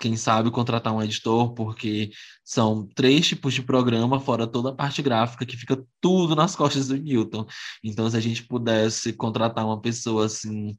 quem 0.00 0.16
sabe 0.16 0.50
contratar 0.50 0.94
um 0.94 1.02
editor, 1.02 1.54
porque 1.54 2.10
são 2.44 2.86
três 2.94 3.28
tipos 3.28 3.54
de 3.54 3.62
programa, 3.62 4.20
fora 4.20 4.46
toda 4.46 4.70
a 4.70 4.74
parte 4.74 5.02
gráfica, 5.02 5.46
que 5.46 5.56
fica 5.56 5.82
tudo 6.00 6.36
nas 6.36 6.54
costas 6.56 6.88
do 6.88 6.96
Newton. 6.96 7.46
Então, 7.84 8.10
se 8.10 8.16
a 8.16 8.20
gente 8.20 8.46
pudesse 8.46 9.12
contratar 9.12 9.64
uma 9.64 9.80
pessoa 9.80 10.26
assim 10.26 10.76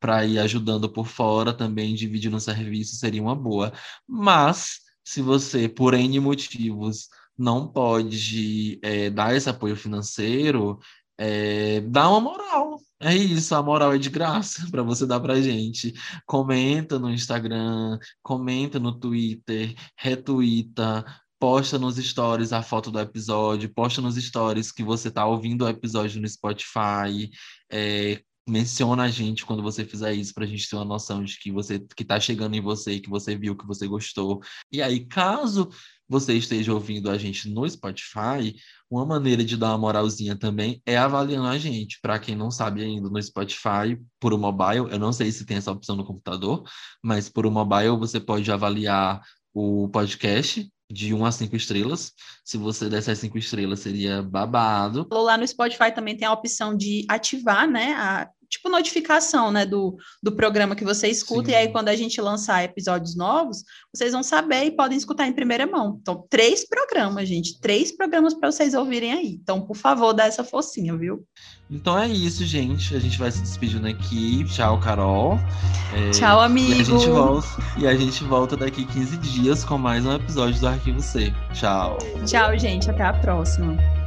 para 0.00 0.24
ir 0.24 0.38
ajudando 0.38 0.88
por 0.90 1.06
fora, 1.06 1.52
também 1.52 1.94
dividindo 1.94 2.36
o 2.36 2.40
serviço, 2.40 2.96
seria 2.96 3.22
uma 3.22 3.34
boa. 3.36 3.72
Mas, 4.06 4.80
se 5.04 5.22
você, 5.22 5.68
por 5.68 5.94
N 5.94 6.20
motivos, 6.20 7.08
não 7.36 7.66
pode 7.68 8.78
é, 8.82 9.10
dar 9.10 9.34
esse 9.34 9.48
apoio 9.48 9.76
financeiro, 9.76 10.78
é, 11.18 11.80
dá 11.82 12.08
uma 12.08 12.20
moral. 12.20 12.80
É 13.00 13.14
isso, 13.16 13.54
a 13.54 13.62
moral 13.62 13.92
é 13.94 13.98
de 13.98 14.10
graça 14.10 14.66
para 14.70 14.82
você 14.82 15.06
dar 15.06 15.20
para 15.20 15.40
gente. 15.40 15.92
Comenta 16.26 16.98
no 16.98 17.10
Instagram, 17.10 17.98
comenta 18.22 18.78
no 18.78 18.98
Twitter, 18.98 19.74
retuita, 19.96 21.04
posta 21.38 21.78
nos 21.78 21.96
stories 21.96 22.52
a 22.52 22.62
foto 22.62 22.90
do 22.90 23.00
episódio, 23.00 23.72
posta 23.74 24.00
nos 24.00 24.14
stories 24.16 24.70
que 24.70 24.84
você 24.84 25.08
está 25.08 25.26
ouvindo 25.26 25.64
o 25.64 25.68
episódio 25.68 26.20
no 26.20 26.28
Spotify. 26.28 27.30
É, 27.70 28.22
menciona 28.52 29.04
a 29.04 29.08
gente 29.08 29.46
quando 29.46 29.62
você 29.62 29.82
fizer 29.82 30.12
isso 30.12 30.34
para 30.34 30.44
a 30.44 30.46
gente 30.46 30.68
ter 30.68 30.76
uma 30.76 30.84
noção 30.84 31.24
de 31.24 31.38
que 31.38 31.50
você 31.50 31.78
que 31.96 32.02
está 32.02 32.20
chegando 32.20 32.54
em 32.54 32.60
você, 32.60 33.00
que 33.00 33.08
você 33.08 33.34
viu, 33.34 33.56
que 33.56 33.66
você 33.66 33.88
gostou. 33.88 34.40
E 34.70 34.82
aí, 34.82 35.06
caso 35.06 35.70
você 36.06 36.34
esteja 36.34 36.74
ouvindo 36.74 37.10
a 37.10 37.16
gente 37.16 37.48
no 37.48 37.66
Spotify, 37.66 38.54
uma 38.90 39.06
maneira 39.06 39.42
de 39.42 39.56
dar 39.56 39.68
uma 39.68 39.78
moralzinha 39.78 40.36
também 40.36 40.82
é 40.84 40.98
avaliando 40.98 41.48
a 41.48 41.56
gente. 41.56 41.98
Para 42.02 42.18
quem 42.18 42.36
não 42.36 42.50
sabe 42.50 42.82
ainda, 42.82 43.08
no 43.08 43.22
Spotify, 43.22 43.98
por 44.20 44.34
o 44.34 44.38
mobile, 44.38 44.90
eu 44.90 44.98
não 44.98 45.14
sei 45.14 45.32
se 45.32 45.46
tem 45.46 45.56
essa 45.56 45.72
opção 45.72 45.96
no 45.96 46.04
computador, 46.04 46.62
mas 47.02 47.30
por 47.30 47.46
o 47.46 47.50
mobile 47.50 47.96
você 47.96 48.20
pode 48.20 48.52
avaliar 48.52 49.22
o 49.54 49.88
podcast 49.88 50.70
de 50.90 51.14
1 51.14 51.24
a 51.24 51.32
5 51.32 51.56
estrelas. 51.56 52.12
Se 52.44 52.58
você 52.58 52.90
desse 52.90 53.10
as 53.10 53.18
5 53.18 53.38
estrelas, 53.38 53.80
seria 53.80 54.22
babado. 54.22 55.08
Lá 55.10 55.38
no 55.38 55.48
Spotify 55.48 55.90
também 55.94 56.14
tem 56.14 56.28
a 56.28 56.32
opção 56.32 56.76
de 56.76 57.06
ativar, 57.08 57.66
né, 57.66 57.94
a 57.94 58.28
tipo 58.52 58.68
notificação, 58.68 59.50
né, 59.50 59.64
do, 59.64 59.96
do 60.22 60.30
programa 60.30 60.76
que 60.76 60.84
você 60.84 61.08
escuta, 61.08 61.46
Sim. 61.46 61.52
e 61.52 61.54
aí 61.54 61.68
quando 61.72 61.88
a 61.88 61.96
gente 61.96 62.20
lançar 62.20 62.62
episódios 62.62 63.16
novos, 63.16 63.64
vocês 63.92 64.12
vão 64.12 64.22
saber 64.22 64.64
e 64.66 64.70
podem 64.70 64.98
escutar 64.98 65.26
em 65.26 65.32
primeira 65.32 65.66
mão. 65.66 65.98
Então, 66.00 66.26
três 66.28 66.68
programas, 66.68 67.26
gente, 67.26 67.58
três 67.60 67.90
programas 67.90 68.34
para 68.34 68.52
vocês 68.52 68.74
ouvirem 68.74 69.12
aí. 69.12 69.38
Então, 69.42 69.62
por 69.62 69.76
favor, 69.76 70.12
dá 70.12 70.26
essa 70.26 70.44
focinha, 70.44 70.94
viu? 70.96 71.26
Então 71.70 71.98
é 71.98 72.06
isso, 72.06 72.44
gente. 72.44 72.94
A 72.94 72.98
gente 72.98 73.18
vai 73.18 73.30
se 73.30 73.40
despedindo 73.40 73.88
aqui. 73.88 74.44
Tchau, 74.44 74.78
Carol. 74.78 75.38
É, 75.94 76.10
Tchau, 76.10 76.38
amigo. 76.38 76.72
E 76.74 76.80
a, 76.80 76.84
gente 76.84 77.08
volta, 77.08 77.48
e 77.78 77.86
a 77.86 77.94
gente 77.94 78.24
volta 78.24 78.56
daqui 78.56 78.84
15 78.84 79.16
dias 79.16 79.64
com 79.64 79.78
mais 79.78 80.04
um 80.04 80.12
episódio 80.12 80.60
do 80.60 80.68
Arquivo 80.68 81.00
C. 81.00 81.32
Tchau. 81.54 81.96
Tchau, 82.26 82.58
gente. 82.58 82.90
Até 82.90 83.04
a 83.04 83.14
próxima. 83.14 84.01